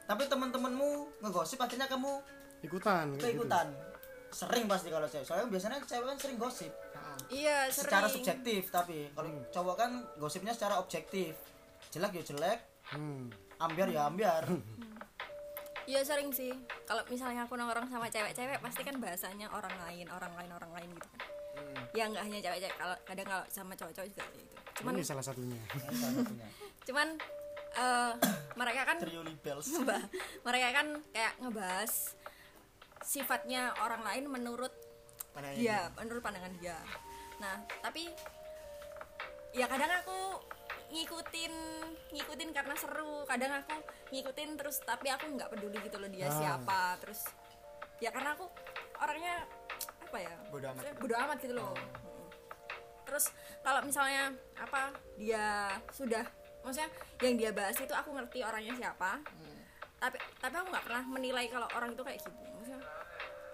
Tapi 0.09 0.25
teman-temanmu 0.25 1.21
ngegosip 1.21 1.61
akhirnya 1.61 1.85
kamu 1.85 2.17
ikutan 2.65 3.13
kayak 3.13 3.37
gitu. 3.37 3.45
keikutan. 3.45 3.67
Sering 4.33 4.65
pasti 4.65 4.89
kalau 4.89 5.05
cewek. 5.05 5.25
Soalnya 5.27 5.47
biasanya 5.53 5.77
cewek 5.85 6.05
kan 6.09 6.17
sering 6.17 6.37
gosip. 6.41 6.73
Iya 7.29 7.69
sering. 7.69 7.93
secara 7.93 8.07
subjektif 8.09 8.73
tapi 8.73 9.13
kalau 9.13 9.29
cowok 9.53 9.75
kan 9.77 9.91
gosipnya 10.17 10.53
secara 10.57 10.81
objektif. 10.81 11.37
Jelek 11.93 12.17
ya 12.17 12.23
jelek 12.33 12.59
hmm. 12.97 13.29
ambiar 13.61 13.87
ya 13.93 14.09
ambiar. 14.09 14.43
Iya 15.85 16.01
sering 16.01 16.33
sih. 16.33 16.57
Kalau 16.89 17.05
misalnya 17.05 17.45
aku 17.45 17.53
nongkrong 17.53 17.85
sama 17.85 18.09
cewek-cewek 18.09 18.57
pasti 18.65 18.81
kan 18.81 18.97
bahasanya 18.97 19.45
orang 19.53 19.77
lain 19.85 20.09
orang 20.09 20.33
lain 20.41 20.51
orang 20.57 20.71
lain 20.73 20.89
gitu. 20.89 21.05
Kan 21.05 21.21
ya 21.93 22.09
nggak 22.09 22.23
hanya 22.25 22.39
cewek-cewek. 22.41 22.75
Kalau 22.81 22.97
kadang 23.05 23.27
kalau 23.29 23.45
sama 23.53 23.77
cowok-cowok 23.77 24.09
juga 24.09 24.25
gitu. 24.33 24.55
Cuman 24.81 24.97
ini 24.97 25.05
salah 25.05 25.21
satunya 25.21 25.59
cuman 26.83 27.07
eh, 27.73 28.13
mereka 28.53 28.81
kan 28.85 28.97
mereka 30.45 30.67
kan 30.71 30.87
kayak 31.09 31.33
ngebahas 31.41 32.13
sifatnya 33.03 33.75
orang 33.83 34.01
lain 34.03 34.25
menurut 34.31 34.71
Pandangan 35.33 35.57
dia, 35.57 35.89
menurut 35.97 36.21
pandangan 36.21 36.53
dia. 36.61 36.77
Nah, 37.41 37.65
tapi 37.81 38.05
ya 39.49 39.65
kadang 39.65 39.89
aku 40.05 40.45
ngikutin 40.93 41.53
ngikutin 42.13 42.49
karena 42.53 42.77
seru, 42.77 43.25
kadang 43.25 43.49
aku 43.65 43.73
ngikutin 44.13 44.49
terus 44.61 44.77
tapi 44.85 45.09
aku 45.09 45.33
nggak 45.33 45.49
peduli 45.49 45.81
gitu 45.81 45.97
loh 45.97 46.05
dia 46.05 46.29
Ah. 46.29 46.37
siapa. 46.37 47.01
Terus 47.01 47.25
ya 47.97 48.13
karena 48.13 48.37
aku 48.37 48.45
orangnya 49.01 49.41
apa 50.05 50.17
ya? 50.21 50.33
Bodo 50.53 50.65
amat. 50.69 50.83
bodo 51.01 51.15
amat 51.17 51.37
gitu 51.41 51.53
loh. 51.57 51.73
Mm. 51.73 52.29
Terus 53.09 53.25
kalau 53.65 53.81
misalnya 53.81 54.23
apa 54.53 54.93
dia 55.17 55.73
sudah 55.89 56.29
maksudnya 56.63 56.89
yang 57.21 57.35
dia 57.37 57.51
bahas 57.51 57.77
itu 57.77 57.93
aku 57.93 58.09
ngerti 58.15 58.39
orangnya 58.41 58.73
siapa. 58.73 59.19
Tapi 59.99 60.17
tapi 60.39 60.53
aku 60.57 60.67
nggak 60.71 60.85
pernah 60.87 61.03
menilai 61.07 61.45
kalau 61.47 61.67
orang 61.75 61.91
itu 61.93 62.03
kayak 62.03 62.19
gitu. 62.19 62.31
Maksudnya 62.31 62.79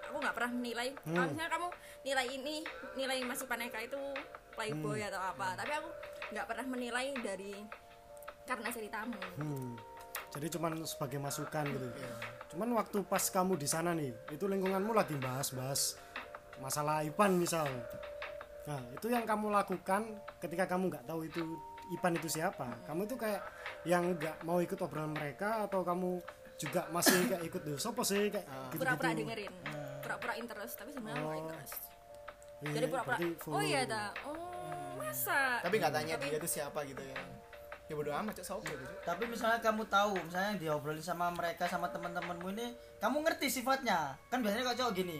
aku 0.09 0.17
nggak 0.21 0.35
pernah 0.37 0.51
menilai. 0.53 0.87
Kalau 0.93 1.27
misalnya 1.29 1.51
kamu 1.51 1.67
nilai 2.05 2.27
ini 2.29 2.55
nilai 2.95 3.17
masih 3.27 3.45
paneka 3.45 3.77
itu 3.83 3.99
playboy 4.59 4.99
atau 4.99 5.21
apa 5.23 5.55
tapi 5.55 5.71
aku 5.71 5.89
nggak 6.35 6.45
pernah 6.51 6.65
menilai 6.67 7.15
dari 7.23 7.55
karena 8.43 8.67
ceritamu 8.73 9.15
Hmm. 9.37 9.77
Jadi 10.29 10.45
cuman 10.57 10.85
sebagai 10.85 11.17
masukan 11.17 11.65
gitu. 11.65 11.87
Cuman 12.53 12.69
waktu 12.77 13.01
pas 13.01 13.21
kamu 13.33 13.57
di 13.57 13.65
sana 13.65 13.97
nih, 13.97 14.13
itu 14.29 14.45
lingkunganmu 14.45 14.93
lagi 14.93 15.17
bahas-bahas 15.17 15.97
masalah 16.61 17.01
Ipan 17.01 17.33
misal. 17.33 17.65
Nah, 18.69 18.81
itu 18.93 19.09
yang 19.09 19.25
kamu 19.25 19.49
lakukan 19.49 20.21
ketika 20.37 20.69
kamu 20.69 20.93
nggak 20.93 21.05
tahu 21.09 21.25
itu 21.25 21.41
Ipan 21.89 22.13
itu 22.13 22.29
siapa. 22.29 22.69
Kamu 22.83 23.03
itu 23.03 23.15
kayak 23.15 23.41
yang 23.83 24.13
nggak 24.13 24.43
mau 24.43 24.57
ikut 24.57 24.77
obrolan 24.77 25.09
mereka 25.09 25.65
atau 25.65 25.81
kamu 25.81 26.21
juga 26.55 26.85
masih 26.89 27.15
kayak 27.25 27.43
ikut 27.45 27.61
tuh 27.63 27.77
sopo 27.77 28.03
sih 28.03 28.27
kayak 28.27 28.45
gitu 28.69 28.77
pura-pura 28.77 29.09
dengerin. 29.11 29.53
Pura-pura 29.99 30.33
interest 30.35 30.73
tapi 30.75 30.91
sebenarnya 30.91 31.17
nggak 31.17 31.31
Oh. 31.31 31.41
interest. 31.41 31.81
Iya, 32.59 32.71
jadi 32.73 32.85
pura-pura 32.87 33.17
oh 33.49 33.63
iya 33.63 33.81
gitu. 33.81 33.91
ta 33.91 34.03
oh 34.23 34.37
masa? 34.95 35.39
Tapi 35.59 35.75
nggak 35.77 35.93
tanya 35.93 36.13
Tapi- 36.13 36.27
dia 36.27 36.37
itu 36.37 36.49
siapa 36.51 36.79
gitu 36.83 36.99
ya. 37.01 37.17
Ya 37.89 37.97
bodo 37.97 38.11
amat 38.13 38.37
cok. 38.37 38.45
Sopo 38.45 38.69
gitu. 38.69 38.85
Tapi 39.01 39.23
misalnya 39.25 39.57
kamu 39.59 39.81
tahu 39.87 40.13
misalnya 40.19 40.53
diobrolin 40.57 41.01
sama 41.01 41.31
mereka 41.31 41.65
sama 41.65 41.89
teman-temanmu 41.89 42.53
ini 42.53 42.67
kamu 42.99 43.17
ngerti 43.23 43.47
sifatnya. 43.49 44.13
Kan 44.27 44.43
biasanya 44.43 44.61
kalau 44.67 44.77
cowok 44.77 44.93
gini 44.95 45.17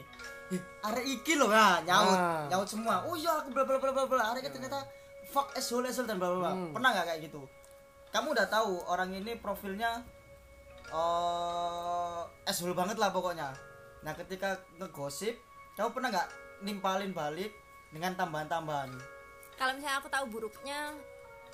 "Ih, 0.50 0.62
arek 0.84 1.06
iki 1.08 1.34
loh 1.34 1.48
ya 1.48 1.82
nyaut 1.82 2.14
Ah. 2.14 2.46
nyaut 2.46 2.68
semua. 2.68 3.02
Oh 3.02 3.16
iya 3.16 3.32
aku 3.34 3.50
bla 3.50 3.64
bla 3.64 3.74
bla 3.74 3.90
bla 3.90 4.04
bla. 4.04 4.22
Arek 4.30 4.46
ternyata 4.46 4.86
fuck 5.30 5.54
asshole 5.54 5.86
asshole 5.86 6.10
dan 6.10 6.18
bla 6.18 6.34
bla 6.34 6.38
bla. 6.42 6.52
Pernah 6.74 6.90
nggak 6.92 7.06
kayak 7.06 7.20
gitu? 7.30 7.42
Kamu 8.10 8.34
udah 8.34 8.46
tahu 8.50 8.82
orang 8.90 9.14
ini 9.14 9.38
profilnya 9.38 10.02
eh 10.90 12.20
asshole 12.50 12.74
banget 12.74 12.98
lah 12.98 13.14
pokoknya. 13.14 13.54
Nah 14.02 14.12
ketika 14.18 14.58
ngegosip 14.82 15.38
kamu 15.78 15.94
pernah 15.94 16.08
nggak 16.10 16.28
nimpalin 16.66 17.14
balik 17.14 17.54
dengan 17.94 18.18
tambahan-tambahan? 18.18 18.90
Kalau 19.54 19.72
misalnya 19.78 19.98
aku 20.02 20.08
tahu 20.10 20.24
buruknya 20.26 20.94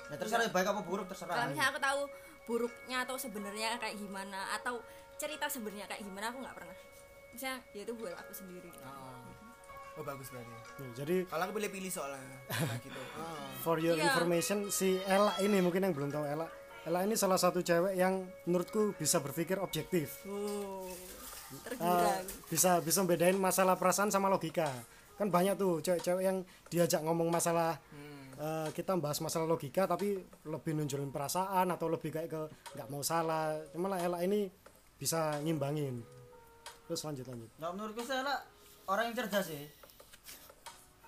nah 0.07 0.15
terserah 0.15 0.47
baik 0.49 0.67
apa 0.71 0.81
buruk 0.81 1.05
terserah. 1.11 1.35
Kalau 1.35 1.47
misalnya 1.53 1.69
aku 1.69 1.81
tahu 1.83 2.01
buruknya 2.47 2.97
atau 3.03 3.15
sebenarnya 3.19 3.75
kayak 3.75 3.99
gimana 3.99 4.39
atau 4.55 4.79
cerita 5.19 5.51
sebenarnya 5.51 5.83
kayak 5.91 6.01
gimana 6.01 6.31
aku 6.31 6.39
nggak 6.39 6.55
pernah. 6.55 6.77
Misalnya 7.35 7.59
ya 7.75 7.81
itu 7.83 7.93
buat 7.93 8.15
aku 8.15 8.31
sendiri. 8.33 8.71
Oh, 8.81 9.26
oh 9.97 10.05
bagus 10.05 10.29
berarti. 10.29 10.53
Nih, 10.77 10.91
jadi 10.93 11.15
kalau 11.25 11.43
aku 11.43 11.53
pilih-pilih 11.57 11.91
soalnya 11.91 12.21
nah, 12.47 12.77
gitu. 12.79 12.99
Oh. 13.17 13.49
for 13.65 13.77
your 13.77 13.97
Iya. 13.97 14.07
information 14.07 14.69
si 14.69 15.01
Ella 15.03 15.33
ini 15.41 15.57
mungkin 15.59 15.81
yang 15.81 15.93
belum 15.93 16.09
tahu 16.09 16.23
Ella. 16.23 16.47
Ella 16.85 17.03
ini 17.03 17.17
salah 17.17 17.35
satu 17.35 17.59
cewek 17.59 17.97
yang 17.97 18.23
menurutku 18.45 18.95
bisa 18.95 19.19
berpikir 19.19 19.57
objektif. 19.57 20.21
Oh 20.23 20.87
tergila. 21.63 22.11
Bisa 22.47 22.71
bisa 22.79 22.99
bedain 23.03 23.35
masalah 23.35 23.75
perasaan 23.75 24.11
sama 24.11 24.27
logika. 24.27 24.67
Kan 25.17 25.31
banyak 25.31 25.57
tuh 25.57 25.81
cewek-cewek 25.81 26.23
yang 26.23 26.37
diajak 26.67 27.01
ngomong 27.01 27.27
masalah 27.27 27.79
Hmm. 27.89 28.05
eh, 28.37 28.69
kita 28.69 28.93
bahas 29.01 29.17
masalah 29.17 29.49
logika 29.49 29.89
tapi 29.89 30.13
lebih 30.45 30.77
nunjukin 30.77 31.09
perasaan 31.09 31.73
atau 31.73 31.89
lebih 31.89 32.13
kayak 32.13 32.29
ke 32.29 32.41
nggak 32.77 32.87
mau 32.87 33.01
salah. 33.01 33.57
Cuma 33.73 33.89
lah 33.89 33.97
Ella 33.97 34.21
ini 34.21 34.45
bisa 34.93 35.41
ngimbangin. 35.41 36.05
Terus 36.85 37.01
lanjut 37.01 37.25
lanjut. 37.25 37.49
Nah, 37.57 37.73
menurutku 37.73 38.05
saya 38.05 38.21
lah 38.23 38.37
orang 38.87 39.09
yang 39.09 39.15
cerdas 39.17 39.49
sih. 39.49 39.65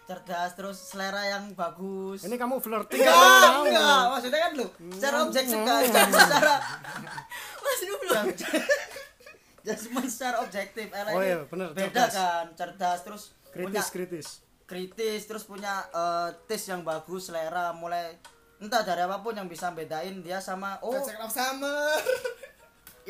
Cerdas 0.10 0.58
terus 0.58 0.78
selera 0.82 1.22
yang 1.22 1.54
bagus. 1.54 2.26
ini 2.26 2.34
kamu 2.34 2.58
flirting 2.58 2.98
enggak, 2.98 4.04
maksudnya 4.10 4.40
kan 4.42 4.52
lu 4.58 4.66
secara 4.98 5.18
objektif 5.30 5.58
kan, 5.62 5.82
jangan 5.86 6.10
secara 6.18 6.56
Mas 7.62 7.80
dulu 7.86 8.10
Jasmine 9.70 10.10
secara 10.10 10.42
objektif, 10.42 10.88
Ella 10.90 11.12
Oh 11.14 11.22
iya, 11.22 11.46
bener, 11.46 11.70
beda 11.78 12.10
cerdas. 12.10 12.14
kan, 12.18 12.46
cerdas 12.58 13.00
terus 13.06 13.24
punya 13.54 13.86
kritis 13.86 13.88
kritis 13.94 14.28
kritis, 14.66 15.22
terus 15.30 15.46
punya 15.46 15.86
eh, 15.94 16.30
taste 16.50 16.74
yang 16.74 16.82
bagus, 16.82 17.30
selera, 17.30 17.70
mulai 17.78 18.18
entah 18.58 18.82
dari 18.82 19.02
apa 19.06 19.22
pun 19.22 19.38
yang 19.38 19.46
bisa 19.46 19.70
bedain 19.74 20.26
dia 20.26 20.42
sama 20.42 20.78
oh 20.82 20.94
of 20.98 21.32
Summer. 21.32 21.98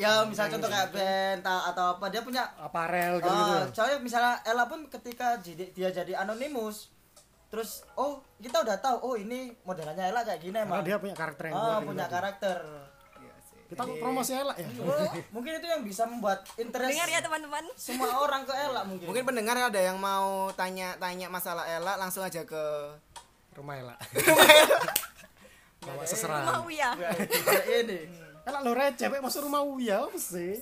ya 0.00 0.24
misalnya 0.24 0.56
contoh 0.56 0.70
kayak 0.72 0.88
band 0.96 1.40
ta- 1.44 1.64
atau 1.68 1.84
apa 2.00 2.06
dia 2.08 2.24
punya 2.24 2.42
aparel 2.56 3.20
gitu, 3.20 3.28
gitu. 3.28 3.52
Ah, 3.52 3.64
soalnya 3.68 3.98
misalnya 4.00 4.34
Ella 4.48 4.64
pun 4.64 4.88
ketika 4.88 5.36
jadi, 5.44 5.68
dia 5.76 5.92
jadi 5.92 6.16
anonimus 6.16 6.88
terus 7.50 7.82
oh 7.98 8.22
kita 8.38 8.62
udah 8.62 8.78
tahu 8.78 8.96
oh 9.02 9.14
ini 9.18 9.52
modelannya 9.66 10.08
Ella 10.08 10.22
kayak 10.22 10.40
gini 10.40 10.56
karena 10.56 10.70
emang 10.70 10.86
dia 10.86 10.96
punya 10.96 11.16
karakter 11.18 11.44
yang 11.50 11.54
kuat 11.58 11.82
punya 11.82 12.06
gitu. 12.06 12.14
karakter. 12.14 12.58
Iya 13.20 13.34
sih. 13.42 13.58
kita 13.74 13.82
promosi 13.98 14.32
Ella 14.38 14.54
ya? 14.54 14.68
Oh, 14.80 15.10
mungkin 15.34 15.52
itu 15.58 15.66
yang 15.66 15.82
bisa 15.82 16.02
membuat 16.06 16.46
interest 16.56 16.94
dengar 16.94 17.08
ya 17.10 17.20
teman-teman. 17.20 17.64
semua 17.74 18.08
orang 18.22 18.46
ke 18.46 18.54
Ella 18.54 18.86
mungkin. 18.86 19.06
Mungkin 19.10 19.24
pendengar 19.26 19.58
ada 19.58 19.80
yang 19.82 19.98
mau 19.98 20.48
tanya-tanya 20.54 21.26
masalah 21.26 21.66
Ella 21.66 21.98
langsung 21.98 22.22
aja 22.22 22.46
ke 22.46 22.62
rumah 23.58 23.76
Ella. 23.76 23.96
Bawa 25.80 25.96
mau 25.96 26.04
seseran 26.04 26.44
ya 26.68 26.92
Kayak 26.92 27.66
ini 27.82 28.29
Ella 28.46 28.58
lo 28.64 28.72
receh 28.72 29.06
Pak, 29.06 29.20
masuk 29.20 29.46
rumah 29.46 29.62
Uya 29.64 30.06
apa 30.06 30.18
sih? 30.18 30.56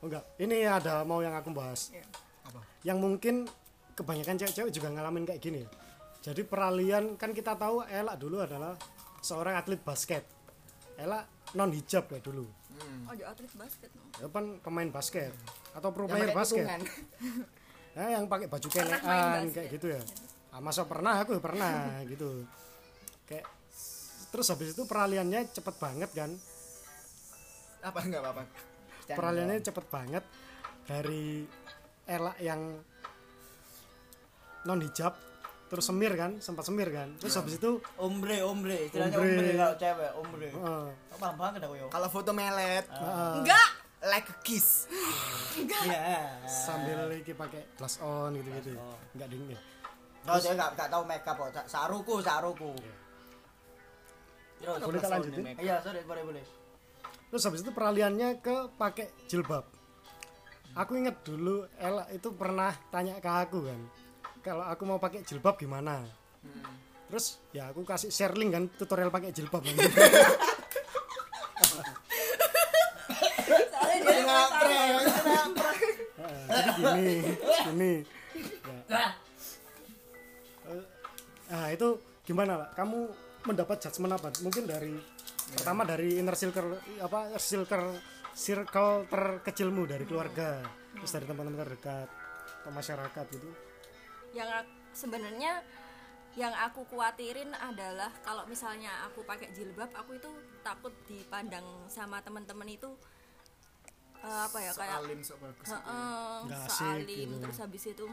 Oh, 0.00 0.04
enggak 0.08 0.24
ini 0.40 0.66
ada 0.66 1.02
mau 1.06 1.22
yang 1.22 1.34
aku 1.36 1.52
bahas. 1.54 1.94
Apa? 2.48 2.64
yang 2.86 2.98
mungkin 3.02 3.44
kebanyakan 3.92 4.38
cewek-cewek 4.38 4.72
juga 4.72 4.88
ngalamin 4.94 5.26
kayak 5.28 5.42
gini. 5.42 5.62
Jadi 6.22 6.42
peralihan 6.42 7.14
kan 7.14 7.30
kita 7.30 7.54
tahu 7.54 7.86
Ella 7.86 8.18
dulu 8.18 8.42
adalah 8.42 8.74
seorang 9.22 9.58
atlet 9.58 9.80
basket. 9.82 10.26
Ella 10.98 11.22
non 11.54 11.70
hijab 11.72 12.10
ya 12.10 12.20
dulu 12.20 12.46
oh 13.08 13.14
jadi 13.16 13.26
atlet 13.26 13.52
basket 13.56 13.90
no. 13.96 14.02
ya 14.18 14.26
kan 14.28 14.44
pemain 14.60 14.88
basket 14.92 15.32
atau 15.74 15.88
pro 15.94 16.04
player 16.10 16.30
basket. 16.34 16.64
ya, 17.94 18.04
yang 18.18 18.26
pakai 18.26 18.46
baju 18.50 18.66
basket. 18.66 18.98
kayak 19.54 19.68
gitu 19.78 19.86
ya. 19.94 20.00
Ah, 20.48 20.58
masa 20.64 20.82
pernah? 20.88 21.22
Aku 21.22 21.38
pernah 21.38 22.02
gitu. 22.08 22.42
Kayak 23.28 23.46
terus 24.28 24.46
habis 24.48 24.72
itu 24.72 24.84
peralihannya 24.84 25.48
cepet 25.48 25.74
banget 25.76 26.10
kan? 26.12 26.30
Apa? 27.80 27.98
Enggak 28.02 28.22
apa-apa. 28.22 28.42
Canda. 29.04 29.16
peralihannya 29.16 29.60
cepet 29.62 29.84
banget 29.88 30.24
dari 30.84 31.48
elak 32.04 32.36
yang 32.38 32.60
non 34.64 34.80
hijab 34.80 35.16
terus 35.68 35.84
semir 35.84 36.12
kan? 36.12 36.36
Sempat 36.38 36.64
semir 36.64 36.88
kan? 36.88 37.12
Terus 37.16 37.34
habis 37.36 37.56
itu 37.56 37.80
ombre 37.96 38.40
ombre. 38.40 38.88
Istilahnya 38.88 39.16
Ombre. 39.16 39.32
ombre, 39.32 39.50
kalau 39.54 39.76
cewek 39.76 40.10
ombre. 40.16 40.48
Eh, 40.48 40.56
oh, 41.12 41.18
paham 41.18 41.36
banget 41.36 41.60
aku 41.62 41.74
yo? 41.76 41.86
Kalau 41.88 42.08
foto 42.08 42.30
melet, 42.32 42.84
eh, 42.84 43.34
enggak. 43.38 43.68
Like 43.98 44.30
a 44.30 44.36
kiss. 44.46 44.86
iya. 45.58 46.38
Sambil 46.46 47.10
iki 47.12 47.34
pakai 47.34 47.66
blush 47.74 47.98
on 47.98 48.30
gitu 48.32 48.48
gitu 48.54 48.70
on. 48.78 48.94
nggak 49.12 49.28
dingin. 49.28 49.58
Oh, 50.22 50.36
saya 50.36 50.54
nggak 50.54 50.70
nggak 50.76 50.88
tahu 50.88 51.02
makeup 51.02 51.34
kok. 51.34 51.50
Sa- 51.50 51.66
Saruku, 51.66 52.20
saruku. 52.20 52.72
Terus, 54.58 54.84
boleh 54.84 55.00
tak 55.00 55.10
lanjutin? 55.14 55.44
Iya, 55.58 55.76
sorry, 55.80 56.02
boleh 56.04 56.24
boleh. 56.26 56.44
terus 57.28 57.44
habis 57.44 57.60
itu 57.60 57.72
peralihannya 57.76 58.40
ke 58.40 58.72
pakai 58.80 59.12
jilbab. 59.28 59.68
Aku 60.72 60.96
inget 60.96 61.20
dulu 61.20 61.68
Ella 61.76 62.08
itu 62.08 62.32
pernah 62.32 62.72
tanya 62.88 63.20
ke 63.20 63.28
aku 63.28 63.68
kan 63.68 63.80
kalau 64.48 64.64
aku 64.64 64.82
mau 64.88 64.96
pakai 64.96 65.20
jilbab 65.26 65.60
gimana? 65.60 66.08
Terus 67.12 67.36
ya 67.52 67.68
aku 67.68 67.84
kasih 67.84 68.08
share 68.08 68.32
link 68.32 68.56
kan 68.56 68.64
tutorial 68.80 69.12
pakai 69.12 69.28
jilbab. 69.32 69.60
Kan. 69.60 69.76
soalnya 73.68 73.96
dia 74.04 74.16
Heeh, 76.18 76.42
jadi 76.48 76.70
gini 76.76 77.16
gini. 77.68 77.92
Ya. 78.88 79.04
Eh, 80.68 80.84
nah 81.48 81.68
itu 81.72 81.88
gimana 82.24 82.52
lah 82.64 82.68
kamu 82.76 83.08
mendapat 83.46 83.76
judgement 83.82 84.16
apa 84.16 84.34
mungkin 84.42 84.66
dari 84.66 84.94
pertama 85.54 85.86
dari 85.86 86.18
inner 86.18 86.34
circle 86.34 86.76
apa 86.98 87.38
circle 87.38 87.96
circle 88.34 89.06
terkecilmu 89.08 89.86
dari 89.86 90.04
keluarga 90.04 90.62
terus 90.94 91.12
dari 91.14 91.24
teman-teman 91.26 91.64
terdekat 91.64 92.08
atau 92.62 92.70
masyarakat 92.74 93.24
gitu 93.34 93.48
yang 94.36 94.48
sebenarnya 94.92 95.62
yang 96.36 96.54
aku 96.54 96.86
kuatirin 96.86 97.50
adalah 97.56 98.12
kalau 98.22 98.44
misalnya 98.46 98.92
aku 99.10 99.24
pakai 99.26 99.50
jilbab 99.50 99.90
aku 99.96 100.20
itu 100.20 100.30
takut 100.62 100.92
dipandang 101.08 101.64
sama 101.88 102.20
teman-teman 102.22 102.68
itu 102.68 102.90
eh, 104.22 104.40
apa 104.46 104.58
ya 104.60 104.70
kayak 104.76 104.98
Alim 105.02 105.20
sok 105.24 105.38
bagus. 105.42 105.66
Heeh, 105.66 106.36
Nggak 106.46 106.62
asik 106.62 106.76
sealim 106.78 107.28
gitu. 107.32 107.42
terus 107.42 107.58
habis 107.58 107.84
itu 107.90 108.06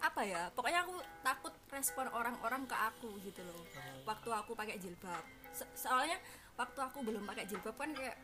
apa 0.00 0.20
ya 0.22 0.42
pokoknya 0.52 0.80
aku 0.80 0.94
takut 1.20 1.52
respon 1.68 2.06
orang-orang 2.08 2.62
ke 2.64 2.76
aku 2.76 3.10
gitu 3.20 3.42
loh 3.42 3.62
waktu 4.04 4.28
aku 4.28 4.52
pakai 4.52 4.76
jilbab 4.76 5.22
Se- 5.50 5.68
soalnya 5.74 6.16
waktu 6.54 6.78
aku 6.78 7.02
belum 7.02 7.22
pakai 7.24 7.44
jilbab 7.44 7.74
kan 7.74 7.90
kayak 7.90 8.14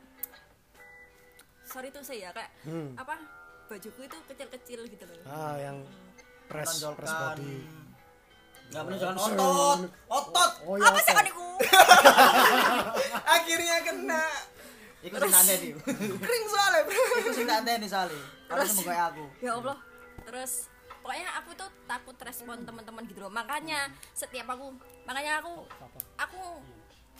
sorry 1.64 1.88
tuh 1.88 2.00
saya 2.00 2.30
kayak 2.30 2.50
Hmm. 2.62 2.94
apa 2.94 3.18
bajuku 3.66 4.00
itu 4.00 4.16
kecil-kecil 4.28 4.80
gitu 4.86 5.04
loh 5.04 5.18
ah 5.24 5.56
yang 5.56 5.82
press 6.46 6.78
press 6.92 7.10
Menonjolkan. 7.10 7.36
body 7.36 7.56
Nggak 8.64 8.82
menunjukkan 8.82 9.16
otot, 9.18 9.78
otot. 10.08 10.50
oh 10.64 10.74
ya 10.74 10.88
apa 10.88 10.98
sih 10.98 11.12
kan 11.12 11.26
iku 11.26 11.46
Akhirnya 13.34 13.76
kena. 13.82 14.24
Iku 15.00 15.14
sing 15.20 15.30
tak 15.30 15.44
nih. 15.46 15.72
Kering 16.16 16.44
soalnya, 16.48 16.80
Bro. 16.82 16.96
Iku 17.20 17.30
sing 17.30 17.46
tak 17.46 17.60
nih 17.62 17.86
Sali. 17.86 18.18
Harus 18.48 18.68
mau 18.72 18.84
kayak 18.84 19.04
aku. 19.12 19.24
ya 19.38 19.50
Allah 19.54 19.76
terus 20.24 20.52
pokoknya 21.04 21.28
aku 21.36 21.52
tuh 21.52 21.68
takut 21.84 22.16
respon 22.24 22.64
teman-teman 22.64 23.04
gitu 23.04 23.20
loh. 23.20 23.28
Makanya 23.28 23.92
setiap 24.16 24.48
aku 24.56 24.72
makanya 25.04 25.44
aku 25.44 25.68
aku 26.16 26.40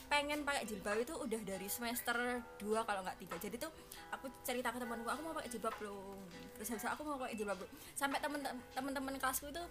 pengen 0.09 0.41
pakai 0.45 0.65
jilbab 0.65 0.97
itu 1.01 1.13
udah 1.13 1.41
dari 1.45 1.69
semester 1.69 2.41
2 2.57 2.65
kalau 2.81 3.05
nggak 3.05 3.17
tiga. 3.21 3.37
Jadi 3.37 3.61
tuh 3.61 3.69
aku 4.09 4.25
cerita 4.41 4.73
ke 4.73 4.81
temanku 4.81 5.05
aku 5.05 5.21
mau 5.21 5.37
pakai 5.37 5.53
jilbab 5.53 5.77
loh. 5.85 6.17
Terus 6.57 6.67
habis 6.73 6.89
aku 6.89 7.01
mau 7.05 7.21
pakai 7.21 7.37
jilbab 7.37 7.61
loh. 7.61 7.69
Sampai 7.93 8.17
temen 8.17 8.41
teman-teman 8.73 9.13
kelasku 9.21 9.53
itu 9.53 9.61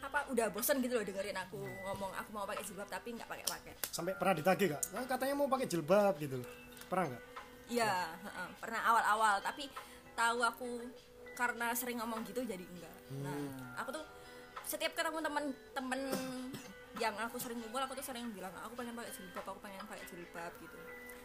apa 0.00 0.24
udah 0.32 0.48
bosen 0.48 0.80
gitu 0.80 0.96
loh 0.96 1.04
dengerin 1.04 1.36
aku 1.36 1.60
ngomong 1.60 2.08
aku 2.16 2.32
mau 2.32 2.48
pakai 2.48 2.64
jilbab 2.64 2.88
tapi 2.88 3.12
nggak 3.20 3.28
pakai 3.28 3.44
pakai 3.44 3.72
sampai 3.92 4.16
pernah 4.16 4.32
ditagih 4.40 4.72
gak 4.72 4.80
Nah, 4.96 5.04
katanya 5.04 5.36
mau 5.36 5.44
pakai 5.44 5.68
jilbab 5.68 6.16
gitu 6.16 6.40
pernah 6.88 7.12
nggak? 7.12 7.24
Iya, 7.70 8.10
pernah 8.58 8.82
awal-awal. 8.82 9.38
Tapi 9.46 9.70
tahu 10.18 10.42
aku 10.42 10.70
karena 11.38 11.70
sering 11.72 12.02
ngomong 12.02 12.26
gitu 12.26 12.42
jadi 12.42 12.66
enggak. 12.66 12.99
Nah, 13.18 13.34
aku 13.82 13.90
tuh 13.98 14.04
setiap 14.62 14.94
ketemu 14.94 15.18
temen-temen 15.18 16.00
yang 17.02 17.14
aku 17.18 17.40
sering 17.42 17.58
ngumpul 17.58 17.82
aku 17.82 17.98
tuh 17.98 18.06
sering 18.06 18.28
bilang 18.30 18.52
aku 18.60 18.76
pengen 18.78 18.94
pakai 18.94 19.10
jilbab, 19.10 19.44
aku 19.50 19.60
pengen 19.64 19.82
pakai 19.88 20.04
jilbab 20.06 20.52
gitu. 20.62 20.78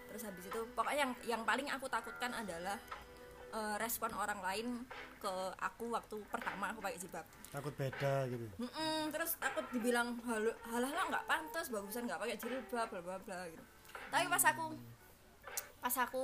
Terus 0.10 0.22
habis 0.26 0.46
itu 0.48 0.60
pokoknya 0.74 1.00
yang 1.06 1.12
yang 1.28 1.42
paling 1.46 1.68
aku 1.70 1.86
takutkan 1.86 2.32
adalah 2.34 2.80
eh, 3.54 3.76
respon 3.78 4.10
orang 4.18 4.40
lain 4.42 4.68
ke 5.22 5.34
aku 5.62 5.94
waktu 5.94 6.18
pertama 6.32 6.74
aku 6.74 6.80
pakai 6.82 6.98
jilbab. 6.98 7.26
takut 7.56 7.74
beda 7.80 8.28
gitu 8.28 8.46
Mm-mm, 8.60 9.16
terus 9.16 9.40
takut 9.40 9.64
dibilang 9.72 10.20
halah 10.28 10.56
halah 10.68 10.92
lah 10.92 11.04
nggak 11.08 11.24
pantas 11.24 11.72
bagusan 11.72 12.04
nggak 12.04 12.20
pakai 12.20 12.36
jilbab 12.36 12.88
bla 12.92 13.00
bla 13.00 13.18
bla 13.24 13.40
gitu 13.48 13.64
tapi 14.12 14.28
pas 14.28 14.44
aku 14.44 14.66
pas 15.80 15.96
aku 16.04 16.24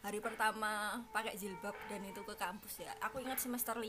hari 0.00 0.18
pertama 0.24 1.04
pakai 1.12 1.36
jilbab 1.36 1.76
dan 1.92 2.00
itu 2.00 2.24
ke 2.24 2.34
kampus 2.34 2.80
ya 2.80 2.92
aku 3.04 3.20
ingat 3.20 3.36
semester 3.36 3.76
5 3.76 3.84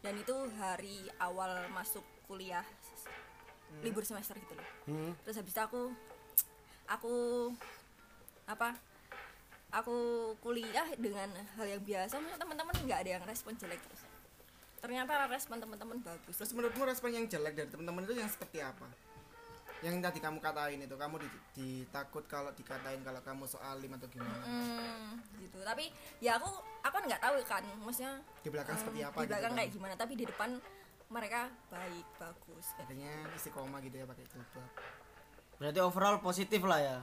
dan 0.00 0.16
itu 0.16 0.36
hari 0.56 1.04
awal 1.20 1.68
masuk 1.72 2.04
kuliah 2.24 2.64
libur 3.84 4.02
semester 4.02 4.34
gitu 4.34 4.54
loh. 4.58 4.68
Hmm. 4.90 5.12
terus 5.22 5.38
habis 5.38 5.54
itu 5.54 5.62
aku 5.62 5.94
aku 6.90 7.14
apa 8.50 8.74
aku 9.70 9.96
kuliah 10.42 10.90
dengan 10.98 11.30
hal 11.56 11.66
yang 11.66 11.82
biasa. 11.82 12.18
Maksudnya 12.18 12.40
teman-teman 12.42 12.74
nggak 12.82 13.00
ada 13.06 13.10
yang 13.18 13.24
respon 13.24 13.54
jelek 13.54 13.78
terus. 13.78 14.02
Ternyata 14.82 15.30
respon 15.30 15.62
teman-teman 15.62 16.02
bagus. 16.02 16.34
Terus 16.34 16.52
menurutmu 16.56 16.82
respon 16.88 17.14
yang 17.14 17.26
jelek 17.30 17.54
dari 17.54 17.68
teman-teman 17.70 18.02
itu 18.08 18.18
yang 18.18 18.30
seperti 18.32 18.58
apa? 18.64 18.88
Yang 19.80 19.96
tadi 20.04 20.18
kamu 20.20 20.38
katain 20.44 20.80
itu, 20.84 20.92
kamu 20.92 21.16
di- 21.24 21.40
ditakut 21.56 22.24
kalau 22.28 22.52
dikatain 22.52 23.00
kalau 23.00 23.20
kamu 23.24 23.48
soal 23.48 23.80
alim 23.80 23.96
atau 23.96 24.08
gimana? 24.12 24.44
Hmm, 24.44 25.16
gitu. 25.40 25.56
Tapi 25.64 25.88
ya 26.20 26.36
aku 26.36 26.52
aku 26.84 26.94
kan 27.00 27.04
nggak 27.08 27.22
tahu 27.24 27.34
kan 27.48 27.64
maksudnya 27.80 28.12
di 28.44 28.48
belakang 28.52 28.76
eh, 28.76 28.80
seperti 28.84 29.00
apa 29.00 29.18
di 29.24 29.28
belakang 29.32 29.52
gitu 29.52 29.58
kayak 29.60 29.70
kan. 29.72 29.76
gimana 29.80 29.94
tapi 29.96 30.12
di 30.20 30.24
depan 30.28 30.50
mereka 31.08 31.40
baik 31.72 32.06
bagus. 32.20 32.66
Artinya 32.76 33.12
istiqomah 33.32 33.80
gitu 33.80 33.96
ya 33.96 34.04
pakai 34.04 34.24
jilbab 34.28 34.70
berarti 35.60 35.80
overall 35.84 36.16
positif 36.24 36.60
lah 36.64 36.80
ya? 36.80 36.98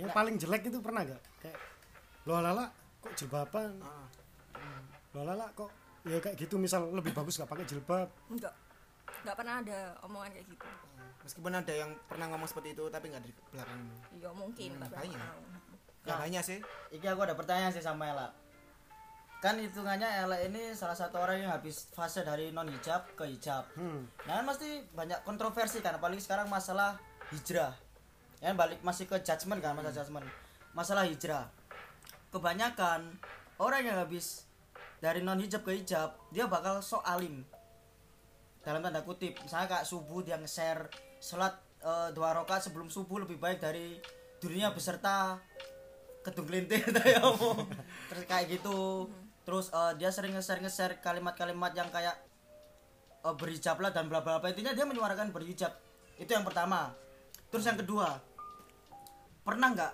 Yang 0.00 0.10
paling 0.16 0.34
jelek 0.40 0.72
itu 0.72 0.80
pernah 0.80 1.04
gak 1.04 1.20
kayak 1.44 1.60
lo 2.24 2.40
lala 2.40 2.72
kok 3.04 3.12
jilbaban? 3.12 3.76
Ah. 3.84 4.08
lo 5.12 5.20
lala 5.20 5.52
kok 5.52 5.68
ya 6.08 6.16
kayak 6.20 6.36
gitu 6.40 6.56
misal 6.56 6.88
lebih 6.92 7.12
bagus 7.12 7.36
gak 7.36 7.48
pakai 7.48 7.68
jilbab? 7.68 8.08
Enggak 8.32 8.56
nggak 9.22 9.36
pernah 9.36 9.54
ada 9.60 9.78
omongan 10.02 10.30
kayak 10.30 10.46
gitu. 10.48 10.66
Meskipun 11.22 11.52
ada 11.52 11.72
yang 11.72 11.90
pernah 12.04 12.26
ngomong 12.28 12.44
seperti 12.44 12.72
itu 12.72 12.84
tapi 12.88 13.08
nggak 13.08 13.22
di 13.22 13.32
belakang. 13.48 13.80
Iya 14.12 14.30
mungkin 14.30 14.70
Hmm, 14.74 14.84
banyak. 14.84 15.20
nggak 16.04 16.10
Nah. 16.10 16.20
banyak 16.20 16.42
sih. 16.42 16.58
Iki 16.90 17.06
aku 17.06 17.20
ada 17.22 17.32
pertanyaan 17.32 17.70
sih 17.70 17.80
sama 17.80 18.04
Ella. 18.06 18.28
Kan 19.38 19.56
hitungannya 19.56 20.04
Ella 20.18 20.36
ini 20.40 20.72
salah 20.72 20.92
satu 20.92 21.16
orang 21.18 21.36
yang 21.38 21.52
habis 21.52 21.88
fase 21.90 22.20
dari 22.20 22.48
non 22.48 22.66
hijab 22.66 23.08
ke 23.12 23.24
hijab. 23.26 23.64
Hmm. 23.72 24.04
nah 24.24 24.38
kan 24.38 24.44
pasti 24.46 24.68
banyak 24.90 25.20
kontroversi 25.22 25.78
kan 25.78 25.94
apalagi 25.94 26.18
sekarang 26.18 26.48
masalah 26.48 26.96
hijrah. 27.30 27.72
Ya 28.38 28.52
balik 28.52 28.80
masih 28.80 29.04
ke 29.04 29.16
judgement 29.18 29.60
kan 29.60 29.72
masalah 29.72 29.94
judgement. 29.94 30.26
Masalah 30.72 31.04
hijrah. 31.04 31.48
Kebanyakan 32.28 33.14
orang 33.56 33.84
yang 33.84 33.96
habis 33.96 34.44
dari 34.98 35.20
non 35.20 35.38
hijab 35.38 35.62
ke 35.62 35.72
hijab 35.74 36.16
dia 36.28 36.44
bakal 36.44 36.80
sok 36.80 37.00
alim 37.00 37.44
dalam 38.64 38.80
tanda 38.80 39.04
kutip. 39.04 39.36
Misalnya 39.44 39.68
kayak 39.68 39.86
subuh 39.86 40.24
dia 40.24 40.40
nge-share 40.40 40.88
sholat 41.20 41.54
eh, 41.84 42.08
dua 42.16 42.32
rakaat 42.32 42.64
sebelum 42.66 42.88
subuh 42.88 43.22
lebih 43.22 43.36
baik 43.36 43.60
dari 43.60 44.00
dunia 44.40 44.72
beserta 44.72 45.38
kedung 46.24 46.48
kelintir 46.48 46.80
ya 47.04 47.20
terus 48.08 48.24
kayak 48.24 48.48
gitu. 48.48 49.12
Terus 49.44 49.68
eh, 49.70 49.92
dia 50.00 50.08
sering 50.08 50.32
nge-share 50.32 50.64
nge-share 50.64 50.98
kalimat-kalimat 51.04 51.76
yang 51.76 51.92
kayak 51.92 52.16
eh, 53.20 53.34
berhijab 53.36 53.76
lah 53.84 53.92
dan 53.92 54.08
bla 54.08 54.24
bla 54.24 54.40
bla 54.40 54.48
intinya 54.48 54.72
dia 54.72 54.88
menyuarakan 54.88 55.30
berhijab. 55.30 55.76
Itu 56.16 56.32
yang 56.32 56.48
pertama. 56.48 56.96
Terus 57.52 57.68
yang 57.68 57.78
kedua 57.78 58.16
pernah 59.44 59.68
nggak 59.76 59.92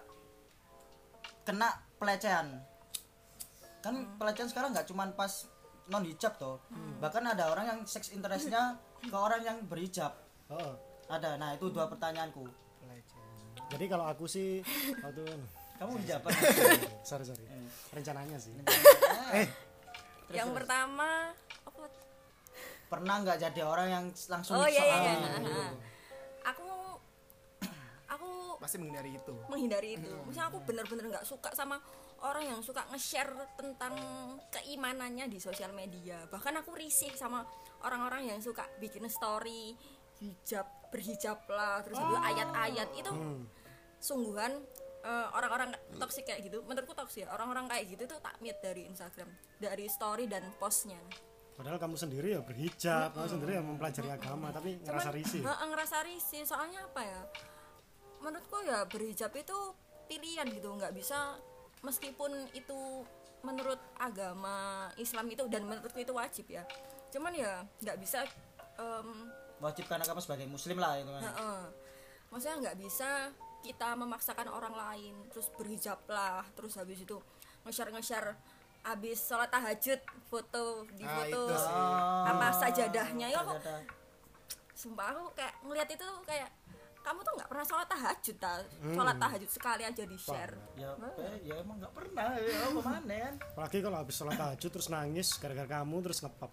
kena 1.42 1.68
pelecehan? 1.98 2.62
Kan 3.82 4.14
pelecehan 4.14 4.46
sekarang 4.46 4.70
nggak 4.70 4.86
cuman 4.86 5.10
pas 5.18 5.49
non 5.91 6.07
hijab 6.07 6.38
toh. 6.38 6.62
Bahkan 7.03 7.22
ada 7.34 7.51
orang 7.51 7.66
yang 7.66 7.80
seks 7.82 8.14
interestnya 8.14 8.78
ke 9.03 9.16
orang 9.16 9.43
yang 9.43 9.59
berhijab. 9.66 10.14
Oh. 10.51 10.74
ada. 11.11 11.34
Nah 11.34 11.59
itu 11.59 11.66
dua 11.74 11.91
pertanyaanku. 11.91 12.47
Jadi 13.70 13.84
kalau 13.86 14.07
aku 14.07 14.30
sih 14.30 14.62
waktu 15.03 15.26
kamu 15.78 15.99
hijab? 16.07 16.22
Sorry 17.09 17.24
sorry. 17.26 17.45
Rencananya 17.91 18.38
sih. 18.38 18.55
Yang 20.38 20.51
pertama 20.55 21.34
apa? 21.66 21.82
Pernah 22.86 23.14
nggak 23.26 23.38
jadi 23.51 23.61
orang 23.66 23.88
yang 23.91 24.05
langsung 24.30 24.59
oh 24.59 24.66
iya 24.66 24.82
iya, 24.82 24.99
iya. 25.03 25.14
Nah, 25.43 25.70
aku 26.47 26.70
aku 28.07 28.28
pasti 28.62 28.78
menghindari 28.78 29.18
itu. 29.18 29.34
menghindari 29.51 29.88
itu. 29.99 30.11
Misalnya 30.26 30.55
aku 30.55 30.59
bener-bener 30.62 31.05
nggak 31.11 31.26
suka 31.26 31.51
sama 31.55 31.82
orang 32.20 32.44
yang 32.52 32.60
suka 32.60 32.84
nge-share 32.92 33.32
tentang 33.56 33.96
keimanannya 34.52 35.28
di 35.28 35.40
sosial 35.40 35.72
media. 35.72 36.20
Bahkan 36.28 36.60
aku 36.60 36.76
risih 36.76 37.12
sama 37.16 37.44
orang-orang 37.84 38.28
yang 38.28 38.38
suka 38.44 38.68
bikin 38.76 39.08
story 39.08 39.72
hijab 40.20 40.68
berhijab 40.92 41.40
lah 41.48 41.80
terus 41.80 41.96
itu 41.96 42.16
ayat-ayat. 42.20 42.88
Itu 42.92 43.12
sungguhan 44.00 44.52
eh, 45.00 45.28
orang-orang 45.32 45.72
toksik 45.96 46.28
kayak 46.28 46.44
gitu. 46.44 46.60
Menurutku 46.68 46.92
toksik 46.92 47.24
ya. 47.24 47.32
Orang-orang 47.32 47.68
kayak 47.72 47.88
gitu 47.88 48.04
tuh 48.04 48.20
tak 48.20 48.36
mute 48.44 48.60
dari 48.60 48.84
Instagram 48.84 49.28
dari 49.56 49.88
story 49.88 50.28
dan 50.28 50.44
postnya. 50.60 51.00
Padahal 51.56 51.76
kamu 51.76 51.96
sendiri 51.96 52.28
ya 52.36 52.40
berhijab 52.40 53.12
kamu 53.12 53.28
sendiri 53.36 53.52
ya 53.60 53.62
mempelajari 53.64 54.08
agama 54.12 54.48
tapi 54.52 54.80
ngerasa 54.80 55.08
risih. 55.12 55.40
Heeh, 55.44 55.66
ngerasa 55.72 55.96
risih. 56.04 56.42
Soalnya 56.44 56.84
apa 56.84 57.00
ya? 57.00 57.20
Menurutku 58.20 58.60
ya 58.64 58.84
berhijab 58.84 59.32
itu 59.32 59.58
pilihan 60.04 60.48
gitu. 60.52 60.68
Nggak 60.76 60.92
bisa 60.92 61.40
meskipun 61.81 62.31
itu 62.53 63.05
menurut 63.41 63.81
agama 63.97 64.57
Islam 64.97 65.26
itu 65.26 65.49
dan 65.49 65.64
menurutku 65.64 65.97
itu 65.97 66.12
wajib 66.12 66.47
ya 66.47 66.64
cuman 67.09 67.33
ya 67.33 67.64
nggak 67.81 67.97
bisa 67.97 68.22
em, 68.76 69.09
wajib 69.59 69.85
karena 69.87 70.05
kamu 70.05 70.20
sebagai 70.20 70.47
muslim 70.47 70.76
lah 70.76 70.97
itu 70.97 71.09
kan 71.11 71.22
heeh. 71.24 71.61
maksudnya 72.28 72.57
nggak 72.61 72.76
bisa 72.78 73.33
kita 73.61 73.93
memaksakan 73.93 74.49
orang 74.49 74.72
lain 74.72 75.14
terus 75.28 75.49
berhijab 75.51 76.01
lah 76.07 76.45
terus 76.53 76.76
habis 76.76 77.01
itu 77.01 77.16
nge-share 77.64 77.91
nge-share 77.91 78.33
habis 78.81 79.20
sholat 79.20 79.49
tahajud 79.49 80.01
foto 80.24 80.89
di 80.91 81.05
Ah, 81.05 81.12
foto 81.20 81.41
sih. 81.53 81.76
apa 82.26 82.47
sajadahnya 82.55 83.28
ya 83.28 83.41
kok 83.43 83.61
sumpah 84.72 85.12
aku 85.12 85.37
kayak 85.37 85.53
ngeliat 85.61 85.89
itu 85.91 86.09
kayak 86.24 86.49
kamu 87.01 87.18
tuh 87.24 87.32
nggak 87.40 87.48
pernah 87.48 87.66
sholat 87.66 87.88
tahajud 87.88 88.36
ta 88.36 88.55
sholat 88.80 89.16
tahajud 89.16 89.51
sekali 89.51 89.82
aja 89.88 90.03
di 90.05 90.18
share 90.20 90.55
ya 90.76 90.92
eh, 91.18 91.36
ya 91.48 91.55
emang 91.64 91.80
nggak 91.80 91.94
pernah 91.96 92.36
ya 92.36 92.59
apa 92.70 92.80
mana 92.84 93.14
kan 93.16 93.34
apalagi 93.57 93.78
kalau 93.80 93.96
habis 93.98 94.14
sholat 94.20 94.36
tahajud 94.36 94.70
terus 94.70 94.88
nangis 94.92 95.28
gara-gara 95.40 95.80
kamu 95.80 95.96
terus 96.05 96.18
ngepap 96.20 96.53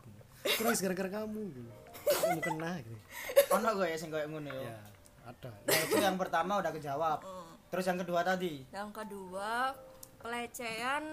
nangis 0.64 0.80
gara-gara 0.82 1.10
kamu 1.22 1.41
gitu. 1.54 1.72
Kamu 2.08 2.39
kena 2.39 2.72
gitu. 2.82 3.00
Ono 3.58 3.68
gue 3.76 3.88
ya 3.91 3.98
sing 4.00 4.10
kayak 4.10 4.28
ngono 4.32 4.50
ya? 4.52 4.64
Ya 4.72 4.78
ada. 5.28 5.52
Nah, 5.52 5.80
itu 5.84 5.95
yang 6.00 6.18
pertama 6.18 6.52
udah 6.60 6.72
kejawab. 6.72 7.20
Terus 7.68 7.86
yang 7.86 8.00
kedua 8.00 8.22
tadi? 8.24 8.64
Yang 8.72 8.89
kedua 8.95 9.76
pelecehan 10.24 11.04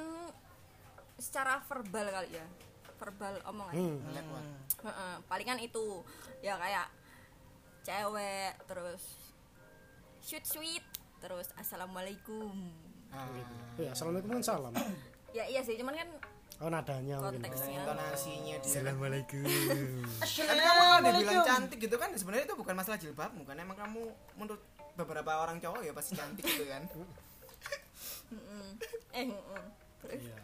secara 1.19 1.59
verbal 1.67 2.07
kali 2.15 2.31
ya. 2.39 2.47
Verbal 2.95 3.35
omongan. 3.51 3.75
Hmm. 3.75 3.99
Heeh, 4.87 5.15
palingan 5.27 5.59
itu. 5.59 6.07
Ya 6.39 6.55
kayak 6.61 6.89
cewek 7.85 8.55
terus 8.71 9.03
sweet 10.25 10.45
sweet 10.49 10.85
terus 11.21 11.53
assalamualaikum. 11.61 12.57
Ah, 13.13 13.29
ya 13.77 13.93
assalamualaikum 13.93 14.41
kan 14.41 14.43
salam. 14.43 14.73
Ya 15.37 15.45
iya 15.45 15.61
sih 15.61 15.77
cuman 15.77 15.93
kan 15.93 16.09
oh 16.65 16.69
nadanya 16.73 17.21
mungkin. 17.21 17.45
konteksnya. 17.45 17.85
Intonasinya 17.85 18.55
dia. 18.57 18.65
Assalamualaikum. 18.65 19.45
Tapi 20.25 20.61
kamu 20.65 20.81
kan 20.81 21.01
dibilang 21.05 21.45
cantik 21.45 21.79
gitu 21.79 21.97
kan? 22.01 22.09
Sebenarnya 22.17 22.45
itu 22.49 22.57
bukan 22.57 22.75
masalah 22.75 22.97
jilbabmu 22.97 23.45
kan 23.45 23.57
emang 23.61 23.77
kamu 23.77 24.01
menurut 24.41 24.63
beberapa 24.97 25.45
orang 25.45 25.61
cowok 25.61 25.85
ya 25.85 25.93
pasti 25.93 26.17
cantik 26.17 26.45
gitu 26.49 26.65
kan? 26.73 26.83
Eh 29.13 29.29
Iya. 30.05 30.37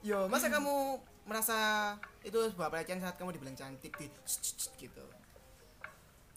yo 0.00 0.18
masa 0.30 0.46
kamu 0.46 1.02
merasa 1.26 1.58
itu 2.22 2.38
sebuah 2.54 2.70
pelecehan 2.70 3.02
saat 3.02 3.18
kamu 3.18 3.34
dibilang 3.34 3.58
cantik 3.58 3.92
di 3.98 4.06
gitu? 4.78 5.04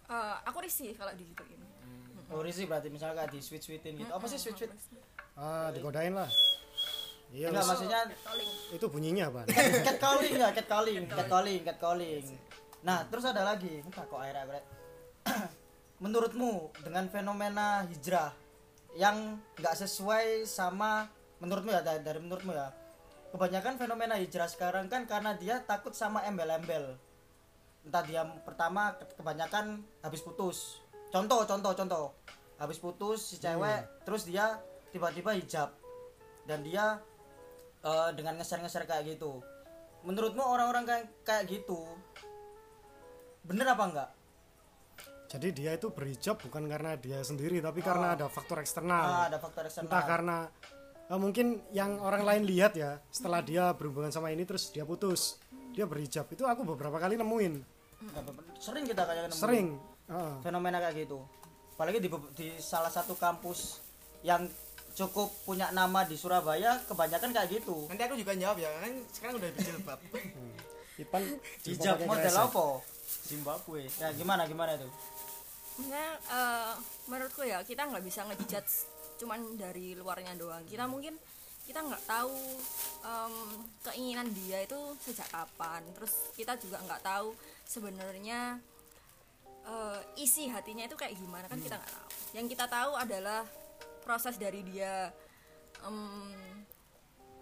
Eh, 0.10 0.36
aku 0.44 0.58
risih 0.66 0.92
kalau 0.98 1.14
digituin 1.14 1.62
oh 2.34 2.42
risi 2.42 2.66
berarti 2.66 2.90
misalnya 2.90 3.24
kayak 3.24 3.32
di 3.32 3.40
sweet 3.40 3.62
sweetin 3.62 3.94
gitu. 3.96 4.12
Apa 4.12 4.26
sih 4.26 4.42
sweet 4.42 4.58
sweet 4.58 4.72
ah 5.38 5.70
digodain 5.70 6.14
lah. 6.14 6.30
Iya 7.34 7.50
enggak 7.50 7.66
maksudnya 7.66 8.00
itu 8.70 8.86
bunyinya 8.86 9.26
apa 9.34 9.42
cat 9.50 9.98
calling 9.98 10.34
ya 10.38 10.50
cat 10.54 10.68
calling 10.70 11.02
cat 11.10 11.28
calling. 11.30 11.62
cat 11.66 11.78
calling. 11.82 12.26
Nah 12.86 13.06
terus 13.10 13.26
ada 13.26 13.42
lagi. 13.42 13.82
Entah 13.82 14.06
kok 14.06 14.20
akhirnya 14.22 14.46
bre. 14.46 14.62
menurutmu 16.04 16.76
dengan 16.84 17.08
fenomena 17.08 17.88
hijrah 17.88 18.36
yang 18.94 19.40
nggak 19.58 19.76
sesuai 19.82 20.44
sama 20.46 21.08
menurutmu 21.40 21.72
ya 21.74 21.82
dari, 21.82 22.04
dari 22.06 22.20
menurutmu 22.22 22.54
ya. 22.54 22.70
Kebanyakan 23.34 23.82
fenomena 23.82 24.14
hijrah 24.20 24.46
sekarang 24.46 24.86
kan 24.92 25.10
karena 25.10 25.34
dia 25.34 25.58
takut 25.66 25.98
sama 25.98 26.22
embel-embel. 26.30 27.02
Entah 27.82 28.04
dia 28.06 28.22
pertama 28.46 28.94
ke- 28.94 29.18
kebanyakan 29.18 29.82
habis 30.06 30.22
putus 30.22 30.83
contoh 31.14 31.46
contoh 31.46 31.72
contoh. 31.78 32.06
Habis 32.58 32.82
putus 32.82 33.22
si 33.22 33.38
cewek 33.38 34.02
terus 34.02 34.26
dia 34.26 34.58
tiba-tiba 34.90 35.38
hijab. 35.38 35.70
Dan 36.50 36.66
dia 36.66 36.98
eh, 37.86 38.10
dengan 38.18 38.42
ngeser-ngeser 38.42 38.90
kayak 38.90 39.16
gitu. 39.16 39.46
Menurutmu 40.04 40.42
orang-orang 40.42 40.84
kayak 40.84 41.06
kayak 41.22 41.44
gitu 41.48 41.86
bener 43.44 43.68
apa 43.76 43.84
enggak? 43.86 44.10
Jadi 45.28 45.48
dia 45.52 45.72
itu 45.76 45.90
berhijab 45.90 46.38
bukan 46.40 46.70
karena 46.70 46.96
dia 46.96 47.20
sendiri 47.26 47.58
tapi 47.58 47.82
karena 47.82 48.14
ada 48.14 48.30
faktor 48.30 48.62
ah, 48.62 48.64
eksternal 48.64 49.08
ada 49.28 49.38
faktor 49.42 49.64
eksternal. 49.68 49.92
Entah 49.92 50.04
karena 50.06 50.38
eh, 51.12 51.20
mungkin 51.20 51.62
yang 51.76 52.00
orang 52.00 52.24
lain 52.24 52.44
lihat 52.48 52.74
ya 52.80 53.02
setelah 53.12 53.44
dia 53.44 53.74
berhubungan 53.76 54.14
sama 54.14 54.32
ini 54.32 54.48
terus 54.48 54.72
dia 54.72 54.88
putus 54.88 55.42
dia 55.74 55.90
berhijab. 55.90 56.30
Itu 56.32 56.48
aku 56.48 56.64
beberapa 56.64 57.02
kali 57.02 57.18
nemuin. 57.20 57.54
Sering 58.60 58.84
kita 58.88 59.04
kayak 59.08 59.32
nemu 59.32 59.40
sering 59.40 59.68
Heeh. 60.10 60.34
fenomena 60.44 60.78
kayak 60.84 61.08
gitu. 61.08 61.24
Apalagi 61.74 62.00
di, 62.04 62.10
di 62.38 62.48
salah 62.62 62.92
satu 62.92 63.18
kampus 63.18 63.82
yang 64.22 64.46
cukup 64.94 65.34
punya 65.44 65.74
nama 65.74 66.06
di 66.06 66.14
Surabaya 66.14 66.78
kebanyakan 66.86 67.34
kayak 67.34 67.50
gitu. 67.50 67.90
Nanti 67.90 68.04
aku 68.06 68.16
juga 68.16 68.38
jawab 68.38 68.58
ya 68.62 68.70
kan 68.78 68.94
sekarang 69.10 69.36
udah 69.42 69.50
berjilbab 69.58 70.00
Ipan 71.02 71.24
hijab 71.66 71.98
model 72.06 72.36
apa? 72.38 72.66
Zimbabwe. 73.26 73.90
Ya 73.98 74.14
gimana 74.14 74.46
gimana 74.46 74.78
itu? 74.78 74.86
Maksudnya 75.74 76.08
eh, 76.30 76.74
menurutku 77.10 77.42
ya 77.42 77.66
kita 77.66 77.90
nggak 77.90 78.06
bisa 78.06 78.22
ngejudge 78.30 78.86
cuman 79.18 79.58
dari 79.58 79.98
luarnya 79.98 80.38
doang. 80.38 80.62
Kita 80.70 80.86
mungkin 80.86 81.18
kita 81.66 81.80
nggak 81.82 82.04
tahu 82.06 82.36
em, 83.08 83.34
keinginan 83.82 84.28
dia 84.38 84.62
itu 84.62 84.78
sejak 85.02 85.26
kapan. 85.34 85.82
Terus 85.98 86.14
kita 86.38 86.54
juga 86.62 86.78
nggak 86.86 87.02
tahu 87.02 87.34
sebenarnya 87.66 88.62
eh, 89.68 90.00
isi 90.20 90.48
hatinya 90.52 90.84
itu 90.88 90.96
kayak 90.96 91.16
gimana 91.16 91.46
kan 91.48 91.60
kita 91.60 91.76
nggak 91.80 91.94
tahu. 91.94 92.08
Yang 92.36 92.46
kita 92.58 92.66
tahu 92.68 92.92
adalah 92.98 93.42
proses 94.04 94.36
dari 94.36 94.62
dia 94.68 95.10
em, 95.88 96.32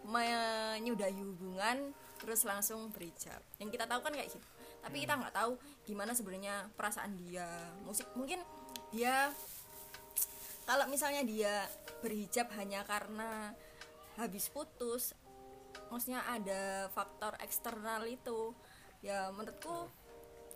menyudahi 0.05 1.21
hubungan 1.21 1.93
terus 2.21 2.45
langsung 2.45 2.93
berhijab. 2.93 3.41
Yang 3.57 3.77
kita 3.77 3.85
tahu 3.89 4.01
kan 4.05 4.13
kayak 4.13 4.29
gitu. 4.29 4.47
Tapi 4.81 5.05
kita 5.05 5.13
nggak 5.17 5.33
tahu 5.33 5.57
gimana 5.85 6.13
sebenarnya 6.13 6.69
perasaan 6.73 7.17
dia. 7.17 7.49
Musik 7.85 8.09
mungkin 8.13 8.41
dia 8.93 9.33
kalau 10.65 10.85
misalnya 10.89 11.25
dia 11.25 11.65
berhijab 12.05 12.53
hanya 12.57 12.85
karena 12.85 13.53
habis 14.17 14.51
putus 14.53 15.17
maksudnya 15.89 16.21
ada 16.29 16.87
faktor 16.93 17.33
eksternal 17.41 18.05
itu. 18.05 18.53
Ya 19.01 19.33
menurutku 19.33 19.89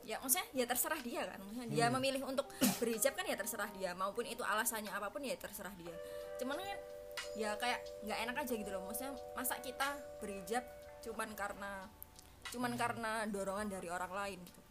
ya 0.06 0.22
maksudnya 0.22 0.48
ya 0.54 0.66
terserah 0.70 1.02
dia 1.02 1.26
kan. 1.26 1.40
Maksudnya 1.42 1.68
dia 1.74 1.86
memilih 1.90 2.22
untuk 2.30 2.46
berhijab 2.78 3.18
kan 3.18 3.26
ya 3.26 3.36
terserah 3.36 3.70
dia. 3.74 3.92
Maupun 3.98 4.24
itu 4.30 4.46
alasannya 4.46 4.94
apa 4.94 5.10
pun 5.10 5.26
ya 5.26 5.34
terserah 5.36 5.74
dia. 5.76 5.92
Cuman 6.38 6.62
kan 6.62 6.80
ya 7.36 7.58
kayak 7.58 7.82
nggak 8.06 8.20
enak 8.30 8.36
aja 8.46 8.54
gitu 8.54 8.70
loh. 8.70 8.86
Maksudnya 8.86 9.18
masa 9.34 9.58
kita 9.60 9.98
berhijab 10.22 10.64
cuman 11.02 11.30
karena 11.34 11.90
cuman 12.54 12.72
karena 12.78 13.26
dorongan 13.26 13.68
dari 13.68 13.90
orang 13.90 14.14
lain 14.14 14.40
gitu. 14.46 14.62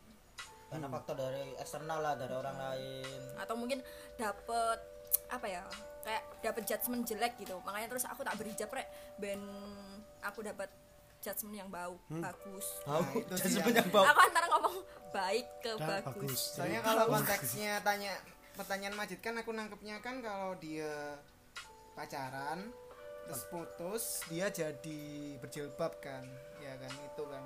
Karena 0.71 0.87
faktor 0.91 1.15
dari 1.19 1.55
eksternal 1.59 1.99
lah 1.99 2.15
dari 2.15 2.35
orang 2.35 2.57
lain. 2.57 3.21
Atau 3.39 3.59
mungkin 3.59 3.83
dapet 4.15 4.79
apa 5.31 5.47
ya 5.51 5.63
kayak 6.07 6.23
dapet 6.47 6.63
judgement 6.63 7.03
jelek 7.03 7.35
gitu. 7.43 7.59
Makanya 7.67 7.91
terus 7.91 8.07
aku 8.07 8.23
tak 8.23 8.39
berhijab 8.39 8.71
rek. 8.71 8.87
Ben 9.19 9.43
aku 10.23 10.47
dapat 10.47 10.71
judgement 11.25 11.57
yang 11.57 11.71
bau 11.73 11.97
bagus. 12.13 12.67
Bau, 12.85 13.01
sih 13.35 13.51
sebanyak 13.51 13.81
yang- 13.81 13.91
bau? 13.91 14.05
Aku 14.05 14.21
antara 14.23 14.47
ngomong 14.47 14.77
baik 15.11 15.47
ke 15.59 15.73
Dan 15.75 15.89
bagus, 15.89 16.05
bagus. 16.21 16.41
soalnya 16.53 16.81
kalau 16.81 17.05
konteksnya 17.09 17.73
tanya 17.81 18.13
pertanyaan 18.53 18.95
Majid 18.95 19.19
kan 19.19 19.35
aku 19.35 19.51
nangkepnya 19.51 19.97
kan 19.99 20.21
kalau 20.21 20.53
dia 20.57 21.17
pacaran 21.95 22.69
terus 23.25 23.43
putus 23.49 24.05
dia 24.29 24.53
jadi 24.53 25.03
berjilbab 25.41 25.97
kan. 25.99 26.29
Ya 26.61 26.77
kan 26.77 26.93
itu 26.93 27.25
kan. 27.25 27.45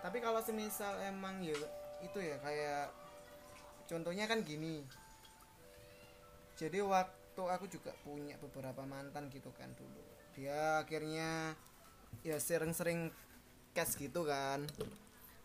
Tapi 0.00 0.18
kalau 0.18 0.42
semisal 0.42 0.98
emang 1.00 1.38
ya 1.38 1.54
itu 2.00 2.18
ya 2.18 2.34
kayak 2.40 2.90
contohnya 3.86 4.26
kan 4.26 4.42
gini. 4.42 4.82
Jadi 6.56 6.82
waktu 6.82 7.16
aku 7.40 7.64
juga 7.66 7.94
punya 8.02 8.36
beberapa 8.36 8.82
mantan 8.82 9.30
gitu 9.30 9.48
kan 9.54 9.70
dulu. 9.72 10.02
Dia 10.34 10.82
akhirnya 10.82 11.54
ya 12.26 12.36
sering-sering 12.36 13.10
cash 13.72 13.96
gitu 13.96 14.26
kan. 14.26 14.64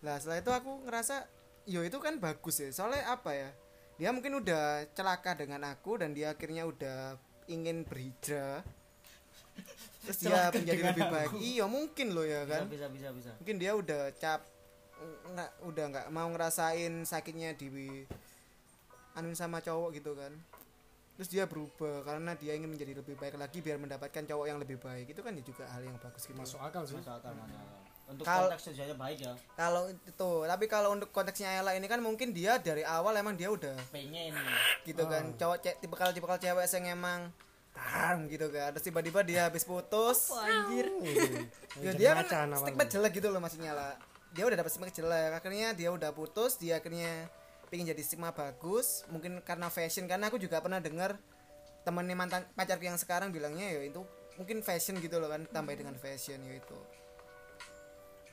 Lah 0.04 0.20
setelah 0.20 0.40
itu 0.42 0.52
aku 0.52 0.72
ngerasa 0.86 1.26
yo 1.66 1.82
itu 1.82 1.98
kan 1.98 2.18
bagus 2.20 2.62
ya. 2.62 2.70
Soalnya 2.74 3.10
apa 3.12 3.32
ya? 3.34 3.50
Dia 3.96 4.12
mungkin 4.12 4.44
udah 4.44 4.92
celaka 4.92 5.34
dengan 5.40 5.64
aku 5.66 6.02
dan 6.04 6.12
dia 6.12 6.36
akhirnya 6.36 6.68
udah 6.68 7.16
ingin 7.48 7.88
berhijrah. 7.88 8.66
Terus 10.06 10.18
dia 10.22 10.52
menjadi 10.54 10.82
lebih 10.94 11.06
aku. 11.08 11.14
baik 11.16 11.32
iya 11.42 11.66
mungkin 11.66 12.08
loh 12.14 12.28
ya 12.28 12.46
kan? 12.46 12.68
bisa 12.70 12.92
bisa 12.92 13.10
bisa. 13.16 13.32
Mungkin 13.42 13.56
dia 13.58 13.72
udah 13.74 14.14
cap 14.20 14.44
nggak 15.06 15.52
udah 15.68 15.86
nggak 15.92 16.08
mau 16.14 16.28
ngerasain 16.32 17.04
sakitnya 17.04 17.52
di 17.58 18.06
anu 19.16 19.32
sama 19.36 19.60
cowok 19.64 19.96
gitu 20.00 20.12
kan 20.16 20.32
terus 21.16 21.32
dia 21.32 21.48
berubah 21.48 22.04
karena 22.04 22.36
dia 22.36 22.54
ingin 22.60 22.68
menjadi 22.68 23.00
lebih 23.00 23.16
baik 23.16 23.40
lagi 23.40 23.64
biar 23.64 23.80
mendapatkan 23.80 24.24
cowok 24.28 24.46
yang 24.52 24.60
lebih 24.60 24.78
baik. 24.84 25.16
Itu 25.16 25.24
kan 25.24 25.32
ya 25.32 25.44
juga 25.44 25.64
hal 25.72 25.82
yang 25.88 25.96
bagus 25.96 26.24
gitu 26.28 26.36
masuk 26.36 26.60
akal 26.60 26.84
sih. 26.84 27.00
Masuk 27.00 27.16
akal 27.16 27.32
masuk 27.32 27.60
akal. 27.60 27.80
untuk 28.06 28.22
Kal- 28.22 28.54
konteks 28.54 28.70
baik 29.02 29.18
ya. 29.18 29.34
Kalau 29.58 29.90
itu 29.90 30.32
tapi 30.46 30.66
kalau 30.70 30.94
untuk 30.94 31.10
konteksnya 31.10 31.58
Ella 31.58 31.74
ini 31.74 31.90
kan 31.90 31.98
mungkin 32.04 32.38
dia 32.38 32.62
dari 32.62 32.86
awal 32.86 33.18
emang 33.18 33.34
dia 33.34 33.50
udah 33.50 33.74
pengen 33.90 34.36
gitu 34.86 35.04
kan. 35.10 35.34
Cowok 35.40 35.58
cek 35.64 35.76
tipe 35.82 35.96
kalau 35.98 36.14
tipe 36.14 36.28
cewek 36.28 36.66
yang 36.70 36.86
emang 36.94 37.20
tahan 37.74 38.30
gitu 38.30 38.48
kan. 38.54 38.70
Terus 38.78 38.86
tiba-tiba 38.86 39.20
dia 39.26 39.50
habis 39.50 39.66
putus. 39.66 40.32
Wah, 40.32 40.46
anjir? 40.46 40.86
Ya 41.82 41.92
Jadi 41.92 41.98
dia 41.98 42.12
kan 42.14 42.54
stigma 42.56 42.86
jelek 42.86 43.12
gitu 43.18 43.28
loh 43.34 43.42
maksudnya 43.42 43.74
lah. 43.74 43.94
Dia 44.32 44.44
udah 44.48 44.58
dapet 44.60 44.72
stigma 44.72 44.92
jelek 44.92 45.32
akhirnya 45.42 45.68
dia 45.74 45.90
udah 45.90 46.12
putus 46.14 46.56
dia 46.62 46.78
akhirnya 46.78 47.26
pengen 47.76 47.92
jadi 47.92 48.00
stigma 48.00 48.32
bagus 48.32 49.04
mungkin 49.12 49.44
karena 49.44 49.68
fashion 49.68 50.08
karena 50.08 50.32
aku 50.32 50.40
juga 50.40 50.64
pernah 50.64 50.80
dengar 50.80 51.20
temennya 51.84 52.16
mantan 52.16 52.48
pacarku 52.56 52.82
yang 52.82 52.96
sekarang 52.96 53.30
bilangnya 53.30 53.68
ya 53.70 53.84
itu 53.84 54.00
mungkin 54.36 54.64
fashion 54.64 54.96
gitu 54.98 55.20
loh 55.20 55.28
kan 55.28 55.44
tambah 55.46 55.76
dengan 55.76 55.94
fashion 55.96 56.40
ya 56.40 56.56
itu 56.56 56.80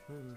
Hmm. 0.03 0.35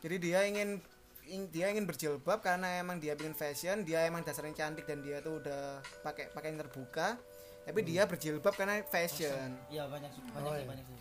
jadi 0.00 0.16
dia 0.16 0.40
ingin 0.42 0.82
ing- 1.24 1.46
dia 1.48 1.66
ingin 1.68 1.82
berjilbab 1.82 2.38
karena 2.40 2.78
emang 2.78 2.98
dia 2.98 3.14
bikin 3.14 3.30
fashion 3.30 3.82
dia 3.82 4.02
emang 4.02 4.22
dasarnya 4.22 4.54
cantik 4.56 4.86
dan 4.86 5.02
dia 5.02 5.18
tuh 5.18 5.38
udah 5.38 5.78
pakai 6.02 6.30
pakaian 6.30 6.54
terbuka 6.56 7.14
tapi 7.62 7.82
dia 7.82 8.06
berjilbab 8.06 8.54
karena 8.54 8.82
fashion 8.84 9.54
iya 9.66 9.86
banyak 9.86 10.10
banyak 10.32 10.42
Oh, 10.42 10.50
sih 10.50 10.58
iya. 10.58 10.66
banyak 10.66 10.84
sih 10.84 10.98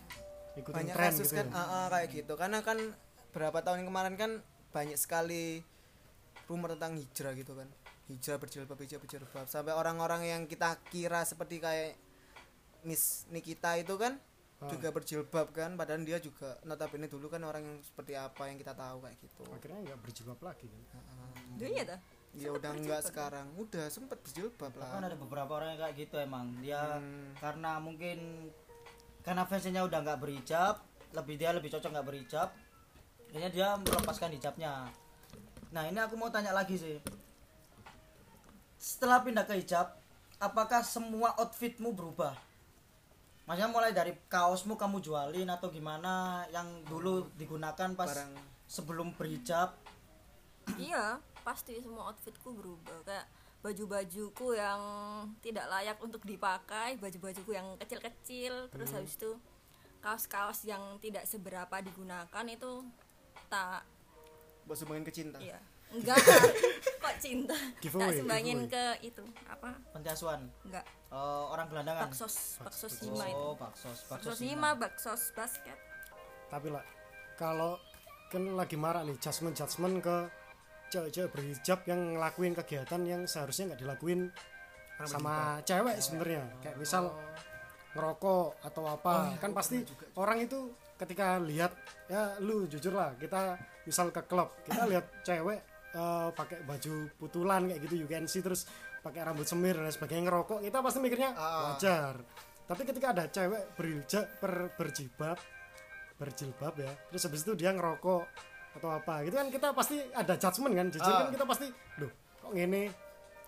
ikutin 0.56 0.76
banyak 0.78 0.94
tren 0.94 1.10
kasus 1.10 1.26
gitu 1.26 1.36
kan 1.36 1.48
ya. 1.48 1.58
ah, 1.58 1.66
ah, 1.66 1.86
kayak 1.90 2.08
gitu 2.12 2.34
karena 2.34 2.60
kan 2.62 2.78
berapa 3.34 3.60
tahun 3.60 3.78
yang 3.82 3.90
kemarin 3.90 4.16
kan 4.16 4.32
banyak 4.70 4.98
sekali 4.98 5.66
rumor 6.46 6.74
tentang 6.74 6.96
hijrah 6.96 7.34
gitu 7.34 7.54
kan. 7.54 7.68
Hijrah 8.06 8.38
berjilbab 8.38 8.78
hijrah 8.78 9.00
berjilbab. 9.00 9.46
Sampai 9.46 9.72
orang-orang 9.72 10.22
yang 10.24 10.42
kita 10.46 10.78
kira 10.86 11.22
seperti 11.22 11.58
kayak 11.58 11.98
Miss 12.84 13.26
Nikita 13.28 13.76
itu 13.76 13.96
kan 13.96 14.22
Ah. 14.56 14.70
juga 14.70 14.88
berjilbab 14.90 15.52
kan. 15.52 15.74
Padahal 15.74 16.02
dia 16.02 16.16
juga 16.18 16.56
notabene 16.64 17.06
dulu 17.06 17.28
kan 17.28 17.42
orang 17.42 17.62
yang 17.62 17.78
seperti 17.82 18.14
apa 18.14 18.46
yang 18.46 18.56
kita 18.56 18.72
tahu 18.72 19.02
kayak 19.02 19.18
gitu. 19.20 19.44
Akhirnya 19.50 19.80
nggak 19.84 20.00
berjilbab 20.00 20.40
lagi 20.42 20.66
kan. 20.70 20.82
Dia 21.56 21.68
iya 21.68 21.84
dah. 21.86 22.00
Ya 22.32 22.50
udah 22.52 22.72
enggak 22.72 23.02
sekarang. 23.04 23.48
Udah 23.56 23.88
sempet 23.88 24.20
berjilbab 24.20 24.72
kan 24.72 25.02
lah. 25.02 25.08
ada 25.08 25.18
beberapa 25.18 25.52
orang 25.54 25.74
yang 25.74 25.82
kayak 25.82 25.96
gitu 25.98 26.16
emang. 26.18 26.56
Dia 26.60 27.00
Hmm. 27.00 27.36
karena 27.36 27.80
mungkin 27.80 28.48
karena 29.22 29.44
fashionnya 29.44 29.82
udah 29.82 30.00
nggak 30.02 30.20
berhijab 30.22 30.76
lebih 31.12 31.36
dia 31.36 31.50
lebih 31.50 31.74
cocok 31.74 31.90
nggak 31.90 32.06
berhijab 32.06 32.50
akhirnya 33.26 33.50
dia 33.50 33.68
melepaskan 33.74 34.30
hijabnya 34.32 34.72
nah 35.74 35.86
ini 35.86 35.98
aku 36.02 36.18
mau 36.18 36.30
tanya 36.30 36.52
lagi 36.54 36.78
sih. 36.78 36.98
Setelah 38.78 39.26
pindah 39.26 39.46
ke 39.48 39.58
hijab 39.58 39.96
apakah 40.38 40.84
semua 40.86 41.34
outfitmu 41.40 41.96
berubah? 41.96 42.36
Maksudnya 43.46 43.70
mulai 43.70 43.94
dari 43.94 44.14
kaosmu 44.26 44.74
kamu 44.74 45.06
jualin 45.06 45.50
atau 45.54 45.70
gimana 45.70 46.46
yang 46.50 46.66
dulu 46.90 47.30
digunakan 47.38 47.94
pas 47.94 48.10
barang. 48.10 48.34
sebelum 48.66 49.14
berhijab? 49.14 49.78
Iya 50.82 51.22
pasti 51.46 51.78
semua 51.78 52.10
outfitku 52.10 52.58
berubah. 52.58 53.06
Kayak 53.06 53.26
baju-bajuku 53.62 54.58
yang 54.58 54.82
tidak 55.42 55.66
layak 55.70 55.98
untuk 56.02 56.22
dipakai 56.22 57.02
baju-bajuku 57.02 57.54
yang 57.54 57.66
kecil-kecil 57.82 58.70
terus 58.70 58.90
Hmm. 58.94 59.02
habis 59.02 59.18
itu 59.18 59.32
kaos-kaos 60.06 60.70
yang 60.70 60.82
tidak 61.02 61.26
seberapa 61.26 61.82
digunakan 61.82 62.46
itu 62.46 62.86
tak 63.50 63.82
buat 64.66 64.78
sumbangin 64.78 65.06
ke 65.06 65.14
cinta? 65.14 65.38
Iya. 65.38 65.58
Enggak. 65.94 66.18
Kok 67.04 67.16
cinta? 67.22 67.58
Giveaway, 67.80 68.06
tak 68.10 68.18
sumbangin 68.20 68.60
giveaway. 68.66 68.98
ke 69.00 69.14
itu 69.14 69.24
apa? 69.48 69.70
Panti 69.94 70.10
asuhan 70.10 70.42
enggak. 70.66 70.86
Eh, 71.16 71.44
orang 71.54 71.66
gelandangan? 71.72 72.04
Baksos. 72.10 72.36
Baksos 72.60 72.94
hima 73.06 73.26
itu. 73.30 73.38
Oh 73.40 73.54
baksos. 73.56 73.98
Baksos 74.10 74.36
baksos 74.36 74.40
hima 74.44 74.70
baksos 74.76 75.22
basket. 75.38 75.78
Tapi 76.52 76.68
lah 76.74 76.84
kalau 77.40 77.80
kan 78.34 78.44
lagi 78.58 78.76
marah 78.76 79.06
nih 79.06 79.16
judgement 79.22 79.56
judgement 79.56 79.96
ke 80.02 80.18
cewek-cewek 80.92 81.30
berhijab 81.32 81.80
yang 81.88 82.18
ngelakuin 82.18 82.54
kegiatan 82.58 83.02
yang 83.06 83.22
seharusnya 83.26 83.74
nggak 83.74 83.82
dilakuin 83.86 84.22
sama 85.08 85.62
cewek 85.64 85.96
sebenarnya. 86.02 86.44
Kayak 86.60 86.78
misal 86.82 87.14
ngerokok 87.96 88.60
atau 88.66 88.84
apa. 88.90 89.40
Kan 89.40 89.56
pasti 89.56 89.86
orang 90.20 90.44
itu 90.44 90.74
ketika 90.96 91.40
lihat 91.44 91.76
ya 92.08 92.40
lu 92.40 92.68
jujur 92.72 92.96
lah 92.96 93.12
kita 93.20 93.60
misal 93.86 94.10
ke 94.10 94.22
klub 94.26 94.50
kita 94.64 94.84
lihat 94.92 95.06
cewek 95.22 95.60
eh, 95.92 96.30
pakai 96.34 96.60
baju 96.62 96.94
putulan 97.16 97.62
kayak 97.66 97.82
gitu 97.84 97.96
you 97.98 98.08
can 98.08 98.26
see 98.26 98.42
terus 98.42 98.66
pakai 99.00 99.22
rambut 99.22 99.46
semir 99.46 99.74
dan 99.74 99.88
sebagainya 99.88 100.28
ngerokok 100.28 100.60
kita 100.62 100.78
pasti 100.80 101.00
mikirnya 101.00 101.30
Ah. 101.32 101.72
wajar 101.72 102.18
tapi 102.66 102.82
ketika 102.84 103.14
ada 103.14 103.24
cewek 103.28 103.78
berhijab 103.78 104.26
ber, 104.38 104.54
berjilbab 104.74 105.38
berjilbab 106.16 106.74
ya 106.76 106.92
terus 107.10 107.24
habis 107.24 107.42
itu 107.42 107.54
dia 107.54 107.70
ngerokok 107.70 108.24
atau 108.76 108.90
apa 108.92 109.24
gitu 109.24 109.36
kan 109.36 109.48
kita 109.48 109.68
pasti 109.72 110.02
ada 110.12 110.34
judgement 110.36 110.74
kan 110.74 110.88
jujur 110.90 111.06
Ah. 111.08 111.20
kan 111.22 111.30
kita 111.32 111.46
pasti 111.46 111.68
loh 111.98 112.12
kok 112.42 112.52
gini 112.52 112.84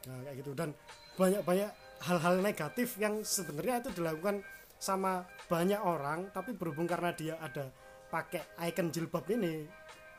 nah 0.06 0.18
kayak 0.24 0.36
gitu 0.38 0.52
dan 0.54 0.70
banyak 1.16 1.42
banyak 1.42 1.70
hal-hal 2.00 2.36
negatif 2.38 2.96
yang 2.96 3.26
sebenarnya 3.26 3.82
itu 3.82 3.90
dilakukan 3.92 4.46
sama 4.78 5.26
banyak 5.50 5.82
orang 5.82 6.30
tapi 6.30 6.54
berhubung 6.54 6.86
karena 6.86 7.10
dia 7.12 7.36
ada 7.42 7.74
pakai 8.08 8.46
icon 8.64 8.88
jilbab 8.88 9.26
ini 9.28 9.66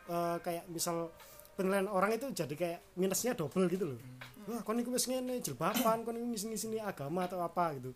eh, 0.08 0.36
kayak 0.40 0.64
misal 0.66 1.12
penilaian 1.54 1.86
orang 1.86 2.12
itu 2.12 2.26
jadi 2.30 2.54
kayak 2.54 2.78
minusnya 2.94 3.32
double 3.32 3.66
gitu 3.66 3.84
loh 3.86 3.98
wah 4.46 4.60
kon 4.62 4.76
iku 4.76 4.90
wis 4.90 5.04
ngene 5.04 5.38
jilbaban 5.38 6.02
kon 6.02 6.14
iku 6.14 6.32
sini 6.34 6.56
sini 6.56 6.78
agama 6.78 7.24
atau 7.24 7.38
apa 7.38 7.76
gitu 7.76 7.92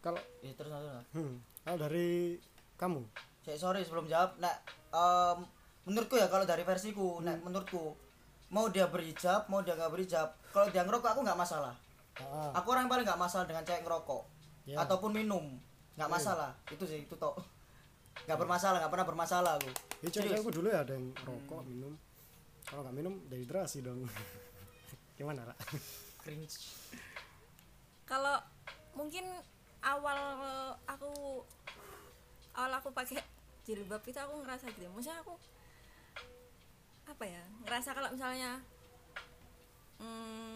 kalau 0.00 0.20
Ya, 0.40 0.52
terus 0.52 0.68
terus. 0.68 1.04
Hmm, 1.12 1.34
kalau 1.62 1.78
dari 1.80 2.36
kamu 2.74 3.00
Cek 3.40 3.56
sorry 3.56 3.80
sebelum 3.80 4.04
jawab. 4.04 4.36
Nek 4.36 4.56
em, 4.88 5.38
menurutku 5.84 6.16
ya 6.16 6.28
kalau 6.28 6.44
dari 6.44 6.60
versiku, 6.60 7.20
nek 7.20 7.40
menurutku 7.40 7.92
mau 8.48 8.68
dia 8.68 8.88
berhijab, 8.88 9.48
mau 9.48 9.60
dia 9.60 9.72
nggak 9.74 9.88
berhijab, 9.90 10.32
kalau 10.48 10.68
dia 10.68 10.80
ngerokok 10.80 11.12
aku 11.12 11.20
nggak 11.20 11.36
masalah. 11.36 11.76
ah, 12.18 12.56
Aku 12.56 12.72
orang 12.72 12.84
yang 12.84 12.92
paling 12.92 13.04
nggak 13.04 13.20
masalah 13.20 13.44
dengan 13.44 13.60
cewek 13.62 13.84
ngerokok 13.84 14.22
Ya. 14.64 14.80
ataupun 14.80 15.12
minum, 15.12 15.44
nggak 15.94 16.08
masalah. 16.10 16.56
Itu 16.68 16.84
sih 16.84 17.04
itu 17.04 17.12
toh. 17.14 17.36
Nggak 18.24 18.38
bermasalah, 18.38 18.78
nggak 18.80 18.92
pernah 18.92 19.06
bermasalah 19.06 19.52
aku. 19.58 19.70
ya 20.04 20.08
cewek-cewekku 20.08 20.52
dulu 20.54 20.68
ya 20.70 20.86
ada 20.86 20.94
yang 20.94 21.10
rokok 21.26 21.62
minum. 21.66 21.92
Kalau 22.64 22.80
nggak 22.86 22.96
minum 22.96 23.14
dehidrasi 23.28 23.82
dong. 23.84 24.06
Gimana 25.18 25.46
lah 25.46 25.56
Cringe. 26.24 26.56
kalau 28.04 28.36
mungkin 28.92 29.24
awal 29.80 30.18
aku 30.84 31.40
awal 32.56 32.72
aku 32.76 32.88
pakai 32.92 33.22
jilbab 33.64 34.02
itu 34.04 34.18
aku 34.18 34.42
ngerasa 34.44 34.68
gitu. 34.72 34.88
Maksudnya 34.92 35.20
aku 35.20 35.34
apa 37.04 37.24
ya 37.28 37.42
ngerasa 37.68 37.92
kalau 37.92 38.08
misalnya 38.12 38.64
hmm, 40.00 40.53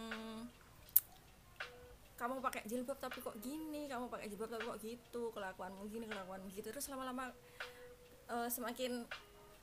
kamu 2.19 2.43
pakai 2.43 2.67
jilbab 2.67 2.99
tapi 2.99 3.23
kok 3.23 3.39
gini 3.39 3.87
kamu 3.87 4.11
pakai 4.11 4.27
jilbab 4.27 4.51
tapi 4.51 4.65
kok 4.67 4.79
gitu 4.83 5.31
kelakuanmu 5.31 5.87
gini 5.87 6.05
kelakuanmu 6.05 6.51
gitu. 6.51 6.69
Terus 6.75 6.91
lama-lama 6.91 7.31
eh, 8.29 8.49
semakin 8.51 9.07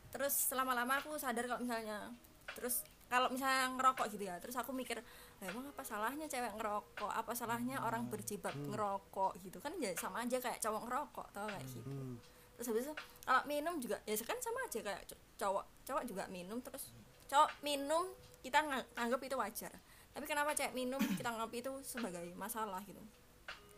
terus 0.10 0.48
lama-lama 0.56 1.04
aku 1.04 1.20
sadar 1.20 1.44
kalau 1.44 1.60
misalnya 1.60 2.10
terus 2.56 2.88
kalau 3.06 3.28
misalnya 3.30 3.70
ngerokok 3.76 4.08
gitu 4.16 4.24
ya 4.26 4.40
terus 4.42 4.56
aku 4.58 4.72
mikir 4.74 4.98
"Lah, 5.44 5.46
emang 5.52 5.68
apa 5.70 5.84
salahnya 5.84 6.26
cewek 6.26 6.56
ngerokok? 6.58 7.12
Apa 7.12 7.36
salahnya 7.36 7.84
orang 7.84 8.08
berjilbab 8.08 8.56
ngerokok? 8.56 9.36
Gitu 9.44 9.60
kan 9.60 9.76
ya 9.78 9.92
sama 10.00 10.24
aja 10.24 10.40
kayak 10.40 10.58
cowok 10.64 10.82
ngerokok 10.88 11.28
tau 11.36 11.46
kayak 11.52 11.68
gitu. 11.68 11.86
Hmm. 11.86 12.18
terus 12.56 12.72
habis 12.72 12.88
itu 12.88 12.96
kalau 13.28 13.44
minum 13.52 13.76
juga 13.84 14.00
ya 14.08 14.16
kan 14.24 14.40
sama 14.40 14.64
aja 14.64 14.80
kayak 14.80 15.04
co- 15.12 15.20
cowok 15.36 15.66
cowok 15.84 16.04
juga 16.08 16.24
minum 16.32 16.64
terus 16.64 16.96
cowok 17.28 17.52
minum 17.60 18.08
kita 18.40 18.64
ng- 18.64 18.96
anggap 18.96 19.20
itu 19.28 19.36
wajar 19.36 19.76
tapi 20.16 20.26
kenapa 20.32 20.56
cewek 20.56 20.72
minum 20.72 21.04
kita 21.20 21.28
anggap 21.28 21.52
itu 21.52 21.76
sebagai 21.84 22.32
masalah 22.40 22.80
gitu. 22.88 23.04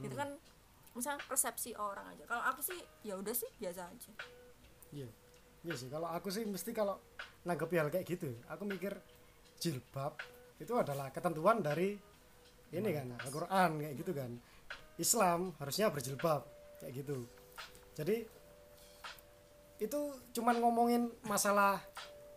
Itu 0.05 0.13
kan 0.13 0.37
misalnya 0.93 1.25
persepsi 1.25 1.73
orang 1.73 2.13
aja. 2.13 2.29
Kalau 2.29 2.43
aku 2.45 2.61
sih 2.61 2.77
ya 3.01 3.17
udah 3.17 3.33
sih 3.33 3.49
biasa 3.57 3.89
aja. 3.89 4.11
Iya. 4.93 5.09
Iya 5.65 5.73
sih 5.73 5.89
kalau 5.89 6.13
aku 6.13 6.29
sih 6.29 6.45
mesti 6.45 6.69
kalau 6.77 7.01
nanggepi 7.41 7.81
hal 7.81 7.89
kayak 7.89 8.05
gitu 8.05 8.29
aku 8.45 8.69
mikir 8.69 8.93
jilbab 9.57 10.13
itu 10.61 10.69
adalah 10.77 11.09
ketentuan 11.09 11.65
dari 11.65 11.97
ini 12.69 12.89
kan 12.93 13.17
Al-Quran 13.17 13.69
kayak 13.81 13.95
gitu 13.97 14.11
kan. 14.13 14.31
Islam 15.01 15.57
harusnya 15.57 15.89
berjilbab 15.89 16.45
kayak 16.85 16.93
gitu. 17.01 17.25
Jadi 17.97 18.17
itu 19.81 19.99
cuman 20.37 20.55
ngomongin 20.61 21.09
masalah 21.25 21.81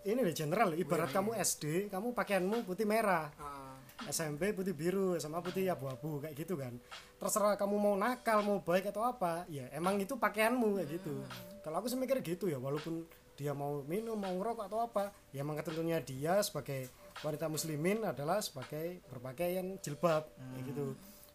ini 0.09 0.25
deh 0.25 0.33
general. 0.33 0.73
Ibarat 0.73 1.13
kamu 1.13 1.37
SD 1.37 1.93
kamu 1.93 2.17
pakaianmu 2.17 2.65
putih 2.65 2.89
merah. 2.89 3.29
Ah, 3.37 3.60
SMP 4.09 4.57
putih 4.57 4.73
biru 4.73 5.19
sama 5.21 5.45
putih 5.45 5.69
abu-abu 5.69 6.25
kayak 6.25 6.35
gitu 6.39 6.57
kan. 6.57 6.77
Terserah 7.21 7.59
kamu 7.61 7.77
mau 7.77 7.95
nakal 7.99 8.41
mau 8.41 8.63
baik 8.65 8.89
atau 8.89 9.05
apa 9.05 9.45
ya 9.53 9.69
emang 9.75 10.01
itu 10.01 10.17
pakaianmu 10.17 10.81
kayak 10.81 10.89
gitu. 11.01 11.15
Kalau 11.61 11.77
aku 11.83 11.93
sih 11.93 11.99
mikir 12.01 12.25
gitu 12.25 12.49
ya 12.49 12.57
walaupun 12.57 13.05
dia 13.37 13.57
mau 13.57 13.81
minum 13.89 14.21
mau 14.21 14.33
ngerokok 14.37 14.65
atau 14.69 14.81
apa 14.85 15.13
ya 15.33 15.41
emang 15.41 15.57
ketentunya 15.57 16.01
dia 16.05 16.45
sebagai 16.45 16.93
wanita 17.25 17.49
muslimin 17.49 18.05
adalah 18.05 18.41
sebagai 18.45 19.01
berpakaian 19.09 19.81
jilbab 19.81 20.29
kayak 20.29 20.65
gitu. 20.69 20.85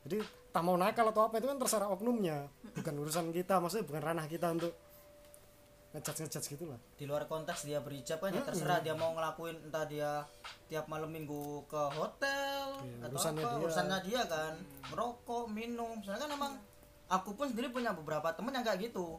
Jadi 0.05 0.17
tak 0.53 0.63
mau 0.63 0.77
nakal 0.77 1.11
atau 1.11 1.27
apa 1.27 1.41
itu 1.41 1.51
kan 1.51 1.57
terserah 1.59 1.89
oknumnya 1.91 2.47
bukan 2.77 2.95
urusan 3.01 3.33
kita 3.35 3.59
maksudnya 3.59 3.85
bukan 3.89 4.01
ranah 4.05 4.25
kita 4.29 4.53
untuk 4.53 4.71
ngejudge 5.95 6.19
ngejudge 6.21 6.47
gitu 6.51 6.65
lah. 6.67 6.79
Di 6.93 7.07
luar 7.07 7.23
konteks 7.25 7.63
dia 7.63 7.79
berhijab 7.79 8.19
kan 8.19 8.29
ya 8.29 8.43
terserah 8.43 8.83
dia 8.83 8.91
mau 8.91 9.15
ngelakuin 9.15 9.55
entah 9.63 9.87
dia 9.87 10.27
tiap 10.67 10.85
malam 10.85 11.07
minggu 11.07 11.63
ke 11.65 11.81
hotel 11.95 12.83
Iya, 12.83 13.07
atau 13.07 13.15
urusannya 13.15 13.41
apa 13.41 13.55
dia. 13.55 13.63
urusannya 13.63 13.97
dia 14.03 14.21
kan. 14.27 14.53
Ngerokok 14.91 15.43
minum 15.47 15.95
soalnya 16.03 16.27
kan 16.27 16.31
emang 16.35 16.53
aku 17.07 17.31
pun 17.33 17.47
sendiri 17.47 17.71
punya 17.71 17.95
beberapa 17.95 18.35
temen 18.35 18.51
yang 18.51 18.61
kayak 18.61 18.91
gitu. 18.91 19.15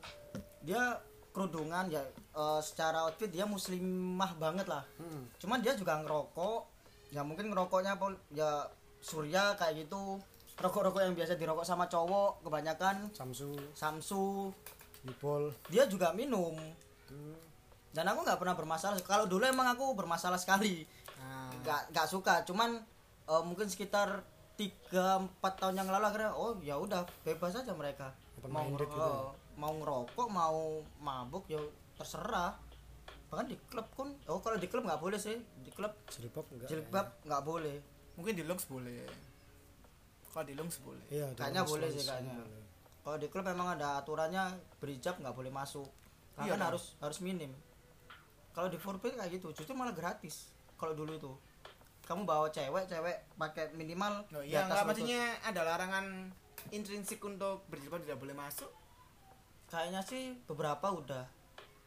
Dia 0.61 1.01
kerudungan 1.33 1.89
ya 1.89 2.05
eh, 2.37 2.61
secara 2.61 3.09
outfit 3.09 3.29
dia 3.29 3.45
muslimah 3.45 4.37
banget 4.37 4.68
lah. 4.68 4.85
Hmm. 4.97 5.29
cuman 5.37 5.61
dia 5.61 5.72
juga 5.72 6.01
ngerokok 6.01 6.61
ya 7.12 7.20
mungkin 7.20 7.49
ngerokoknya 7.49 7.97
ya 8.31 8.68
surya 9.01 9.57
kayak 9.57 9.89
gitu. 9.89 10.20
Rokok-rokok 10.57 11.05
yang 11.05 11.12
biasa 11.12 11.37
dirokok 11.37 11.68
sama 11.68 11.85
cowok 11.85 12.41
kebanyakan 12.41 13.12
Samsu. 13.12 13.53
Samsu 13.77 14.49
Dia 15.69 15.87
juga 15.87 16.11
minum. 16.11 16.57
Dan 17.91 18.05
aku 18.05 18.21
nggak 18.23 18.37
pernah 18.37 18.53
bermasalah. 18.53 18.99
Kalau 19.01 19.25
dulu 19.25 19.43
emang 19.43 19.71
aku 19.71 19.95
bermasalah 19.95 20.37
sekali. 20.37 20.85
Ah. 21.17 21.49
nggak 21.65 21.97
nggak 21.97 22.07
suka. 22.07 22.45
Cuman 22.45 22.77
eh, 23.27 23.43
mungkin 23.43 23.67
sekitar 23.67 24.21
tiga 24.57 25.21
empat 25.21 25.61
tahun 25.61 25.77
yang 25.77 25.89
lalu 25.89 26.05
akhirnya 26.07 26.33
oh 26.33 26.57
ya 26.61 26.77
udah 26.77 27.05
bebas 27.25 27.57
aja 27.57 27.73
mereka. 27.73 28.13
Open 28.37 28.53
mau 28.53 28.65
minded 28.65 28.85
ngero- 28.85 28.89
gitu 28.89 29.01
ya. 29.01 29.09
eh, 29.09 29.29
mau 29.57 29.73
ngerokok 29.75 30.29
mau 30.29 30.59
mabuk 30.99 31.45
ya 31.49 31.61
terserah. 31.97 32.53
Bahkan 33.33 33.47
di 33.49 33.57
klub 33.67 33.89
pun 33.93 34.13
oh 34.29 34.41
kalau 34.45 34.61
di 34.61 34.69
klub 34.69 34.85
nggak 34.85 35.01
boleh 35.01 35.17
sih. 35.17 35.41
Di 35.61 35.73
klub 35.73 35.93
jilbab 36.13 36.47
enggak 36.53 36.69
jilbab 36.69 37.07
nggak 37.25 37.43
boleh. 37.43 37.77
Mungkin 38.17 38.33
di 38.37 38.45
lungs 38.45 38.69
boleh. 38.69 39.09
Kalau 40.31 40.45
di 40.45 40.53
lungs 40.53 40.77
boleh. 40.85 41.05
Iya 41.09 41.33
Kayaknya 41.33 41.65
boleh 41.65 41.89
sih, 41.89 42.05
kayaknya. 42.05 42.37
boleh. 42.37 42.65
Kalau 43.07 43.17
di 43.17 43.31
klub 43.31 43.47
memang 43.47 43.79
ada 43.79 44.03
aturannya 44.03 44.51
berhijab 44.77 45.23
nggak 45.23 45.31
boleh 45.31 45.47
masuk. 45.49 45.87
Iya 46.37 46.51
bahkan 46.51 46.59
dong. 46.59 46.69
harus 46.75 46.85
harus 46.99 47.19
minim. 47.23 47.55
Kalau 48.51 48.67
di 48.67 48.75
forbid 48.77 49.15
kayak 49.15 49.31
gitu 49.31 49.55
justru 49.55 49.73
malah 49.73 49.95
gratis. 49.95 50.51
Kalau 50.75 50.91
dulu 50.93 51.15
itu. 51.15 51.31
Kamu 52.03 52.27
bawa 52.27 52.51
cewek 52.51 52.87
cewek 52.87 53.15
pakai 53.35 53.71
minimal 53.73 54.27
Oh, 54.31 54.43
di 54.43 54.51
iya 54.51 54.63
atas 54.63 54.83
lutut. 54.83 54.87
maksudnya 54.91 55.23
ada 55.41 55.61
larangan 55.63 56.07
intrinsik 56.71 57.23
untuk 57.23 57.63
berjilbab 57.67 58.03
tidak 58.03 58.19
boleh 58.19 58.35
masuk? 58.35 58.71
Kayaknya 59.67 60.03
sih 60.03 60.35
beberapa 60.47 60.91
udah. 60.91 61.25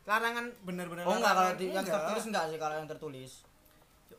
Larangan 0.04 0.56
benar-benar 0.64 1.04
oh 1.04 1.16
enggak 1.16 1.36
kalau 1.36 1.52
di, 1.54 1.66
yang 1.70 1.84
Enggak. 1.84 1.96
tertulis 2.00 2.24
enggak 2.32 2.46
sih 2.48 2.58
kalau 2.58 2.76
yang 2.76 2.88
tertulis? 2.88 3.32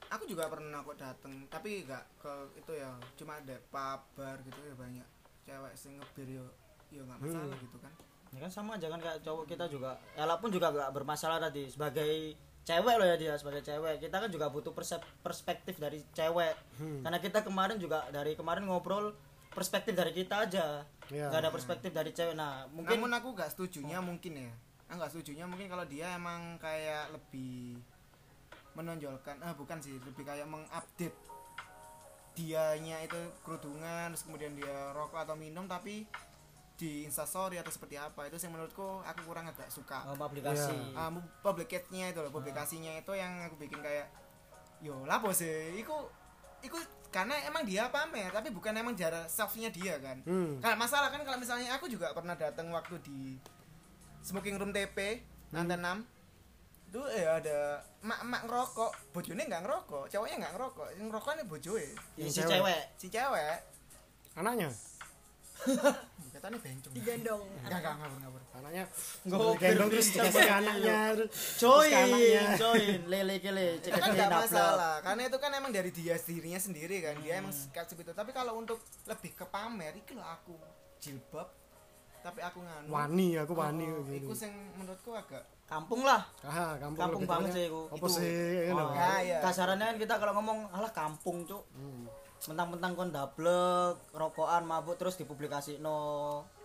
Aku 0.09 0.25
juga 0.25 0.49
pernah 0.49 0.81
kok 0.81 0.97
dateng 0.97 1.33
tapi 1.49 1.85
enggak 1.85 2.05
ke 2.17 2.33
itu 2.57 2.73
ya 2.77 2.93
cuma 3.17 3.37
ada 3.37 3.57
pub 3.69 4.01
bar 4.15 4.37
gitu 4.45 4.61
ya 4.61 4.75
banyak 4.77 5.07
cewek 5.45 5.73
sing 5.75 5.97
ngebir 5.97 6.41
yo 6.41 6.47
yo 6.91 7.03
nggak 7.07 7.19
masalah 7.19 7.57
gitu 7.59 7.79
kan. 7.79 7.93
Ya 8.31 8.39
kan 8.47 8.51
sama 8.51 8.71
aja 8.79 8.87
kan 8.87 9.01
kayak 9.03 9.19
cowok 9.23 9.45
kita 9.47 9.65
juga. 9.67 9.99
Ella 10.15 10.39
pun 10.39 10.51
juga 10.51 10.71
nggak 10.71 10.91
bermasalah 10.95 11.43
tadi 11.43 11.67
sebagai 11.67 12.35
cewek 12.63 12.95
loh 12.95 13.07
ya 13.07 13.17
dia 13.19 13.35
sebagai 13.35 13.63
cewek. 13.63 13.99
Kita 13.99 14.17
kan 14.23 14.31
juga 14.31 14.47
butuh 14.51 14.71
persep- 14.71 15.07
perspektif 15.23 15.79
dari 15.79 16.03
cewek. 16.15 16.55
Hmm. 16.79 17.03
karena 17.03 17.19
kita 17.19 17.43
kemarin 17.43 17.77
juga 17.77 18.07
dari 18.11 18.39
kemarin 18.39 18.67
ngobrol 18.67 19.15
perspektif 19.51 19.95
dari 19.95 20.15
kita 20.15 20.47
aja. 20.47 20.87
Iya. 21.11 21.27
nggak 21.27 21.41
ada 21.43 21.51
perspektif 21.51 21.91
dari 21.91 22.15
cewek. 22.15 22.39
Nah 22.39 22.71
mungkin 22.71 23.03
namun 23.03 23.11
aku 23.19 23.35
nggak 23.35 23.51
setujunya 23.51 23.99
mungkin 23.99 24.33
ya. 24.47 24.53
Ah 24.87 24.95
nggak 24.99 25.11
setujunya 25.11 25.47
mungkin 25.47 25.67
kalau 25.67 25.83
dia 25.87 26.15
emang 26.15 26.55
kayak 26.63 27.11
lebih 27.11 27.79
menonjolkan 28.79 29.43
ah 29.43 29.51
bukan 29.59 29.83
sih 29.83 29.99
lebih 29.99 30.23
kayak 30.23 30.47
mengupdate 30.47 31.15
dianya 32.39 33.03
itu 33.03 33.19
kerudungan 33.43 34.15
terus 34.15 34.23
kemudian 34.25 34.55
dia 34.55 34.95
rokok 34.95 35.27
atau 35.27 35.35
minum 35.35 35.67
tapi 35.67 36.07
di 36.81 37.05
instastory 37.05 37.61
atau 37.61 37.69
seperti 37.69 38.01
apa 38.01 38.25
itu 38.25 38.41
sih 38.41 38.49
menurutku 38.49 39.05
aku 39.05 39.21
kurang 39.29 39.45
agak 39.45 39.69
suka. 39.69 40.01
Oh, 40.09 40.17
publikasi. 40.17 40.73
Iya. 40.73 40.97
Ah, 40.97 41.11
mu- 41.13 41.29
publikatnya 41.45 42.09
itu 42.09 42.25
loh 42.25 42.33
publikasinya 42.33 42.97
itu 42.97 43.13
yang 43.13 43.45
aku 43.45 43.61
bikin 43.61 43.85
kayak 43.85 44.09
yo 44.81 45.05
lapo 45.05 45.29
sih? 45.31 45.77
Iku 45.77 46.09
iku 46.65 46.81
karena 47.13 47.37
emang 47.45 47.69
dia 47.69 47.93
pamer 47.93 48.33
tapi 48.33 48.49
bukan 48.49 48.73
emang 48.73 48.97
cara 48.97 49.29
selfie-nya 49.29 49.69
dia 49.69 50.01
kan. 50.01 50.25
Hmm. 50.25 50.57
Kalau 50.57 50.77
masalah 50.81 51.13
kan 51.13 51.21
kalau 51.21 51.37
misalnya 51.37 51.77
aku 51.77 51.85
juga 51.85 52.17
pernah 52.17 52.33
datang 52.33 52.73
waktu 52.73 52.97
di 53.05 53.37
smoking 54.25 54.57
room 54.57 54.73
TP 54.73 55.21
lantai 55.53 55.77
6 55.77 56.01
itu 56.91 57.01
eh 57.15 57.23
ada 57.23 57.79
mak-mak 58.03 58.51
ngerokok 58.51 59.15
bojone 59.15 59.47
nggak 59.47 59.63
ngerokok 59.63 60.05
cowoknya 60.11 60.37
nggak 60.43 60.53
ngerokok 60.59 60.89
yang 60.97 61.07
ngerokok 61.13 61.33
ini 61.37 61.45
bojoe. 61.45 61.87
Si 62.17 62.31
cewek. 62.33 62.51
cewek. 62.51 62.83
Si 62.97 63.07
cewek. 63.13 63.59
Anaknya 64.35 64.71
katanya 66.41 66.59
bencong. 66.65 66.93
Digendong. 66.97 67.43
Nggak 67.69 67.79
nggak 67.85 67.95
ngabur 68.01 68.19
ngabur. 68.25 68.43
Anaknya 68.57 68.85
Gopir 69.29 69.61
gendong 69.61 69.89
terus 69.93 70.09
dikasih 70.09 70.41
ke 70.41 70.55
anaknya. 70.57 70.99
Join 71.61 72.09
join. 72.57 72.99
Lele 73.13 73.37
kele. 73.45 73.67
Cek 73.85 73.93
kan 73.93 74.01
cek 74.01 74.11
nggak 74.17 74.31
dapat 74.33 74.49
masalah 74.49 74.95
karena 75.05 75.23
itu 75.29 75.37
kan 75.37 75.51
emang 75.53 75.71
dari 75.71 75.91
dia 75.93 76.17
dirinya 76.17 76.61
sendiri 76.61 76.97
kan. 77.05 77.15
Dia 77.21 77.45
emang 77.45 77.53
kayak 77.53 77.87
seperti 77.93 78.09
itu 78.09 78.15
tapi 78.17 78.31
kalau 78.33 78.57
untuk 78.57 78.81
lebih 79.05 79.37
ke 79.37 79.45
pamer 79.45 79.93
itu 80.01 80.17
loh 80.17 80.25
aku. 80.25 80.57
Jilbab. 80.97 81.49
Tapi 82.25 82.41
aku 82.41 82.59
nganu. 82.65 82.89
Wani 82.89 83.29
aku 83.37 83.53
wani 83.53 83.85
Oh, 83.93 84.01
gitu. 84.09 84.25
iku 84.29 84.33
sing 84.33 84.53
menurutku 84.77 85.13
agak 85.13 85.45
kampung 85.69 86.05
lah. 86.05 86.25
Ah 86.45 86.77
kampung, 86.81 87.25
banget 87.29 87.53
sih 87.53 87.65
iku. 87.69 87.89
apa 87.89 87.97
Itu. 87.97 88.17
sih 88.17 88.33
Oh. 88.73 88.93
Ya, 88.93 89.13
iya. 89.23 89.39
kasarannya 89.45 89.87
kan 89.93 89.97
kita 90.01 90.15
kalau 90.17 90.33
ngomong 90.41 90.69
alah 90.73 90.93
kampung 90.93 91.45
cuk. 91.45 91.65
Hmm. 91.77 92.09
Mentang-mentang 92.49 92.93
kon 92.97 93.11
dablek 93.13 94.01
rokokan 94.17 94.65
mabuk 94.65 94.97
terus 94.97 95.21
dipublikasi 95.21 95.77
no 95.83 95.99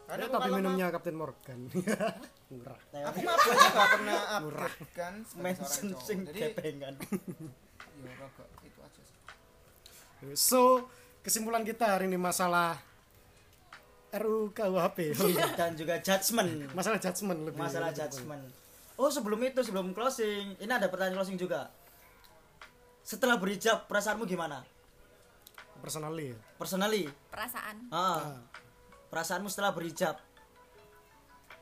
Ya, 0.05 0.30
aku 0.30 0.38
tapi 0.38 0.53
minumnya 0.53 0.93
Captain 0.93 1.17
Morgan. 1.17 1.65
Murah. 2.53 2.78
Aku 3.09 3.19
mabuk 3.26 3.49
aja 3.57 3.67
gak 3.73 3.89
pernah 3.97 4.21
update 4.38 4.91
kan 4.93 5.13
mention 5.41 5.97
sing 5.97 6.19
kepengan 6.30 6.93
ya 8.05 8.11
rokok 8.21 8.47
itu 8.61 8.80
aja 8.86 9.01
sih. 9.01 9.17
so 10.38 10.86
kesimpulan 11.26 11.65
kita 11.65 11.97
hari 11.97 12.05
ini 12.05 12.21
masalah 12.21 12.78
RUU 14.13 14.53
KUHP 14.53 15.17
dan 15.57 15.73
juga 15.73 15.97
judgement. 15.97 16.69
Masalah 16.78 17.01
judgement 17.01 17.39
lebih 17.49 17.59
masalah 17.59 17.89
judgement. 17.89 18.45
oh 19.01 19.09
sebelum 19.09 19.41
itu 19.41 19.59
sebelum 19.65 19.89
closing 19.91 20.53
ini 20.61 20.69
ada 20.69 20.86
pertanyaan 20.86 21.17
closing 21.17 21.36
juga. 21.36 21.73
Setelah 23.01 23.41
berhijab 23.41 23.89
perasaanmu 23.89 24.30
gimana. 24.30 24.61
Personally 25.86 26.34
ya. 26.34 26.38
personally? 26.58 27.04
Perasaan. 27.30 27.76
Ah, 27.94 28.02
Ah, 28.02 28.38
perasaanmu 29.14 29.50
setelah 29.54 29.70
berhijab? 29.70 30.18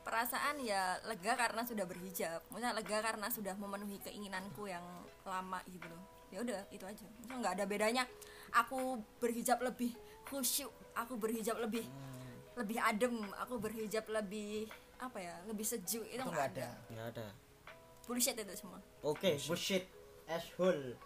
Perasaan 0.04 0.60
ya 0.60 1.00
lega 1.04 1.32
karena 1.36 1.64
sudah 1.64 1.84
berhijab. 1.84 2.40
Maksudnya 2.48 2.72
lega 2.76 2.98
karena 3.00 3.28
sudah 3.28 3.54
memenuhi 3.56 4.00
keinginanku 4.04 4.68
yang 4.68 4.84
lama 5.24 5.60
gitu 5.68 5.88
loh. 5.88 6.00
Ya 6.32 6.40
udah 6.40 6.60
itu 6.72 6.84
aja. 6.84 7.04
Maksudnya 7.04 7.36
nggak 7.40 7.54
ada 7.60 7.64
bedanya. 7.64 8.04
Aku 8.52 9.00
berhijab 9.20 9.60
lebih 9.60 9.92
khusyuk 10.24 10.72
aku 10.96 11.20
berhijab 11.20 11.58
lebih 11.60 11.84
lebih 12.54 12.78
adem 12.80 13.12
aku 13.36 13.58
berhijab 13.60 14.06
lebih 14.08 14.68
apa 15.00 15.18
ya 15.20 15.34
lebih 15.44 15.64
sejuk. 15.66 16.04
Itu 16.06 16.20
itu 16.20 16.22
nggak 16.24 16.48
ada. 16.56 16.68
ada? 16.68 16.92
Nggak 16.92 17.06
ada. 17.16 17.26
Bullshit 18.04 18.36
itu 18.36 18.54
semua. 18.56 18.80
Oke 19.04 19.36
bullshit. 19.48 19.84
Asshole 20.24 20.96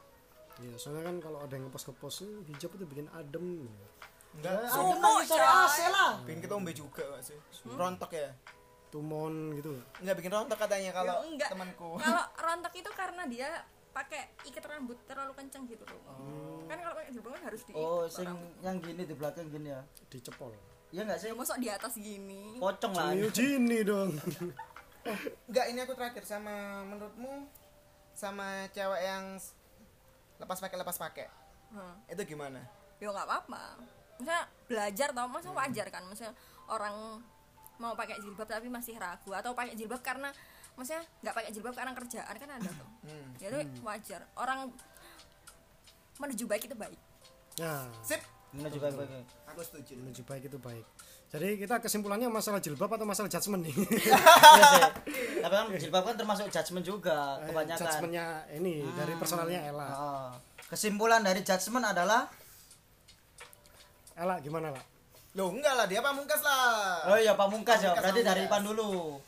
ya 0.59 0.75
soalnya 0.75 1.07
kan 1.07 1.17
kalau 1.19 1.39
ada 1.39 1.55
yang 1.55 1.67
ngepost 1.67 1.87
ngepost 1.87 2.19
eh, 2.23 2.35
hijab 2.51 2.71
itu 2.75 2.85
bikin 2.85 3.07
adem 3.15 3.67
enggak. 4.39 4.59
Sumo 4.69 5.13
cari 5.23 5.47
AC 5.47 5.79
lah. 5.89 6.13
Bikin 6.23 6.41
ketombe 6.41 6.71
juga 6.71 7.03
gak 7.11 7.23
sih. 7.25 7.39
Rontok 7.65 8.11
ya? 8.13 8.31
Tumon 8.89 9.53
gitu. 9.55 9.73
Nggak 10.01 10.17
bikin 10.17 10.33
rontok 10.33 10.59
katanya 10.59 10.91
kalau 10.93 11.15
Ya, 11.21 11.27
enggak. 11.27 11.49
temanku. 11.51 11.89
Kalau 12.03 12.25
rontok 12.35 12.73
itu 12.73 12.91
karena 12.93 13.23
dia 13.27 13.49
pakai 13.89 14.31
ikat 14.47 14.65
rambut 14.65 14.95
terlalu 15.05 15.33
kenceng 15.35 15.67
gitu 15.67 15.83
loh. 15.83 16.01
Kan 16.65 16.79
kalau 16.79 16.95
pakai 16.95 17.11
jilbab 17.11 17.35
kan 17.35 17.43
harus 17.51 17.61
diikat 17.67 17.83
oh 17.83 18.07
rambut. 18.07 18.15
sing 18.15 18.31
yang 18.63 18.77
gini 18.79 19.03
di 19.05 19.15
belakang 19.17 19.47
gini 19.49 19.69
ya? 19.75 19.81
Dicepol. 20.07 20.55
Iya 20.89 21.03
nggak 21.05 21.19
sih? 21.19 21.29
Ya 21.29 21.35
masuk 21.35 21.57
di 21.59 21.69
atas 21.69 21.95
gini. 21.99 22.57
Pocong 22.57 22.93
lah. 22.95 23.11
Gini 23.29 23.79
dong. 23.83 24.15
Enggak 25.49 25.67
ini 25.73 25.79
aku 25.83 25.93
terakhir 25.97 26.25
sama 26.25 26.85
menurutmu 26.85 27.49
sama 28.13 28.67
cewek 28.71 29.03
yang 29.03 29.25
lepas 30.39 30.59
pakai 30.59 30.77
lepas 30.79 30.97
pakai. 30.97 31.27
Hmm. 31.69 32.01
itu 32.09 32.23
gimana? 32.25 32.65
Ya 32.97 33.13
nggak 33.13 33.27
apa-apa. 33.29 33.77
Maksudnya 34.17 34.43
belajar 34.65 35.09
tau 35.13 35.29
maksudnya 35.29 35.57
wajar 35.61 35.87
kan? 35.93 36.03
Maksudnya 36.09 36.33
orang 36.71 37.21
mau 37.79 37.95
pakai 37.95 38.19
jilbab 38.19 38.49
tapi 38.49 38.67
masih 38.67 38.99
ragu 38.99 39.31
atau 39.31 39.55
pakai 39.55 39.79
jilbab 39.79 40.03
karena 40.03 40.33
maksudnya 40.75 41.05
nggak 41.23 41.35
pakai 41.35 41.51
jilbab 41.53 41.75
karena 41.77 41.93
kerjaan 41.95 42.35
kan 42.35 42.51
ada 42.57 42.71
tuh. 42.73 42.89
Hmm. 43.05 43.29
ya 43.39 43.47
itu 43.53 43.61
wajar. 43.85 44.21
Orang 44.35 44.73
menuju 46.19 46.45
baik 46.49 46.67
itu 46.67 46.75
baik. 46.75 46.99
Ya 47.59 47.87
sip 48.03 48.23
menuju 48.55 48.79
baik 48.81 48.95
baik 48.97 49.11
aku 49.49 49.61
setuju. 49.65 49.93
Menuju 49.99 50.23
baik 50.25 50.43
itu 50.49 50.59
baik. 50.61 50.85
Jadi 51.29 51.49
kita 51.61 51.77
kesimpulannya 51.85 52.33
masalah 52.33 52.57
jilbab 52.57 52.89
atau 52.89 53.05
masalah 53.05 53.29
judgement 53.29 53.61
nih? 53.61 53.75
Iya 54.59 54.65
sih. 54.73 54.83
Tapi 55.45 55.55
kan 55.55 55.67
jilbab 55.77 56.03
kan 56.09 56.17
termasuk 56.17 56.49
judgement 56.49 56.85
juga 56.87 57.37
kebanyakan. 57.45 57.85
judgementnya 57.85 58.27
ini 58.57 58.87
dari 58.97 59.13
personalnya 59.21 59.61
Ella. 59.69 59.89
Oh. 59.93 60.31
kesimpulan 60.69 61.21
dari 61.21 61.45
judgement 61.45 61.85
adalah? 61.85 62.29
Ella 64.19 64.37
gimana 64.43 64.75
lah 64.75 64.85
Loh 65.37 65.55
enggak 65.55 65.75
lah 65.77 65.87
dia 65.87 66.01
pamungkas 66.01 66.41
lah. 66.41 67.13
Oh 67.13 67.19
iya 67.21 67.37
pamungkas 67.37 67.79
ya. 67.79 67.93
Pamungkas, 67.93 68.03
berarti 68.03 68.21
dari. 68.25 68.43
Ipan 68.49 68.63
dulu. 68.65 69.21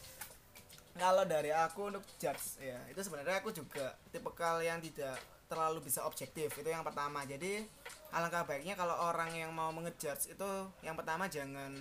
Kalau 0.96 1.24
dari 1.28 1.50
aku 1.54 1.92
untuk 1.92 2.04
judge 2.18 2.60
ya 2.60 2.76
itu 2.88 3.00
sebenarnya 3.00 3.40
aku 3.40 3.52
juga 3.52 3.94
tipikal 4.10 4.60
yang 4.60 4.80
tidak 4.80 5.16
terlalu 5.51 5.82
bisa 5.82 6.07
objektif 6.07 6.55
itu 6.55 6.68
yang 6.70 6.86
pertama. 6.86 7.26
Jadi 7.26 7.66
alangkah 8.14 8.46
baiknya 8.46 8.78
kalau 8.78 8.94
orang 9.11 9.34
yang 9.34 9.51
mau 9.51 9.74
mengejudge 9.74 10.30
itu 10.30 10.51
yang 10.86 10.94
pertama 10.94 11.26
jangan 11.26 11.74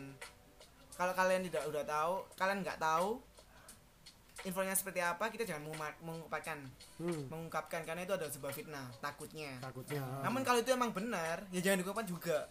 kalau 0.97 1.13
kalian 1.13 1.45
tidak 1.45 1.63
udah 1.69 1.83
tahu 1.85 2.13
kalian 2.35 2.65
nggak 2.65 2.81
tahu 2.81 3.21
infonya 4.47 4.71
seperti 4.73 5.03
apa 5.03 5.29
kita 5.29 5.45
jangan 5.45 5.69
mengungkapkan. 6.01 6.57
Hmm, 6.97 7.29
mengungkapkan 7.29 7.85
karena 7.85 8.01
itu 8.03 8.13
adalah 8.17 8.31
sebuah 8.33 8.53
fitnah 8.57 8.87
takutnya. 8.97 9.53
Takutnya 9.61 10.01
namun 10.25 10.41
kalau 10.41 10.59
itu 10.59 10.73
emang 10.73 10.89
benar 10.89 11.45
ya 11.53 11.61
jangan 11.61 11.85
diungkapkan 11.85 12.07
juga 12.09 12.49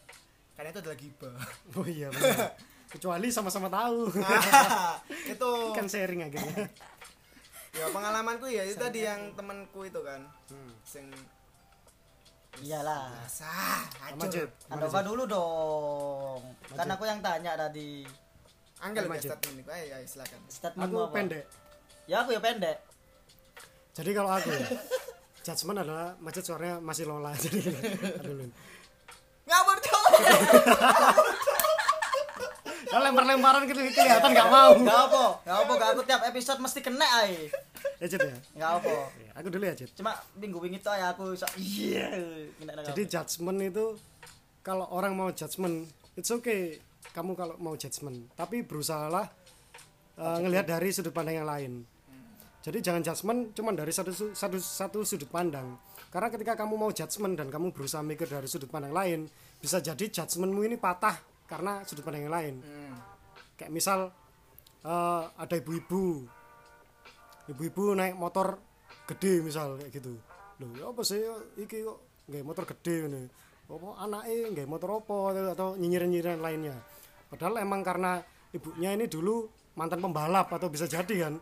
karena 0.55 0.71
itu 0.71 0.81
adalah 0.81 0.99
gibah. 0.99 1.39
Oh 1.75 1.87
iya 1.87 2.09
benar. 2.15 2.55
kecuali 2.89 3.29
sama-sama 3.29 3.69
tahu. 3.69 4.09
Itu. 5.29 5.53
Kan 5.77 5.87
sharing 5.93 6.25
akhirnya 6.25 6.73
ya 7.79 7.87
pengalamanku 7.95 8.47
ya 8.51 8.63
itu 8.67 8.75
tadi 8.75 9.07
yang 9.07 9.33
temanku 9.39 9.87
itu 9.87 10.01
kan. 10.03 10.21
Hmm. 10.51 10.73
sing 10.83 11.07
iyalah. 12.59 13.23
acur 14.03 14.51
Andova 14.71 15.01
dulu 15.07 15.23
dong. 15.31 16.41
Kan 16.75 16.89
aku 16.91 17.05
yang 17.07 17.23
tanya 17.23 17.55
tadi. 17.55 18.03
Angel 18.79 19.11
ya 19.11 19.19
statement 19.19 19.67
ayo 19.67 19.85
ayo 19.99 20.07
silakan. 20.07 20.41
Statement 20.51 20.87
aku 20.91 20.97
apa? 21.03 21.15
pendek. 21.15 21.45
Ya 22.07 22.23
aku 22.23 22.31
ya 22.35 22.41
pendek. 22.43 22.79
Jadi 23.95 24.11
kalau 24.15 24.31
aku 24.31 24.49
ya 24.55 24.67
judgement 25.47 25.83
adalah 25.83 26.15
Majid 26.23 26.45
suaranya 26.47 26.77
masih 26.83 27.05
lola. 27.07 27.35
Jadi 27.43 27.59
aduh 28.23 28.35
Lun. 28.43 28.51
ngawur 29.49 29.79
tuh 29.81 30.05
Kalau 32.89 33.03
lempar-lemparan 33.05 33.63
gitu 33.69 33.81
kelihatan 33.93 34.31
nggak 34.33 34.51
mau. 34.51 34.73
Gak 34.81 35.01
apa, 35.13 35.25
gak 35.45 35.57
apa, 35.61 35.73
gak 35.77 35.89
aku 35.93 36.03
tiap 36.09 36.23
episode 36.25 36.59
mesti 36.65 36.81
kena 36.81 37.07
ay. 37.21 37.53
ya 38.01 38.07
Jid 38.09 38.21
ya? 38.25 38.37
Gak 38.57 38.71
apa. 38.81 38.95
Ya, 39.21 39.31
aku 39.37 39.49
dulu 39.53 39.65
ya 39.69 39.75
Jid 39.77 39.91
Cuma 39.93 40.17
minggu 40.41 40.59
wingi 40.59 40.81
itu 40.81 40.89
ya 40.89 41.13
aku 41.13 41.37
iya. 41.61 42.09
Kena 42.57 42.81
jadi 42.89 43.03
judgement 43.05 43.59
itu 43.61 43.85
kalau 44.65 44.87
orang 44.93 45.13
mau 45.13 45.29
judgement 45.33 45.85
it's 46.17 46.33
okay. 46.33 46.81
Kamu 47.13 47.37
kalau 47.37 47.55
mau 47.61 47.77
judgement. 47.77 48.29
Tapi 48.37 48.65
berusahalah 48.65 49.29
uh, 50.19 50.39
ngelihat 50.43 50.67
dari 50.69 50.89
sudut 50.93 51.13
pandang 51.13 51.41
yang 51.41 51.49
lain. 51.49 51.73
Jadi 52.59 52.79
jangan 52.83 53.01
judgement 53.01 53.41
cuman 53.55 53.75
dari 53.79 53.93
satu 53.95 54.13
satu 54.35 54.59
satu 54.59 54.99
sudut 55.07 55.31
pandang. 55.31 55.79
Karena 56.09 56.29
ketika 56.33 56.57
kamu 56.57 56.75
mau 56.77 56.91
judgement 56.93 57.37
dan 57.37 57.49
kamu 57.53 57.71
berusaha 57.73 58.01
mikir 58.01 58.29
dari 58.29 58.49
sudut 58.49 58.69
pandang 58.69 58.93
lain 58.93 59.29
bisa 59.59 59.81
jadi 59.81 60.05
judgementmu 60.09 60.65
ini 60.65 60.77
patah 60.77 61.17
karena 61.49 61.81
sudut 61.89 62.05
pandang 62.05 62.29
yang 62.29 62.35
lain. 62.37 62.55
Kayak 63.57 63.73
misal 63.73 64.13
eh, 64.85 65.23
ada 65.35 65.55
ibu-ibu. 65.57 66.29
Ibu-ibu 67.49 67.97
naik 67.97 68.15
motor 68.21 68.61
gede 69.09 69.41
misal 69.41 69.81
kayak 69.81 69.91
gitu. 69.97 70.13
Loh 70.61 70.71
ya 70.77 70.85
apa 70.93 71.01
sih? 71.01 71.19
Iki 71.57 71.77
kok 71.89 71.99
nggak 72.29 72.45
motor 72.45 72.65
gede 72.69 72.95
ini? 73.09 73.23
Apa 73.69 73.89
anaknya 74.05 74.37
nggak 74.53 74.69
motor 74.69 75.01
apa? 75.01 75.17
Atau 75.57 75.81
nyinyiran-nyinyiran 75.81 76.45
lainnya. 76.45 76.77
Padahal 77.33 77.65
emang 77.65 77.81
karena 77.81 78.21
ibunya 78.53 78.93
ini 78.93 79.09
dulu 79.09 79.49
mantan 79.79 80.03
pembalap 80.03 80.53
atau 80.53 80.69
bisa 80.69 80.85
jadi 80.85 81.15
kan? 81.29 81.35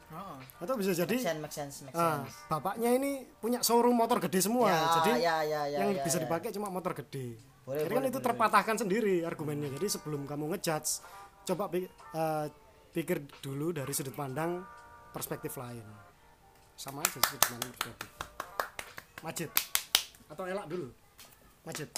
Atau 0.63 0.79
bisa 0.79 0.95
jadi 0.95 1.17
Make 1.17 1.27
sense, 1.27 1.41
make 1.43 1.55
sense, 1.55 1.77
make 1.89 1.97
ah, 1.97 2.23
sense. 2.23 2.47
bapaknya 2.47 2.93
ini 2.95 3.25
punya 3.43 3.65
showroom 3.65 3.97
motor 3.97 4.23
gede 4.23 4.45
semua. 4.45 4.69
Ya, 4.69 4.83
jadi 5.01 5.11
ya, 5.19 5.37
ya, 5.43 5.61
ya, 5.67 5.79
yang 5.83 5.91
ya, 5.97 6.03
bisa 6.05 6.21
ya. 6.21 6.29
dipakai 6.29 6.53
cuma 6.55 6.69
motor 6.69 6.95
gede 6.95 7.56
Boleh, 7.67 7.83
jadi 7.83 7.95
kan 7.99 7.99
boleh, 7.99 8.11
itu 8.15 8.21
boleh, 8.23 8.27
terpatahkan 8.31 8.77
sendiri 8.79 9.17
argumennya. 9.27 9.75
Jadi 9.75 9.87
sebelum 9.91 10.23
kamu 10.23 10.55
ngejudge 10.55 11.03
coba 11.51 11.67
pi- 11.67 11.91
eh, 11.91 12.47
pikir 12.95 13.27
dulu 13.43 13.75
dari 13.75 13.91
sudut 13.91 14.15
pandang 14.15 14.63
perspektif 15.11 15.59
lain. 15.59 15.83
Sama 16.79 17.03
aja 17.03 17.19
sudut 17.19 17.43
pandang 17.43 17.71
perspektif. 17.75 18.11
Majid 19.27 19.51
atau 20.31 20.45
elak 20.47 20.67
dulu? 20.71 20.95
Majid. 21.67 21.91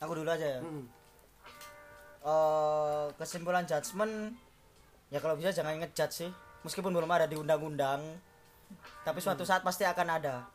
Aku 0.00 0.12
dulu 0.16 0.28
aja 0.32 0.46
ya. 0.56 0.60
Hmm. 0.64 0.88
Eh, 2.24 3.06
kesimpulan 3.20 3.68
judgement 3.68 4.32
ya 5.12 5.20
kalau 5.20 5.36
bisa 5.36 5.52
jangan 5.52 5.76
ngejudge 5.84 6.14
sih. 6.16 6.30
Meskipun 6.64 6.94
belum 6.94 7.10
ada 7.10 7.26
di 7.26 7.34
undang-undang, 7.34 8.00
tapi 9.02 9.18
suatu 9.18 9.42
saat 9.42 9.66
pasti 9.66 9.82
akan 9.82 10.08
ada 10.16 10.46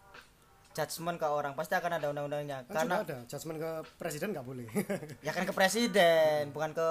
judgement 0.77 1.17
ke 1.17 1.25
orang, 1.25 1.57
pasti 1.57 1.73
akan 1.73 1.97
ada 1.97 2.13
undang-undangnya. 2.13 2.61
kan 2.69 2.85
Karena 2.85 3.01
juga 3.01 3.05
ada 3.09 3.17
judgement 3.25 3.57
ke 3.57 3.71
presiden 3.97 4.27
nggak 4.29 4.45
boleh. 4.45 4.67
Ya 5.25 5.33
kan 5.33 5.43
ke 5.49 5.53
presiden 5.57 6.53
bukan 6.53 6.77
ke 6.77 6.89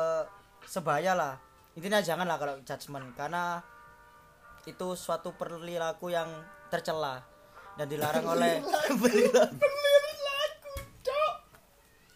sebaya 0.66 1.14
lah. 1.14 1.38
Intinya 1.78 2.02
jangan 2.02 2.26
lah 2.26 2.34
kalau 2.42 2.58
judgement 2.66 3.06
karena 3.14 3.62
itu 4.66 4.98
suatu 4.98 5.38
perilaku 5.38 6.10
yang 6.10 6.26
tercela 6.66 7.22
dan 7.78 7.86
dilarang 7.86 8.26
oleh 8.26 8.58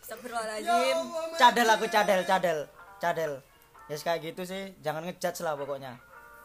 Astagfirullahaladzim. 0.03 0.99
Cadel 1.39 1.68
aku 1.71 1.87
cadel 1.87 2.21
cadel 2.27 2.59
cadel. 2.99 3.33
Ya 3.87 3.95
kayak 3.95 4.18
gitu 4.27 4.43
sih. 4.43 4.75
Jangan 4.83 5.07
ngejudge 5.07 5.47
lah 5.47 5.55
pokoknya. 5.55 5.95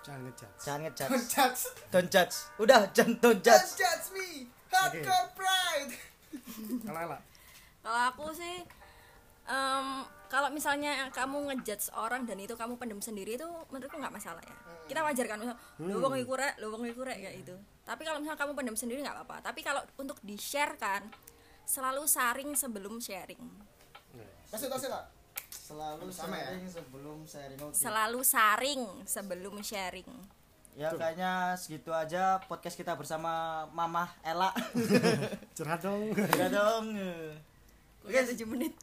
Jangan 0.05 0.21
ngejudge. 0.29 0.61
Jangan 0.61 0.79
ngejudge. 0.85 1.11
Judge. 1.33 1.61
Don't 1.89 2.09
judge. 2.13 2.35
Udah 2.61 2.85
jangan 2.93 3.17
don't 3.25 3.41
judge. 3.41 3.57
Just 3.57 3.81
judge 3.81 4.07
me 4.13 4.53
hardcore 4.75 5.27
pride. 5.37 5.93
Kalau 6.83 7.17
kalau 7.85 8.01
aku 8.11 8.25
sih 8.33 8.55
em, 9.45 9.87
kalau 10.25 10.49
misalnya 10.49 11.07
kamu 11.13 11.53
ngejudge 11.53 11.93
orang 11.93 12.25
dan 12.25 12.41
itu 12.41 12.57
kamu 12.57 12.75
pendem 12.81 12.99
sendiri 12.99 13.37
itu 13.37 13.47
menurutku 13.71 13.95
nggak 13.95 14.13
masalah 14.13 14.41
ya. 14.41 14.55
Kita 14.85 14.99
wajar 15.05 15.25
kan 15.29 15.37
misal 15.41 15.57
lu 15.81 15.97
wong 16.01 16.17
iku 16.17 16.33
rek 16.35 16.57
lu 16.61 16.73
wong 16.73 16.83
iku 16.89 17.05
rek 17.05 17.21
kayak 17.21 17.37
itu 17.45 17.55
tapi 17.85 18.01
kalau 18.01 18.17
misalnya 18.17 18.41
kamu 18.41 18.53
pendem 18.57 18.75
sendiri 18.75 18.99
nggak 19.05 19.15
apa-apa. 19.21 19.53
Tapi 19.53 19.61
kalau 19.61 19.81
untuk 20.01 20.17
di 20.25 20.35
share 20.41 20.73
kan 20.81 21.05
selalu 21.65 22.09
saring 22.09 22.57
sebelum 22.57 22.97
sharing. 22.97 23.41
Kasih 24.49 24.69
kasih 24.69 24.89
lah 24.89 25.05
selalu 25.49 26.09
Sama 26.13 26.37
ya? 26.37 26.49
sharing 26.49 26.65
sebelum 26.69 27.17
sharing. 27.25 27.57
Selalu 27.73 28.19
saring 28.25 28.81
sebelum 29.05 29.55
sharing 29.61 30.09
ya 30.75 30.91
kayaknya 30.91 31.55
segitu 31.55 31.95
aja 31.95 32.43
podcast 32.51 32.75
kita 32.75 32.93
bersama 32.99 33.63
Mama 33.71 34.11
Ella. 34.21 34.51
Curhat 35.57 35.79
dong. 35.79 36.11
Ya 36.35 36.47
dong. 36.51 36.91
Oke, 38.03 38.19
7 38.21 38.37
menit. 38.45 38.75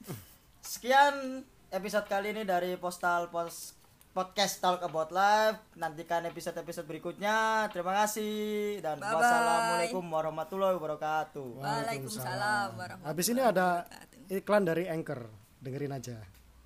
sekian 0.62 1.42
episode 1.68 2.06
kali 2.08 2.32
ini 2.32 2.42
dari 2.48 2.74
postal 2.80 3.28
pos 3.28 3.76
podcast 4.12 4.60
talk 4.60 4.80
about 4.84 5.12
life. 5.12 5.60
Nantikan 5.76 6.24
episode 6.28 6.56
episode 6.60 6.88
berikutnya. 6.88 7.68
Terima 7.72 7.92
kasih 8.04 8.80
dan 8.80 9.00
Bye-bye. 9.00 9.16
wassalamualaikum 9.16 10.04
warahmatullahi 10.04 10.74
wabarakatuh. 10.76 11.48
Waalaikumsalam 11.60 12.68
warahmatullahi 12.76 13.08
habis 13.08 13.26
ini 13.32 13.40
ada 13.44 13.84
iklan 14.32 14.64
dari 14.64 14.88
anchor. 14.88 15.28
Dengerin 15.62 15.94
aja 15.94 16.41